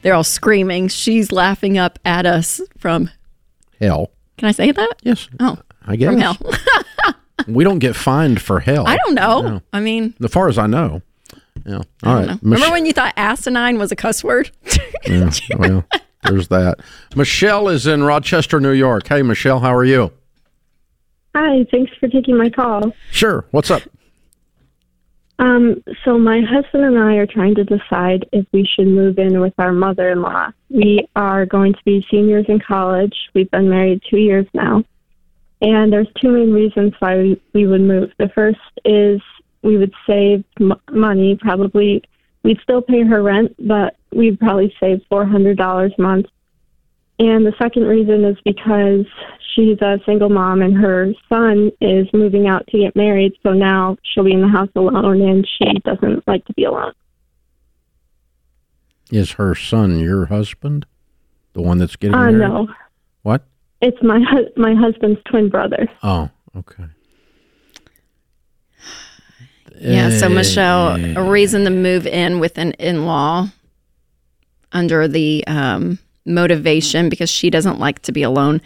they're 0.02 0.14
all 0.14 0.24
screaming. 0.24 0.88
She's 0.90 1.32
laughing 1.32 1.78
up 1.78 1.98
at 2.06 2.26
us 2.26 2.62
from. 2.78 3.10
hell. 3.80 4.12
Can 4.38 4.48
I 4.48 4.52
say 4.52 4.72
that? 4.72 4.94
Yes. 5.04 5.28
Oh, 5.40 5.58
I 5.86 5.96
guess. 5.96 6.12
from 6.12 6.20
hell. 6.22 6.38
We 7.48 7.64
don't 7.64 7.80
get 7.80 7.96
fined 7.96 8.42
for 8.42 8.60
hell. 8.60 8.86
I 8.86 8.98
don't 8.98 9.16
know. 9.16 9.62
I 9.74 9.80
mean, 9.80 10.14
As 10.24 10.30
far 10.32 10.50
as 10.50 10.58
I 10.60 10.68
know. 10.68 11.02
Yeah. 11.70 11.82
All 12.04 12.16
I 12.18 12.26
don't 12.26 12.28
know. 12.28 12.34
Mich- 12.34 12.42
Remember 12.60 12.72
when 12.74 12.86
you 12.88 12.94
thought 12.94 13.14
asinine 13.16 13.78
was 13.78 13.92
a 13.92 13.96
cuss 13.96 14.24
word? 14.24 14.50
Yeah, 15.08 15.30
well, 15.58 15.86
there's 16.24 16.50
that. 16.50 16.80
Michelle 17.16 17.70
is 17.70 17.88
in 17.88 18.04
Rochester, 18.04 18.60
New 18.60 18.74
York. 18.74 19.08
Hey, 19.08 19.22
Michelle, 19.22 19.60
how 19.62 19.74
are 19.74 19.86
you? 19.86 20.12
Hi, 21.36 21.66
thanks 21.72 21.92
for 22.00 22.08
taking 22.10 22.38
my 22.38 22.50
call. 22.50 22.92
Sure. 23.12 23.46
What's 23.52 23.72
up? 23.72 23.82
Um, 25.40 25.82
so 26.04 26.18
my 26.18 26.42
husband 26.42 26.84
and 26.84 26.98
I 27.00 27.14
are 27.16 27.26
trying 27.26 27.56
to 27.56 27.64
decide 27.64 28.28
if 28.34 28.46
we 28.52 28.66
should 28.66 28.88
move 28.88 29.18
in 29.18 29.40
with 29.40 29.54
our 29.58 29.72
mother-in-law. 29.72 30.52
We 30.70 31.08
are 31.16 31.46
going 31.46 31.74
to 31.74 31.80
be 31.86 32.06
seniors 32.12 32.46
in 32.50 32.60
college. 32.60 33.16
We've 33.34 33.50
been 33.50 33.70
married 33.70 34.02
two 34.10 34.18
years 34.18 34.46
now, 34.54 34.84
and 35.62 35.94
there's 35.94 36.10
two 36.22 36.30
main 36.30 36.52
reasons 36.52 36.94
why 37.00 37.18
we, 37.18 37.42
we 37.54 37.68
would 37.68 37.82
move. 37.82 38.12
The 38.20 38.30
first 38.36 38.60
is 38.84 39.22
we 39.62 39.78
would 39.78 39.94
save 40.08 40.44
m- 40.60 40.74
money. 40.92 41.36
Probably 41.40 42.04
we'd 42.44 42.60
still 42.62 42.82
pay 42.82 43.04
her 43.04 43.22
rent, 43.22 43.56
but 43.60 43.96
we'd 44.12 44.40
probably 44.40 44.74
save 44.80 45.02
four 45.10 45.26
hundred 45.26 45.58
dollars 45.58 45.94
a 45.98 46.02
month. 46.02 46.26
And 47.20 47.46
the 47.46 47.54
second 47.62 47.84
reason 47.84 48.24
is 48.24 48.38
because 48.46 49.06
she's 49.54 49.82
a 49.82 50.00
single 50.06 50.30
mom 50.30 50.62
and 50.62 50.74
her 50.78 51.12
son 51.28 51.70
is 51.82 52.08
moving 52.14 52.48
out 52.48 52.66
to 52.68 52.78
get 52.80 52.96
married. 52.96 53.34
So 53.44 53.52
now 53.52 53.98
she'll 54.04 54.24
be 54.24 54.32
in 54.32 54.42
the 54.42 54.48
house 54.48 54.70
alone 54.76 55.22
and 55.22 55.46
she 55.58 55.74
doesn't 55.84 56.26
like 56.28 56.46
to 56.46 56.54
be 56.54 56.64
alone. 56.64 56.94
Is 59.12 59.32
her 59.34 59.56
son 59.56 60.00
your 60.00 60.28
husband? 60.28 60.86
The 61.54 61.62
one 61.62 61.78
that's 61.80 61.96
getting 61.96 62.16
Uh, 62.16 62.32
married? 62.32 62.38
no, 62.38 62.68
What? 63.24 63.44
it's 63.82 64.02
my 64.04 64.20
hu- 64.22 64.50
my 64.62 64.74
husband's 64.76 65.20
twin 65.26 65.50
brother. 65.50 65.90
Oh, 66.04 66.30
okay. 66.56 66.86
Yeah. 69.80 70.10
So, 70.18 70.26
Eh, 70.28 70.30
Michelle, 70.30 71.18
a 71.18 71.30
reason 71.30 71.64
to 71.64 71.70
move 71.70 72.06
in 72.06 72.40
with 72.40 72.58
an 72.58 72.74
in 72.74 73.06
law 73.06 73.50
under 74.72 75.08
the 75.08 75.44
um, 75.48 76.00
motivation 76.26 77.10
because 77.10 77.30
she 77.30 77.50
doesn't 77.50 77.80
like 77.80 78.00
to 78.04 78.12
be 78.12 78.24
alone, 78.24 78.62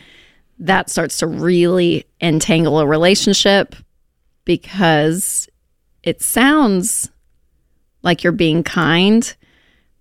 that 0.60 0.90
starts 0.90 1.18
to 1.20 1.28
really 1.28 2.06
entangle 2.22 2.80
a 2.80 2.88
relationship 2.88 3.76
because 4.46 5.48
it 6.04 6.22
sounds 6.22 7.10
like 8.02 8.24
you're 8.24 8.34
being 8.34 8.64
kind, 8.64 9.36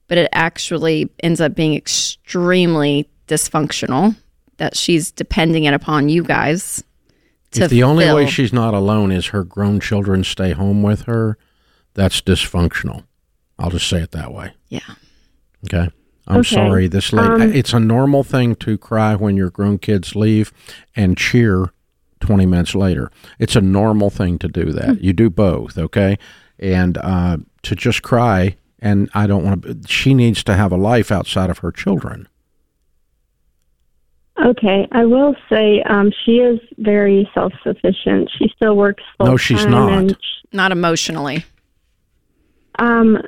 but 0.08 0.18
it 0.18 0.28
actually 0.32 1.08
ends 1.22 1.40
up 1.40 1.54
being 1.54 1.74
extremely 1.74 3.08
dysfunctional 3.28 4.16
that 4.56 4.76
she's 4.76 5.10
depending 5.12 5.64
it 5.64 5.74
upon 5.74 6.08
you 6.08 6.22
guys 6.22 6.82
If 7.54 7.70
the 7.70 7.82
only 7.82 8.10
way 8.12 8.26
she's 8.26 8.52
not 8.52 8.74
alone 8.74 9.12
is 9.12 9.26
her 9.28 9.44
grown 9.44 9.80
children 9.80 10.24
stay 10.24 10.52
home 10.52 10.82
with 10.82 11.02
her, 11.02 11.36
that's 11.94 12.20
dysfunctional. 12.20 13.04
I'll 13.58 13.70
just 13.70 13.88
say 13.88 13.98
it 14.00 14.10
that 14.12 14.32
way. 14.32 14.52
yeah 14.68 14.80
Okay. 15.64 15.88
I'm 16.26 16.38
Okay. 16.40 16.54
sorry. 16.54 16.86
This 16.88 17.12
late. 17.12 17.26
Um, 17.26 17.40
it's 17.52 17.72
a 17.72 17.80
normal 17.80 18.22
thing 18.24 18.54
to 18.56 18.78
cry 18.78 19.14
when 19.16 19.36
your 19.36 19.50
grown 19.50 19.78
kids 19.78 20.14
leave 20.16 20.52
and 20.96 21.16
cheer 21.16 21.72
20 22.20 22.46
minutes 22.46 22.74
later. 22.74 23.10
It's 23.40 23.56
a 23.56 23.60
normal 23.60 24.08
thing 24.08 24.38
to 24.38 24.48
do 24.48 24.72
that. 24.72 25.02
You 25.02 25.12
do 25.12 25.28
both. 25.30 25.76
Okay. 25.76 26.18
And 26.58 26.96
uh, 26.98 27.38
to 27.62 27.74
just 27.74 28.02
cry, 28.02 28.56
and 28.78 29.10
I 29.14 29.26
don't 29.26 29.44
want 29.44 29.62
to, 29.62 29.78
she 29.88 30.14
needs 30.14 30.42
to 30.44 30.54
have 30.54 30.70
a 30.72 30.76
life 30.76 31.10
outside 31.10 31.50
of 31.50 31.58
her 31.58 31.72
children. 31.72 32.28
Okay, 34.44 34.88
I 34.90 35.04
will 35.04 35.36
say 35.48 35.82
um, 35.82 36.10
she 36.24 36.38
is 36.38 36.58
very 36.78 37.30
self 37.32 37.52
sufficient. 37.62 38.28
She 38.38 38.50
still 38.56 38.76
works 38.76 39.02
full 39.16 39.26
No, 39.28 39.36
she's 39.36 39.62
time 39.62 39.70
not. 39.70 39.92
and 39.92 40.16
not 40.52 40.72
emotionally 40.72 41.44
Um, 42.78 43.22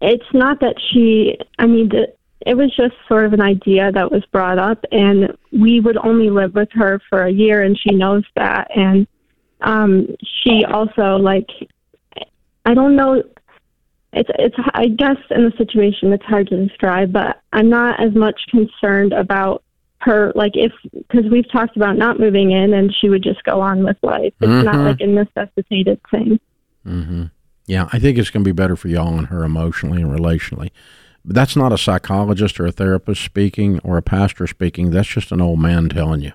it's 0.00 0.32
not 0.32 0.60
that 0.60 0.76
she. 0.90 1.36
I 1.58 1.66
mean, 1.66 1.90
the, 1.90 2.12
it 2.46 2.54
was 2.56 2.74
just 2.74 2.94
sort 3.06 3.26
of 3.26 3.34
an 3.34 3.42
idea 3.42 3.92
that 3.92 4.10
was 4.10 4.24
brought 4.32 4.58
up, 4.58 4.82
and 4.92 5.36
we 5.52 5.80
would 5.80 5.98
only 5.98 6.30
live 6.30 6.54
with 6.54 6.70
her 6.72 7.00
for 7.10 7.24
a 7.24 7.30
year, 7.30 7.62
and 7.62 7.78
she 7.78 7.94
knows 7.94 8.24
that. 8.36 8.68
And 8.74 9.06
um, 9.60 10.08
she 10.42 10.64
also 10.64 11.16
like, 11.16 11.50
I 12.64 12.72
don't 12.72 12.96
know. 12.96 13.22
It's 14.12 14.28
it's. 14.38 14.56
I 14.74 14.86
guess 14.88 15.16
in 15.30 15.44
the 15.44 15.52
situation, 15.56 16.12
it's 16.12 16.24
hard 16.24 16.48
to 16.48 16.66
describe, 16.66 17.12
but 17.12 17.40
I'm 17.52 17.68
not 17.68 18.00
as 18.02 18.14
much 18.14 18.40
concerned 18.50 19.12
about 19.12 19.62
her 20.00 20.32
like 20.34 20.52
if 20.54 20.72
because 20.92 21.30
we've 21.30 21.50
talked 21.52 21.76
about 21.76 21.96
not 21.96 22.18
moving 22.18 22.50
in 22.52 22.72
and 22.72 22.92
she 22.98 23.08
would 23.10 23.22
just 23.22 23.44
go 23.44 23.60
on 23.60 23.84
with 23.84 23.98
life 24.02 24.32
it's 24.40 24.64
not 24.64 24.76
Mhm. 24.76 24.84
like 24.86 25.00
a 25.02 25.06
necessitated 25.06 26.00
thing 26.10 26.40
Mm-hmm. 26.86 27.24
Yeah, 27.66 27.86
I 27.92 27.98
think 27.98 28.16
it's 28.16 28.30
going 28.30 28.42
to 28.42 28.48
be 28.48 28.52
better 28.52 28.76
for 28.76 28.88
y'all 28.88 29.16
and 29.18 29.26
her 29.26 29.44
emotionally 29.44 30.00
and 30.00 30.10
relationally. 30.10 30.70
But 31.22 31.34
that's 31.36 31.54
not 31.54 31.70
a 31.70 31.76
psychologist 31.76 32.58
or 32.58 32.64
a 32.66 32.72
therapist 32.72 33.22
speaking 33.22 33.78
or 33.84 33.98
a 33.98 34.02
pastor 34.02 34.46
speaking. 34.46 34.90
That's 34.90 35.06
just 35.06 35.30
an 35.32 35.42
old 35.42 35.60
man 35.60 35.90
telling 35.90 36.22
you. 36.22 36.32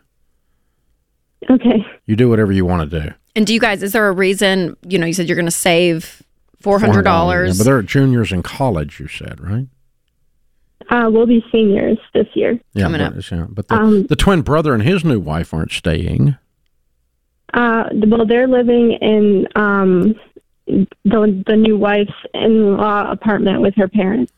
okay 1.50 1.84
You 2.06 2.16
do 2.16 2.30
whatever 2.30 2.52
you 2.52 2.66
want 2.66 2.90
to 2.90 3.00
do. 3.02 3.12
And 3.36 3.46
do 3.48 3.54
you 3.56 3.60
guys? 3.60 3.82
Is 3.84 3.92
there 3.94 4.08
a 4.08 4.12
reason? 4.14 4.78
You 4.88 4.98
know, 5.00 5.06
you 5.08 5.14
said 5.14 5.28
you're 5.28 5.36
going 5.36 5.46
to 5.48 5.52
save 5.52 6.22
four 6.65 6.80
hundred 6.80 7.06
Yeah, 7.06 7.12
dollars. 7.13 7.58
but 7.60 7.63
they're 7.65 7.82
juniors 7.84 8.32
in 8.32 8.41
college, 8.41 8.99
you 8.99 9.08
said, 9.08 9.39
right? 9.39 9.67
Uh, 10.89 11.10
we'll 11.12 11.28
be 11.28 11.43
seniors 11.51 11.97
this 12.13 12.28
year. 12.34 12.60
Yeah, 12.73 12.84
Coming 12.84 13.01
but, 13.01 13.17
up. 13.17 13.32
yeah, 13.32 13.45
but 13.49 13.67
the, 13.67 13.75
Um, 13.75 14.06
the 14.08 14.15
twin 14.15 14.41
brother 14.41 14.73
and 14.73 14.82
his 14.84 15.06
new 15.06 15.19
wife 15.19 15.54
aren't 15.54 15.71
staying. 15.71 16.36
Uh, 17.54 17.86
well, 18.08 18.25
they're 18.25 18.47
living 18.47 18.93
in 18.93 19.47
um, 19.56 20.15
the 20.67 21.43
the 21.47 21.56
new 21.56 21.78
wife's 21.78 22.12
in-law 22.34 23.12
apartment 23.12 23.62
with 23.62 23.75
her 23.75 23.88
parents, 23.88 24.32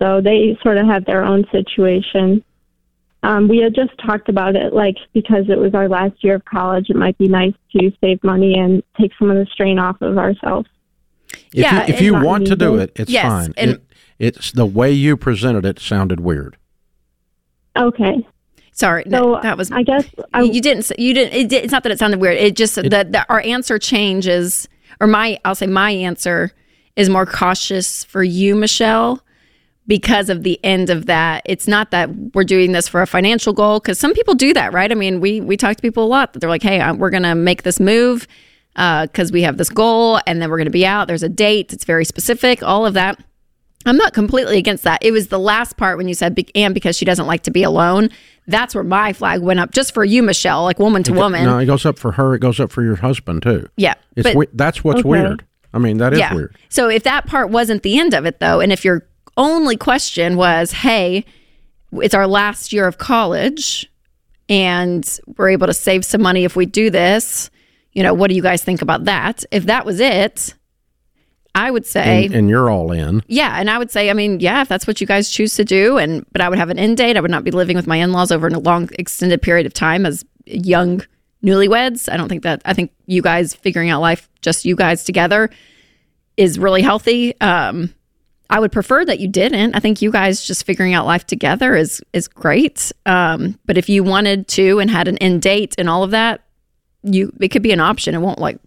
so 0.00 0.20
they 0.20 0.58
sort 0.62 0.76
of 0.76 0.86
have 0.86 1.04
their 1.04 1.22
own 1.24 1.44
situation. 1.52 2.42
Um, 3.22 3.48
we 3.48 3.58
had 3.58 3.74
just 3.74 3.92
talked 4.04 4.28
about 4.28 4.56
it, 4.56 4.72
like 4.72 4.96
because 5.12 5.48
it 5.48 5.58
was 5.58 5.74
our 5.74 5.88
last 5.88 6.24
year 6.24 6.34
of 6.36 6.44
college, 6.44 6.88
it 6.90 6.96
might 6.96 7.16
be 7.18 7.28
nice 7.28 7.54
to 7.76 7.92
save 8.00 8.22
money 8.24 8.54
and 8.58 8.82
take 8.98 9.12
some 9.18 9.30
of 9.30 9.36
the 9.36 9.46
strain 9.52 9.78
off 9.78 10.00
of 10.02 10.18
ourselves. 10.18 10.68
If 11.32 11.40
Yeah, 11.52 11.86
you, 11.86 11.94
if 11.94 12.00
you 12.00 12.14
want 12.14 12.46
to 12.48 12.56
do 12.56 12.76
it, 12.76 12.92
it's 12.96 13.10
Yes, 13.10 13.24
fine. 13.24 13.54
it, 13.56 13.82
it's 14.18 14.52
the 14.52 14.66
way 14.66 14.92
you 14.92 15.16
presented 15.16 15.64
it 15.64 15.78
sounded 15.78 16.20
weird. 16.20 16.56
Okay, 17.76 18.26
Sorry, 18.72 19.04
so 19.10 19.32
that, 19.34 19.42
that 19.42 19.58
was. 19.58 19.70
I 19.70 19.82
guess 19.82 20.06
I, 20.32 20.42
you 20.42 20.60
didn't. 20.60 20.84
say- 20.84 20.94
You 20.98 21.12
didn't. 21.14 21.34
It, 21.34 21.52
it's 21.52 21.72
not 21.72 21.82
that 21.82 21.92
it 21.92 21.98
sounded 21.98 22.20
weird. 22.20 22.36
It 22.38 22.56
just 22.56 22.76
that 22.76 23.12
that 23.12 23.26
our 23.28 23.40
answer 23.40 23.78
changes, 23.78 24.68
or 25.00 25.06
my 25.06 25.38
I'll 25.44 25.54
say 25.54 25.66
my 25.66 25.90
answer 25.90 26.50
is 26.96 27.08
more 27.08 27.26
cautious 27.26 28.04
for 28.04 28.22
you, 28.22 28.54
Michelle, 28.54 29.22
because 29.86 30.30
of 30.30 30.42
the 30.44 30.58
end 30.64 30.88
of 30.90 31.06
that. 31.06 31.42
It's 31.44 31.68
not 31.68 31.90
that 31.90 32.10
we're 32.34 32.44
doing 32.44 32.72
this 32.72 32.88
for 32.88 33.02
a 33.02 33.06
financial 33.06 33.52
goal 33.52 33.80
because 33.80 33.98
some 33.98 34.14
people 34.14 34.34
do 34.34 34.52
that, 34.54 34.72
right? 34.72 34.90
I 34.90 34.94
mean, 34.94 35.20
we 35.20 35.40
we 35.40 35.56
talk 35.56 35.76
to 35.76 35.82
people 35.82 36.04
a 36.04 36.08
lot 36.08 36.32
that 36.32 36.40
they're 36.40 36.48
like, 36.50 36.62
hey, 36.62 36.80
I- 36.80 36.92
we're 36.92 37.10
gonna 37.10 37.34
make 37.34 37.62
this 37.64 37.78
move 37.80 38.26
Uh, 38.80 39.04
because 39.06 39.30
we 39.30 39.42
have 39.42 39.58
this 39.58 39.68
goal, 39.68 40.18
and 40.26 40.40
then 40.40 40.48
we're 40.48 40.56
gonna 40.56 40.70
be 40.70 40.86
out. 40.86 41.06
There's 41.06 41.22
a 41.22 41.28
date. 41.28 41.72
It's 41.74 41.84
very 41.84 42.04
specific. 42.06 42.62
All 42.62 42.86
of 42.86 42.94
that. 42.94 43.22
I'm 43.84 43.96
not 43.98 44.14
completely 44.14 44.56
against 44.58 44.84
that. 44.84 45.02
It 45.02 45.10
was 45.12 45.28
the 45.28 45.38
last 45.38 45.76
part 45.76 45.98
when 45.98 46.08
you 46.08 46.14
said, 46.14 46.34
be- 46.34 46.48
and 46.54 46.72
because 46.72 46.96
she 46.96 47.04
doesn't 47.04 47.26
like 47.26 47.42
to 47.42 47.50
be 47.50 47.62
alone. 47.62 48.08
That's 48.46 48.74
where 48.74 48.82
my 48.84 49.12
flag 49.12 49.42
went 49.42 49.60
up, 49.60 49.72
just 49.72 49.92
for 49.94 50.02
you, 50.04 50.22
Michelle, 50.22 50.64
like 50.64 50.78
woman 50.78 51.02
to 51.04 51.12
woman. 51.12 51.44
No, 51.44 51.58
it 51.58 51.66
goes 51.66 51.84
up 51.84 51.98
for 51.98 52.12
her. 52.12 52.34
It 52.34 52.40
goes 52.40 52.58
up 52.58 52.72
for 52.72 52.82
your 52.82 52.96
husband 52.96 53.42
too. 53.42 53.68
yeah, 53.76 53.94
It's 54.16 54.24
but 54.24 54.34
we- 54.34 54.46
that's 54.54 54.82
what's 54.82 55.00
Okay. 55.00 55.08
weird. 55.10 55.44
I 55.74 55.78
mean, 55.78 55.98
that 55.98 56.14
is 56.14 56.18
yeah. 56.18 56.32
weird. 56.34 56.56
So 56.70 56.88
if 56.88 57.02
that 57.04 57.26
part 57.26 57.50
wasn't 57.50 57.82
the 57.82 57.98
end 57.98 58.12
of 58.14 58.24
it, 58.26 58.40
though, 58.40 58.60
and 58.60 58.72
if 58.72 58.82
your 58.84 59.06
only 59.36 59.76
question 59.76 60.36
was, 60.36 60.72
"Hey, 60.72 61.24
it's 61.92 62.14
our 62.14 62.26
last 62.26 62.72
year 62.72 62.86
of 62.86 62.96
college, 62.98 63.90
and 64.48 65.06
we're 65.36 65.50
able 65.50 65.66
to 65.66 65.74
save 65.74 66.04
some 66.04 66.22
money 66.22 66.44
if 66.44 66.56
we 66.56 66.66
do 66.66 66.90
this," 66.90 67.50
you 67.92 68.02
know, 68.02 68.14
what 68.14 68.28
do 68.28 68.36
you 68.36 68.42
guys 68.42 68.62
think 68.62 68.82
about 68.82 69.04
that? 69.04 69.44
If 69.50 69.66
that 69.66 69.84
was 69.84 70.00
it, 70.00 70.54
I 71.54 71.70
would 71.70 71.86
say. 71.86 72.26
And, 72.26 72.34
and 72.34 72.48
you're 72.48 72.70
all 72.70 72.92
in. 72.92 73.22
Yeah, 73.26 73.58
and 73.58 73.68
I 73.68 73.78
would 73.78 73.90
say, 73.90 74.10
I 74.10 74.12
mean, 74.12 74.40
yeah, 74.40 74.62
if 74.62 74.68
that's 74.68 74.86
what 74.86 75.00
you 75.00 75.06
guys 75.06 75.30
choose 75.30 75.54
to 75.56 75.64
do, 75.64 75.98
and 75.98 76.24
but 76.32 76.40
I 76.40 76.48
would 76.48 76.58
have 76.58 76.70
an 76.70 76.78
end 76.78 76.96
date. 76.96 77.16
I 77.16 77.20
would 77.20 77.30
not 77.30 77.44
be 77.44 77.50
living 77.50 77.76
with 77.76 77.86
my 77.86 77.96
in-laws 77.96 78.30
over 78.30 78.48
a 78.48 78.58
long, 78.58 78.88
extended 78.98 79.42
period 79.42 79.66
of 79.66 79.74
time 79.74 80.06
as 80.06 80.24
young 80.46 81.04
newlyweds. 81.44 82.12
I 82.12 82.16
don't 82.16 82.28
think 82.28 82.44
that. 82.44 82.62
I 82.64 82.74
think 82.74 82.92
you 83.06 83.22
guys 83.22 83.54
figuring 83.54 83.90
out 83.90 84.00
life, 84.00 84.28
just 84.42 84.64
you 84.64 84.76
guys 84.76 85.04
together, 85.04 85.50
is 86.36 86.58
really 86.58 86.82
healthy. 86.82 87.38
Um, 87.40 87.92
I 88.48 88.58
would 88.58 88.72
prefer 88.72 89.04
that 89.04 89.20
you 89.20 89.28
didn't. 89.28 89.74
I 89.74 89.80
think 89.80 90.02
you 90.02 90.10
guys 90.10 90.44
just 90.44 90.64
figuring 90.64 90.92
out 90.94 91.06
life 91.06 91.26
together 91.26 91.74
is 91.76 92.02
is 92.12 92.28
great. 92.28 92.92
Um, 93.06 93.58
but 93.64 93.76
if 93.76 93.88
you 93.88 94.04
wanted 94.04 94.48
to 94.48 94.78
and 94.80 94.90
had 94.90 95.08
an 95.08 95.18
end 95.18 95.42
date 95.42 95.74
and 95.78 95.88
all 95.88 96.02
of 96.02 96.10
that, 96.12 96.42
you 97.02 97.32
it 97.40 97.48
could 97.48 97.62
be 97.62 97.72
an 97.72 97.80
option. 97.80 98.14
It 98.14 98.18
won't 98.18 98.38
like 98.38 98.58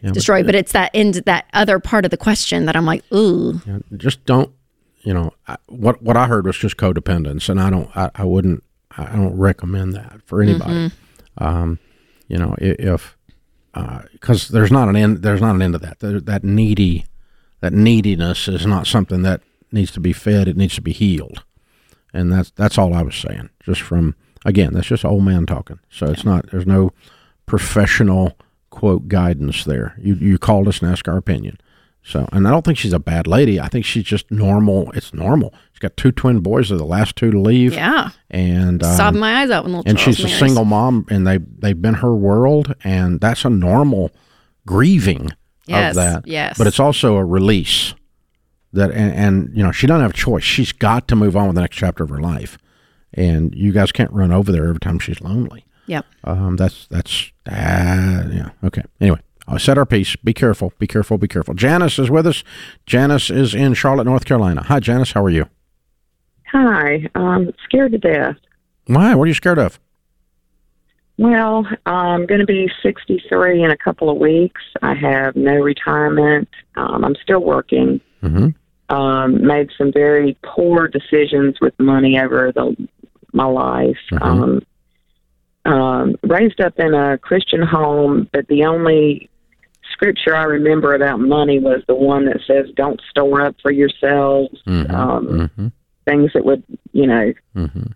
Yeah, 0.00 0.12
destroy, 0.12 0.42
but 0.42 0.54
it's 0.54 0.72
that 0.72 0.90
end 0.94 1.14
that 1.26 1.46
other 1.52 1.78
part 1.78 2.04
of 2.04 2.10
the 2.10 2.16
question 2.16 2.66
that 2.66 2.76
I'm 2.76 2.86
like, 2.86 3.04
ooh. 3.12 3.60
Yeah, 3.66 3.78
just 3.96 4.24
don't. 4.24 4.50
You 5.02 5.14
know 5.14 5.32
I, 5.48 5.56
what? 5.68 6.02
What 6.02 6.16
I 6.16 6.26
heard 6.26 6.46
was 6.46 6.58
just 6.58 6.76
codependence, 6.76 7.48
and 7.48 7.60
I 7.60 7.70
don't. 7.70 7.94
I, 7.96 8.10
I 8.14 8.24
wouldn't. 8.24 8.62
I 8.96 9.16
don't 9.16 9.36
recommend 9.36 9.94
that 9.94 10.20
for 10.26 10.42
anybody. 10.42 10.72
Mm-hmm. 10.72 11.44
Um, 11.44 11.78
you 12.28 12.38
know, 12.38 12.54
if 12.58 13.16
because 14.12 14.48
there's 14.48 14.72
not 14.72 14.88
an 14.88 14.96
end. 14.96 15.22
There's 15.22 15.40
not 15.40 15.54
an 15.54 15.62
end 15.62 15.74
to 15.74 15.78
that. 15.78 16.00
There, 16.00 16.20
that 16.20 16.44
needy, 16.44 17.06
that 17.60 17.72
neediness 17.72 18.48
is 18.48 18.66
not 18.66 18.86
something 18.86 19.22
that 19.22 19.42
needs 19.72 19.92
to 19.92 20.00
be 20.00 20.12
fed. 20.12 20.48
It 20.48 20.56
needs 20.56 20.74
to 20.74 20.82
be 20.82 20.92
healed, 20.92 21.44
and 22.12 22.32
that's 22.32 22.50
that's 22.50 22.78
all 22.78 22.94
I 22.94 23.02
was 23.02 23.16
saying. 23.16 23.50
Just 23.62 23.80
from 23.80 24.16
again, 24.44 24.74
that's 24.74 24.88
just 24.88 25.04
old 25.04 25.24
man 25.24 25.46
talking. 25.46 25.78
So 25.90 26.06
it's 26.06 26.24
not. 26.24 26.50
There's 26.50 26.66
no 26.66 26.92
professional 27.50 28.38
quote 28.70 29.08
guidance 29.08 29.64
there. 29.64 29.96
You 29.98 30.14
you 30.14 30.38
called 30.38 30.68
us 30.68 30.80
and 30.80 30.90
asked 30.90 31.08
our 31.08 31.16
opinion. 31.16 31.58
So, 32.02 32.26
and 32.32 32.46
I 32.48 32.50
don't 32.50 32.64
think 32.64 32.78
she's 32.78 32.94
a 32.94 32.98
bad 33.00 33.26
lady. 33.26 33.60
I 33.60 33.68
think 33.68 33.84
she's 33.84 34.04
just 34.04 34.30
normal. 34.30 34.90
It's 34.92 35.12
normal. 35.12 35.52
She's 35.72 35.80
got 35.80 35.96
two 35.98 36.12
twin 36.12 36.40
boys. 36.40 36.68
They're 36.70 36.78
the 36.78 36.84
last 36.84 37.14
two 37.16 37.30
to 37.30 37.38
leave. 37.38 37.74
Yeah. 37.74 38.10
And 38.30 38.82
um, 38.82 38.96
sobbing 38.96 39.20
my 39.20 39.42
eyes 39.42 39.50
out 39.50 39.64
when 39.64 39.72
little 39.74 39.88
and 39.90 39.98
Charles 39.98 40.16
she's 40.16 40.24
a 40.32 40.38
single 40.38 40.64
mom, 40.64 41.06
and 41.10 41.26
they 41.26 41.38
they've 41.38 41.80
been 41.82 41.94
her 41.94 42.14
world, 42.14 42.74
and 42.84 43.20
that's 43.20 43.44
a 43.44 43.50
normal 43.50 44.12
grieving 44.66 45.28
Yes, 45.66 45.90
of 45.90 45.96
that. 45.96 46.26
yes. 46.26 46.56
but 46.56 46.66
it's 46.68 46.80
also 46.80 47.16
a 47.16 47.24
release 47.24 47.94
that, 48.72 48.90
and, 48.92 49.12
and 49.12 49.56
you 49.56 49.62
know, 49.62 49.72
she 49.72 49.86
doesn't 49.86 50.02
have 50.02 50.10
a 50.12 50.14
choice. 50.14 50.42
She's 50.44 50.72
got 50.72 51.06
to 51.08 51.16
move 51.16 51.36
on 51.36 51.46
with 51.48 51.56
the 51.56 51.60
next 51.62 51.76
chapter 51.76 52.02
of 52.04 52.10
her 52.10 52.20
life, 52.20 52.56
and 53.12 53.52
you 53.54 53.72
guys 53.72 53.90
can't 53.92 54.12
run 54.12 54.30
over 54.32 54.50
there 54.52 54.68
every 54.68 54.80
time 54.80 54.98
she's 55.00 55.20
lonely. 55.20 55.64
Yep. 55.90 56.06
Um, 56.22 56.54
that's 56.54 56.86
that's 56.86 57.32
uh, 57.50 58.22
yeah. 58.30 58.50
Okay. 58.62 58.82
Anyway, 59.00 59.18
I'll 59.48 59.58
set 59.58 59.76
our 59.76 59.84
piece. 59.84 60.14
Be 60.14 60.32
careful. 60.32 60.72
Be 60.78 60.86
careful. 60.86 61.18
Be 61.18 61.26
careful. 61.26 61.52
Janice 61.52 61.98
is 61.98 62.08
with 62.08 62.28
us. 62.28 62.44
Janice 62.86 63.28
is 63.28 63.56
in 63.56 63.74
Charlotte, 63.74 64.04
North 64.04 64.24
Carolina. 64.24 64.62
Hi, 64.62 64.78
Janice. 64.78 65.10
How 65.10 65.24
are 65.24 65.30
you? 65.30 65.46
Hi. 66.52 67.08
I'm 67.16 67.52
scared 67.64 67.90
to 67.90 67.98
death. 67.98 68.36
Why? 68.86 69.16
What 69.16 69.24
are 69.24 69.26
you 69.26 69.34
scared 69.34 69.58
of? 69.58 69.80
Well, 71.18 71.66
I'm 71.86 72.24
going 72.24 72.40
to 72.40 72.46
be 72.46 72.70
63 72.84 73.64
in 73.64 73.72
a 73.72 73.76
couple 73.76 74.10
of 74.10 74.18
weeks. 74.18 74.62
I 74.82 74.94
have 74.94 75.34
no 75.34 75.54
retirement. 75.54 76.48
Um, 76.76 77.04
I'm 77.04 77.16
still 77.20 77.40
working. 77.40 78.00
Mm-hmm. 78.22 78.94
Um, 78.94 79.44
made 79.44 79.70
some 79.76 79.92
very 79.92 80.38
poor 80.44 80.86
decisions 80.86 81.56
with 81.60 81.74
money 81.80 82.20
over 82.20 82.52
the 82.54 82.76
my 83.32 83.44
life. 83.44 83.98
Mhm. 84.12 84.22
Um, 84.22 84.62
um, 85.70 86.16
raised 86.22 86.60
up 86.60 86.78
in 86.78 86.94
a 86.94 87.18
Christian 87.18 87.62
home, 87.62 88.28
but 88.32 88.46
the 88.48 88.64
only 88.64 89.28
scripture 89.92 90.34
I 90.34 90.44
remember 90.44 90.94
about 90.94 91.20
money 91.20 91.58
was 91.58 91.82
the 91.86 91.94
one 91.94 92.24
that 92.26 92.40
says, 92.46 92.66
"Don't 92.74 93.00
store 93.10 93.40
up 93.42 93.56
for 93.62 93.72
yourselves 93.72 94.60
Mm-hmm. 94.66 94.94
um, 94.94 95.26
mm-hmm. 95.26 95.66
things 96.06 96.30
that 96.34 96.44
would, 96.44 96.62
you 96.92 97.06
know." 97.06 97.32
Mm-hmm. 97.56 97.86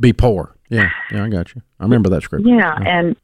Be 0.00 0.12
poor. 0.12 0.54
Yeah. 0.70 0.90
Yeah. 1.10 1.24
I 1.24 1.28
got 1.28 1.54
you. 1.54 1.62
I 1.78 1.84
remember 1.84 2.08
that 2.10 2.22
script. 2.22 2.44
Yeah, 2.46 2.74
and 2.84 3.16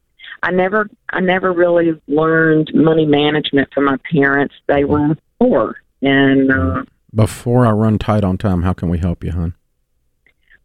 I 0.43 0.51
never, 0.51 0.89
I 1.09 1.19
never 1.19 1.51
really 1.51 1.99
learned 2.07 2.71
money 2.73 3.05
management 3.05 3.73
from 3.73 3.85
my 3.85 3.97
parents. 4.11 4.55
They 4.67 4.85
were 4.85 5.15
poor, 5.39 5.75
and 6.01 6.51
uh, 6.51 6.83
Before 7.13 7.65
I 7.65 7.71
run 7.71 7.97
tight 7.99 8.23
on 8.23 8.37
time, 8.37 8.61
how 8.63 8.73
can 8.73 8.89
we 8.89 8.99
help 8.99 9.23
you, 9.23 9.31
hon? 9.31 9.53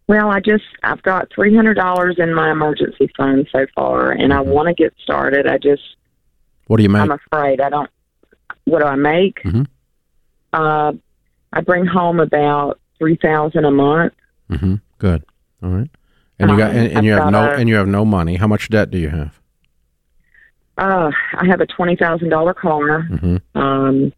Well, 0.09 0.31
I 0.31 0.41
just, 0.41 0.65
I've 0.83 1.03
got 1.03 1.29
three 1.35 1.55
hundred 1.55 1.75
dollars 1.75 2.17
in 2.19 2.33
my 2.35 2.51
emergency 2.51 3.09
fund 3.17 3.49
so 3.51 3.67
far, 3.75 4.11
and 4.13 4.33
I 4.33 4.39
Mhm. 4.39 4.47
want 4.47 4.69
to 4.69 4.75
get 4.75 4.95
started. 5.03 5.47
I 5.47 5.59
just, 5.59 5.83
What 6.69 6.77
do 6.79 6.83
you 6.83 6.89
make? 6.89 7.03
I'm 7.03 7.11
afraid 7.13 7.61
I 7.61 7.69
don't. 7.71 7.91
What 8.65 8.81
do 8.81 8.87
I 8.87 8.97
make? 8.97 9.43
Mhm. 9.43 9.67
Uh, 10.53 10.93
I 11.53 11.61
bring 11.61 11.87
home 11.87 12.21
about 12.21 12.79
three 12.99 13.17
thousand 13.17 13.65
a 13.65 13.71
month. 13.71 14.13
mm-hmm. 14.51 14.75
Good. 14.99 15.25
All 15.63 15.71
right. 15.71 15.91
And 16.39 16.51
you 16.51 16.57
got 16.57 16.75
and, 16.75 16.93
and 16.93 17.07
you 17.07 17.13
have 17.13 17.31
no 17.33 17.45
a- 17.51 17.55
and 17.57 17.69
you 17.69 17.77
have 17.77 17.89
no 17.89 18.05
money. 18.05 18.37
How 18.37 18.47
much 18.47 18.69
debt 18.69 18.91
do 18.91 18.99
you 18.99 19.09
have? 19.09 19.39
Uh, 20.79 21.11
I 21.35 21.47
have 21.47 21.61
a 21.61 21.67
twenty 21.67 21.97
thousand 21.97 22.29
dollar 22.29 22.53
car. 22.55 23.07
Mm-hmm. 23.11 23.59
Um, 23.59 24.13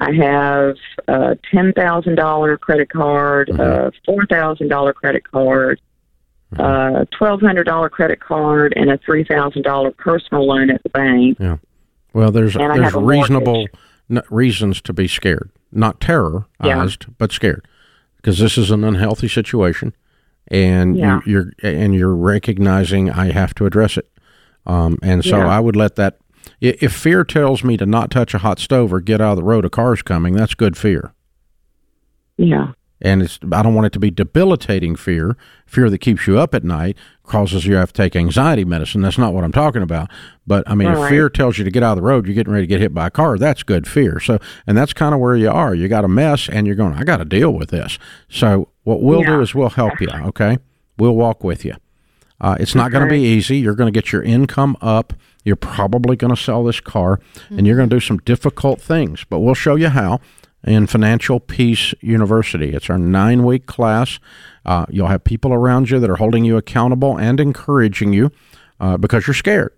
I 0.00 0.12
have 0.12 0.76
a 1.08 1.36
ten 1.52 1.72
thousand 1.72 2.14
dollar 2.16 2.56
credit 2.56 2.88
card, 2.90 3.48
Mhm. 3.48 3.58
a 3.60 3.92
four 4.06 4.26
thousand 4.26 4.68
dollar 4.68 4.92
credit 4.92 5.28
card, 5.30 5.80
Mm-hmm. 6.54 6.62
a 7.02 7.06
twelve 7.06 7.40
hundred 7.42 7.64
dollar 7.64 7.88
credit 7.90 8.20
card, 8.20 8.72
and 8.76 8.90
a 8.90 8.98
three 8.98 9.24
thousand 9.24 9.62
dollar 9.62 9.90
personal 9.90 10.46
loan 10.46 10.70
at 10.70 10.82
the 10.82 10.88
bank. 10.90 11.36
Yeah. 11.40 11.56
Well, 12.14 12.30
there's 12.30 12.56
And 12.56 12.82
there's 12.82 12.94
reasonable 12.94 13.66
n- 14.10 14.22
reasons 14.30 14.80
to 14.82 14.92
be 14.94 15.08
scared, 15.08 15.50
not 15.72 16.00
terrorized, 16.00 17.06
but 17.18 17.32
scared, 17.32 17.66
because 18.16 18.38
this 18.38 18.56
is 18.56 18.70
an 18.70 18.82
unhealthy 18.84 19.28
situation, 19.28 19.92
and 20.48 20.96
Yeah. 20.96 21.20
you, 21.26 21.32
you're 21.62 21.72
and 21.74 21.94
you're 21.94 22.14
recognizing 22.14 23.10
I 23.10 23.30
have 23.32 23.52
to 23.56 23.66
address 23.66 23.98
it, 23.98 24.08
um, 24.64 24.96
and 25.02 25.22
so 25.24 25.36
Yeah. 25.38 25.48
I 25.48 25.60
would 25.60 25.76
let 25.76 25.96
that. 25.96 26.16
If 26.60 26.92
fear 26.92 27.24
tells 27.24 27.62
me 27.64 27.76
to 27.76 27.86
not 27.86 28.10
touch 28.10 28.34
a 28.34 28.38
hot 28.38 28.58
stove 28.58 28.92
or 28.92 29.00
get 29.00 29.20
out 29.20 29.32
of 29.32 29.36
the 29.38 29.44
road, 29.44 29.64
a 29.64 29.70
car's 29.70 30.02
coming. 30.02 30.34
That's 30.34 30.54
good 30.54 30.76
fear, 30.76 31.12
Yeah, 32.36 32.72
and 33.00 33.22
it's 33.22 33.38
I 33.52 33.62
don't 33.62 33.74
want 33.74 33.86
it 33.86 33.92
to 33.94 33.98
be 34.00 34.10
debilitating 34.10 34.96
fear, 34.96 35.36
fear 35.66 35.88
that 35.90 35.98
keeps 35.98 36.26
you 36.26 36.38
up 36.38 36.54
at 36.54 36.64
night, 36.64 36.96
causes 37.24 37.64
you 37.64 37.72
to 37.74 37.78
have 37.78 37.92
to 37.92 38.02
take 38.02 38.16
anxiety 38.16 38.64
medicine. 38.64 39.02
That's 39.02 39.18
not 39.18 39.34
what 39.34 39.44
I'm 39.44 39.52
talking 39.52 39.82
about. 39.82 40.10
But 40.46 40.68
I 40.68 40.74
mean, 40.74 40.88
if 41.04 41.08
fear 41.10 41.28
tells 41.28 41.58
you 41.58 41.64
to 41.64 41.70
get 41.70 41.82
out 41.82 41.92
of 41.92 41.96
the 41.98 42.08
road, 42.08 42.26
you're 42.26 42.34
getting 42.34 42.52
ready 42.52 42.66
to 42.66 42.68
get 42.68 42.80
hit 42.80 42.92
by 42.94 43.06
a 43.06 43.10
car. 43.10 43.38
That's 43.38 43.62
good 43.62 43.86
fear. 43.86 44.18
So, 44.20 44.38
and 44.66 44.76
that's 44.76 44.92
kind 44.92 45.14
of 45.14 45.20
where 45.20 45.36
you 45.36 45.50
are. 45.50 45.74
You 45.74 45.88
got 45.88 46.04
a 46.04 46.08
mess, 46.08 46.48
and 46.48 46.66
you're 46.66 46.76
going. 46.76 46.94
I 46.94 47.04
got 47.04 47.18
to 47.18 47.24
deal 47.24 47.52
with 47.52 47.70
this. 47.70 47.98
So, 48.28 48.68
what 48.84 49.02
we'll 49.02 49.22
do 49.22 49.40
is 49.42 49.54
we'll 49.54 49.70
help 49.70 50.00
you. 50.00 50.08
Okay, 50.10 50.58
we'll 50.98 51.14
walk 51.16 51.44
with 51.44 51.64
you. 51.64 51.74
Uh, 52.40 52.56
it's 52.60 52.74
not 52.74 52.90
going 52.92 53.04
to 53.04 53.10
be 53.10 53.20
easy. 53.20 53.58
You're 53.58 53.74
going 53.74 53.92
to 53.92 53.96
get 53.96 54.12
your 54.12 54.22
income 54.22 54.76
up. 54.80 55.12
You're 55.48 55.56
probably 55.56 56.14
going 56.14 56.34
to 56.34 56.40
sell 56.40 56.62
this 56.62 56.78
car, 56.80 57.18
and 57.48 57.66
you're 57.66 57.76
going 57.76 57.88
to 57.88 57.96
do 57.96 58.00
some 58.00 58.18
difficult 58.18 58.80
things. 58.80 59.24
But 59.24 59.38
we'll 59.40 59.54
show 59.54 59.76
you 59.76 59.88
how 59.88 60.20
in 60.62 60.86
Financial 60.86 61.40
Peace 61.40 61.94
University. 62.02 62.74
It's 62.74 62.90
our 62.90 62.98
nine 62.98 63.44
week 63.44 63.64
class. 63.66 64.18
Uh, 64.66 64.84
you'll 64.90 65.06
have 65.06 65.24
people 65.24 65.54
around 65.54 65.88
you 65.88 65.98
that 66.00 66.10
are 66.10 66.16
holding 66.16 66.44
you 66.44 66.58
accountable 66.58 67.16
and 67.18 67.40
encouraging 67.40 68.12
you 68.12 68.30
uh, 68.78 68.98
because 68.98 69.26
you're 69.26 69.32
scared 69.34 69.72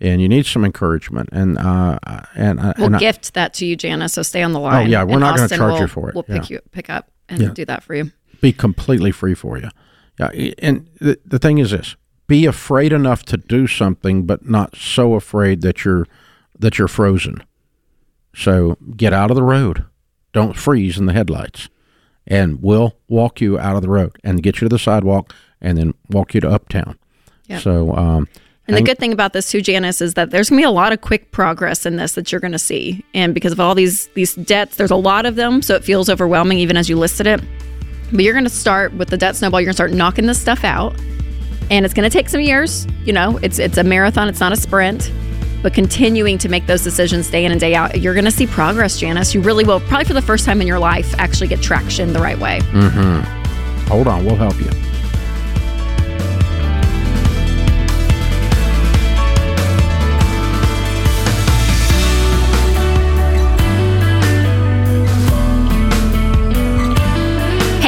and 0.00 0.22
you 0.22 0.28
need 0.30 0.46
some 0.46 0.64
encouragement. 0.64 1.28
And 1.30 1.58
uh, 1.58 1.98
and 2.34 2.58
uh, 2.58 2.72
We'll 2.78 2.86
and 2.86 2.96
I- 2.96 2.98
gift 3.00 3.34
that 3.34 3.52
to 3.54 3.66
you, 3.66 3.76
Jana. 3.76 4.08
So 4.08 4.22
stay 4.22 4.42
on 4.42 4.52
the 4.52 4.60
line. 4.60 4.86
Oh 4.86 4.90
yeah, 4.90 5.02
we're 5.04 5.12
And 5.12 5.20
not 5.20 5.32
gonna 5.36 5.42
Austin 5.44 5.58
charge 5.58 5.72
will- 5.74 5.80
you 5.82 5.86
for 5.88 6.08
it. 6.08 6.14
We'll 6.14 6.22
pick 6.24 6.48
Yeah. 6.48 6.56
you 6.56 6.60
pick 6.70 6.88
up 6.88 7.10
and 7.28 7.40
Yeah. 7.42 7.48
do 7.52 7.64
that 7.66 7.82
for 7.82 7.94
you. 7.94 8.10
be 8.40 8.52
completely 8.52 9.12
free 9.12 9.34
for 9.34 9.58
you. 9.58 9.68
Yeah, 10.18 10.28
and 10.58 10.88
the, 11.00 11.18
the 11.26 11.38
thing 11.38 11.58
is 11.58 11.70
this: 11.70 11.96
be 12.32 12.46
afraid 12.46 12.94
enough 12.94 13.24
to 13.24 13.36
do 13.36 13.66
something, 13.66 14.24
but 14.24 14.48
not 14.48 14.74
so 14.74 15.12
afraid 15.12 15.60
that 15.60 15.84
you're 15.84 16.06
that 16.58 16.78
you're 16.78 16.88
frozen. 16.88 17.44
So 18.34 18.78
get 18.96 19.12
out 19.12 19.30
of 19.30 19.36
the 19.36 19.42
road. 19.42 19.84
Don't 20.32 20.56
freeze 20.56 20.96
in 20.96 21.04
the 21.04 21.12
headlights, 21.12 21.68
and 22.26 22.62
we'll 22.62 22.96
walk 23.06 23.42
you 23.42 23.58
out 23.58 23.76
of 23.76 23.82
the 23.82 23.90
road 23.90 24.16
and 24.24 24.42
get 24.42 24.56
you 24.56 24.68
to 24.68 24.70
the 24.70 24.78
sidewalk, 24.78 25.34
and 25.60 25.76
then 25.76 25.92
walk 26.08 26.32
you 26.32 26.40
to 26.40 26.48
uptown. 26.48 26.98
Yeah. 27.48 27.58
So, 27.58 27.94
um, 27.94 28.28
And 28.66 28.78
the 28.78 28.82
good 28.82 28.98
thing 28.98 29.12
about 29.12 29.34
this 29.34 29.50
too, 29.50 29.60
Janice, 29.60 30.00
is 30.00 30.14
that 30.14 30.30
there's 30.30 30.48
gonna 30.48 30.60
be 30.60 30.64
a 30.64 30.70
lot 30.70 30.94
of 30.94 31.02
quick 31.02 31.32
progress 31.32 31.84
in 31.84 31.96
this 31.96 32.12
that 32.14 32.32
you're 32.32 32.40
gonna 32.40 32.58
see. 32.58 33.04
And 33.12 33.34
because 33.34 33.52
of 33.52 33.60
all 33.60 33.74
these 33.74 34.06
these 34.14 34.34
debts, 34.36 34.76
there's 34.76 34.90
a 34.90 34.96
lot 34.96 35.26
of 35.26 35.36
them, 35.36 35.60
so 35.60 35.74
it 35.74 35.84
feels 35.84 36.08
overwhelming 36.08 36.56
even 36.60 36.78
as 36.78 36.88
you 36.88 36.96
listed 36.96 37.26
it. 37.26 37.42
But 38.10 38.24
you're 38.24 38.32
gonna 38.32 38.48
start 38.48 38.94
with 38.94 39.10
the 39.10 39.18
debt 39.18 39.36
snowball, 39.36 39.60
you're 39.60 39.66
gonna 39.66 39.74
start 39.74 39.92
knocking 39.92 40.24
this 40.24 40.40
stuff 40.40 40.64
out. 40.64 40.94
And 41.72 41.86
it's 41.86 41.94
gonna 41.94 42.10
take 42.10 42.28
some 42.28 42.42
years. 42.42 42.86
You 43.06 43.14
know, 43.14 43.38
it's 43.42 43.58
it's 43.58 43.78
a 43.78 43.82
marathon, 43.82 44.28
it's 44.28 44.40
not 44.40 44.52
a 44.52 44.56
sprint. 44.56 45.10
But 45.62 45.72
continuing 45.72 46.36
to 46.38 46.48
make 46.50 46.66
those 46.66 46.82
decisions 46.84 47.30
day 47.30 47.46
in 47.46 47.50
and 47.50 47.58
day 47.58 47.74
out, 47.74 47.98
you're 47.98 48.14
gonna 48.14 48.30
see 48.30 48.46
progress, 48.46 49.00
Janice. 49.00 49.32
You 49.32 49.40
really 49.40 49.64
will, 49.64 49.80
probably 49.80 50.04
for 50.04 50.12
the 50.12 50.20
first 50.20 50.44
time 50.44 50.60
in 50.60 50.66
your 50.66 50.78
life, 50.78 51.14
actually 51.18 51.48
get 51.48 51.62
traction 51.62 52.12
the 52.12 52.20
right 52.20 52.38
way. 52.38 52.58
Mm-hmm. 52.72 53.88
hold 53.88 54.06
on, 54.06 54.26
we'll 54.26 54.36
help 54.36 54.60
you. 54.60 54.91